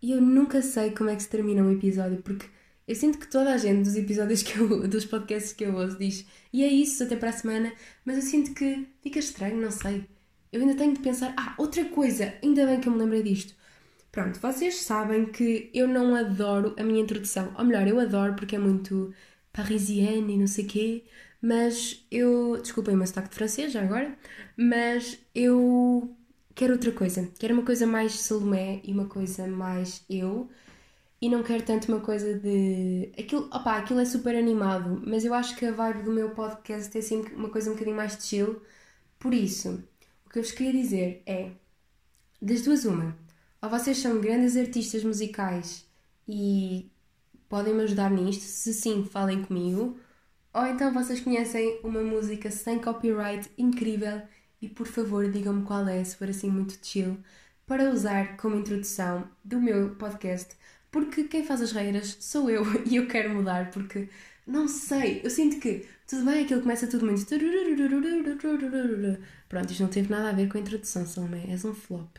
E 0.00 0.12
eu 0.12 0.20
nunca 0.20 0.62
sei 0.62 0.92
como 0.92 1.10
é 1.10 1.16
que 1.16 1.24
se 1.24 1.28
termina 1.28 1.60
um 1.60 1.72
episódio, 1.72 2.22
porque 2.22 2.46
eu 2.86 2.94
sinto 2.94 3.18
que 3.18 3.26
toda 3.26 3.52
a 3.52 3.56
gente 3.56 3.82
dos 3.82 3.96
episódios 3.96 4.44
que 4.44 4.56
eu, 4.60 4.86
dos 4.86 5.04
podcasts 5.04 5.52
que 5.52 5.64
eu 5.64 5.74
ouço 5.74 5.98
diz 5.98 6.24
e 6.52 6.62
é 6.62 6.68
isso, 6.68 7.02
até 7.02 7.16
para 7.16 7.30
a 7.30 7.32
semana, 7.32 7.72
mas 8.04 8.14
eu 8.14 8.22
sinto 8.22 8.54
que 8.54 8.86
fica 9.02 9.18
estranho, 9.18 9.60
não 9.60 9.72
sei. 9.72 10.04
Eu 10.52 10.60
ainda 10.60 10.76
tenho 10.76 10.94
de 10.94 11.00
pensar, 11.00 11.34
ah, 11.36 11.52
outra 11.58 11.84
coisa, 11.86 12.32
ainda 12.40 12.64
bem 12.64 12.78
que 12.80 12.88
eu 12.88 12.92
me 12.92 12.98
lembrei 13.00 13.24
disto. 13.24 13.56
Pronto, 14.12 14.38
vocês 14.38 14.76
sabem 14.76 15.26
que 15.26 15.68
eu 15.74 15.88
não 15.88 16.14
adoro 16.14 16.76
a 16.78 16.84
minha 16.84 17.02
introdução, 17.02 17.52
ou 17.58 17.64
melhor, 17.64 17.88
eu 17.88 17.98
adoro 17.98 18.34
porque 18.36 18.54
é 18.54 18.58
muito 18.60 19.12
parisienne 19.52 20.34
e 20.34 20.38
não 20.38 20.46
sei 20.46 20.64
quê, 20.64 21.04
mas 21.40 22.04
eu. 22.10 22.58
Desculpem 22.60 22.94
o 22.94 22.98
meu 22.98 23.06
sotaque 23.06 23.30
de 23.30 23.34
francês 23.36 23.72
já 23.72 23.82
agora, 23.82 24.16
mas 24.56 25.18
eu 25.34 26.14
quero 26.54 26.72
outra 26.74 26.92
coisa. 26.92 27.30
Quero 27.38 27.54
uma 27.54 27.64
coisa 27.64 27.86
mais 27.86 28.12
Salomé 28.20 28.80
e 28.84 28.92
uma 28.92 29.06
coisa 29.06 29.46
mais 29.46 30.04
eu. 30.08 30.48
E 31.20 31.28
não 31.28 31.42
quero 31.42 31.64
tanto 31.64 31.88
uma 31.92 32.00
coisa 32.00 32.38
de. 32.38 33.10
Aquilo, 33.18 33.46
opa, 33.52 33.76
aquilo 33.78 34.00
é 34.00 34.04
super 34.04 34.34
animado, 34.36 35.02
mas 35.06 35.24
eu 35.24 35.32
acho 35.34 35.56
que 35.56 35.64
a 35.66 35.72
vibe 35.72 36.02
do 36.04 36.12
meu 36.12 36.30
podcast 36.30 36.96
é 36.96 37.00
assim 37.00 37.22
uma 37.34 37.48
coisa 37.50 37.70
um 37.70 37.72
bocadinho 37.74 37.96
mais 37.96 38.14
chill. 38.24 38.62
Por 39.18 39.32
isso, 39.34 39.82
o 40.26 40.30
que 40.30 40.38
eu 40.38 40.42
vos 40.42 40.52
queria 40.52 40.72
dizer 40.72 41.22
é: 41.26 41.52
das 42.40 42.62
duas, 42.62 42.84
uma. 42.84 43.16
Ou 43.62 43.70
vocês 43.70 43.98
são 43.98 44.20
grandes 44.20 44.56
artistas 44.56 45.02
musicais 45.04 45.86
e 46.28 46.90
podem 47.48 47.74
me 47.74 47.82
ajudar 47.84 48.10
nisto, 48.10 48.42
se 48.42 48.74
sim, 48.74 49.04
falem 49.04 49.42
comigo. 49.44 49.98
Ou 50.56 50.64
então 50.66 50.90
vocês 50.90 51.20
conhecem 51.20 51.78
uma 51.84 52.00
música 52.00 52.50
sem 52.50 52.78
copyright 52.78 53.46
incrível 53.58 54.22
e 54.58 54.66
por 54.66 54.86
favor 54.86 55.30
digam-me 55.30 55.66
qual 55.66 55.86
é, 55.86 56.02
se 56.02 56.16
for 56.16 56.30
assim 56.30 56.48
muito 56.48 56.78
chill, 56.82 57.18
para 57.66 57.90
usar 57.90 58.38
como 58.38 58.56
introdução 58.56 59.28
do 59.44 59.60
meu 59.60 59.96
podcast, 59.96 60.56
porque 60.90 61.24
quem 61.24 61.44
faz 61.44 61.60
as 61.60 61.72
regras 61.72 62.16
sou 62.20 62.48
eu 62.48 62.64
e 62.90 62.96
eu 62.96 63.06
quero 63.06 63.34
mudar 63.34 63.70
porque 63.70 64.08
não 64.46 64.66
sei, 64.66 65.20
eu 65.22 65.28
sinto 65.28 65.60
que 65.60 65.86
tudo 66.06 66.24
bem, 66.24 66.44
aquilo 66.44 66.62
começa 66.62 66.86
tudo 66.86 67.04
muito. 67.04 67.18
Pronto, 69.50 69.70
isto 69.70 69.82
não 69.82 69.90
teve 69.90 70.08
nada 70.08 70.30
a 70.30 70.32
ver 70.32 70.48
com 70.48 70.56
a 70.56 70.60
introdução, 70.62 71.04
Salomé, 71.04 71.44
és 71.50 71.66
um 71.66 71.74
flop. 71.74 72.16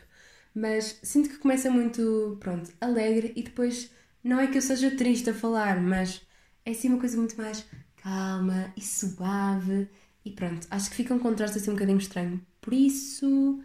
Mas 0.54 1.00
sinto 1.02 1.28
que 1.28 1.38
começa 1.38 1.68
muito, 1.72 2.36
pronto, 2.38 2.72
alegre 2.80 3.32
e 3.34 3.42
depois 3.42 3.90
não 4.22 4.38
é 4.38 4.46
que 4.46 4.58
eu 4.58 4.62
seja 4.62 4.92
triste 4.92 5.28
a 5.28 5.34
falar, 5.34 5.80
mas 5.80 6.24
é 6.64 6.70
assim 6.70 6.88
uma 6.88 7.00
coisa 7.00 7.16
muito 7.16 7.36
mais 7.36 7.66
calma 8.08 8.72
e 8.76 8.80
suave. 8.80 9.88
E 10.24 10.30
pronto, 10.30 10.66
acho 10.70 10.90
que 10.90 10.96
fica 10.96 11.14
um 11.14 11.18
contraste 11.18 11.58
assim 11.58 11.70
um 11.70 11.74
bocadinho 11.74 11.98
estranho. 11.98 12.40
Por 12.60 12.72
isso, 12.72 13.60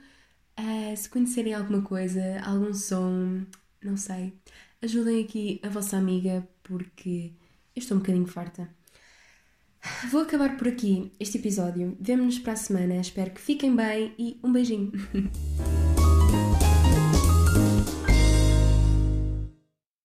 uh, 0.59 0.97
se 0.97 1.09
conhecerem 1.09 1.53
alguma 1.53 1.81
coisa, 1.81 2.39
algum 2.45 2.73
som, 2.73 3.43
não 3.81 3.97
sei, 3.97 4.33
ajudem 4.81 5.23
aqui 5.23 5.59
a 5.63 5.69
vossa 5.69 5.97
amiga 5.97 6.47
porque 6.61 7.33
eu 7.75 7.79
estou 7.79 7.97
um 7.97 7.99
bocadinho 8.01 8.27
farta. 8.27 8.69
Vou 10.09 10.21
acabar 10.21 10.55
por 10.57 10.67
aqui 10.67 11.11
este 11.19 11.37
episódio. 11.37 11.97
Vemo-nos 11.99 12.39
para 12.39 12.53
a 12.53 12.57
semana. 12.57 12.95
Espero 12.95 13.31
que 13.31 13.41
fiquem 13.41 13.75
bem 13.75 14.13
e 14.17 14.39
um 14.41 14.51
beijinho. 14.51 14.91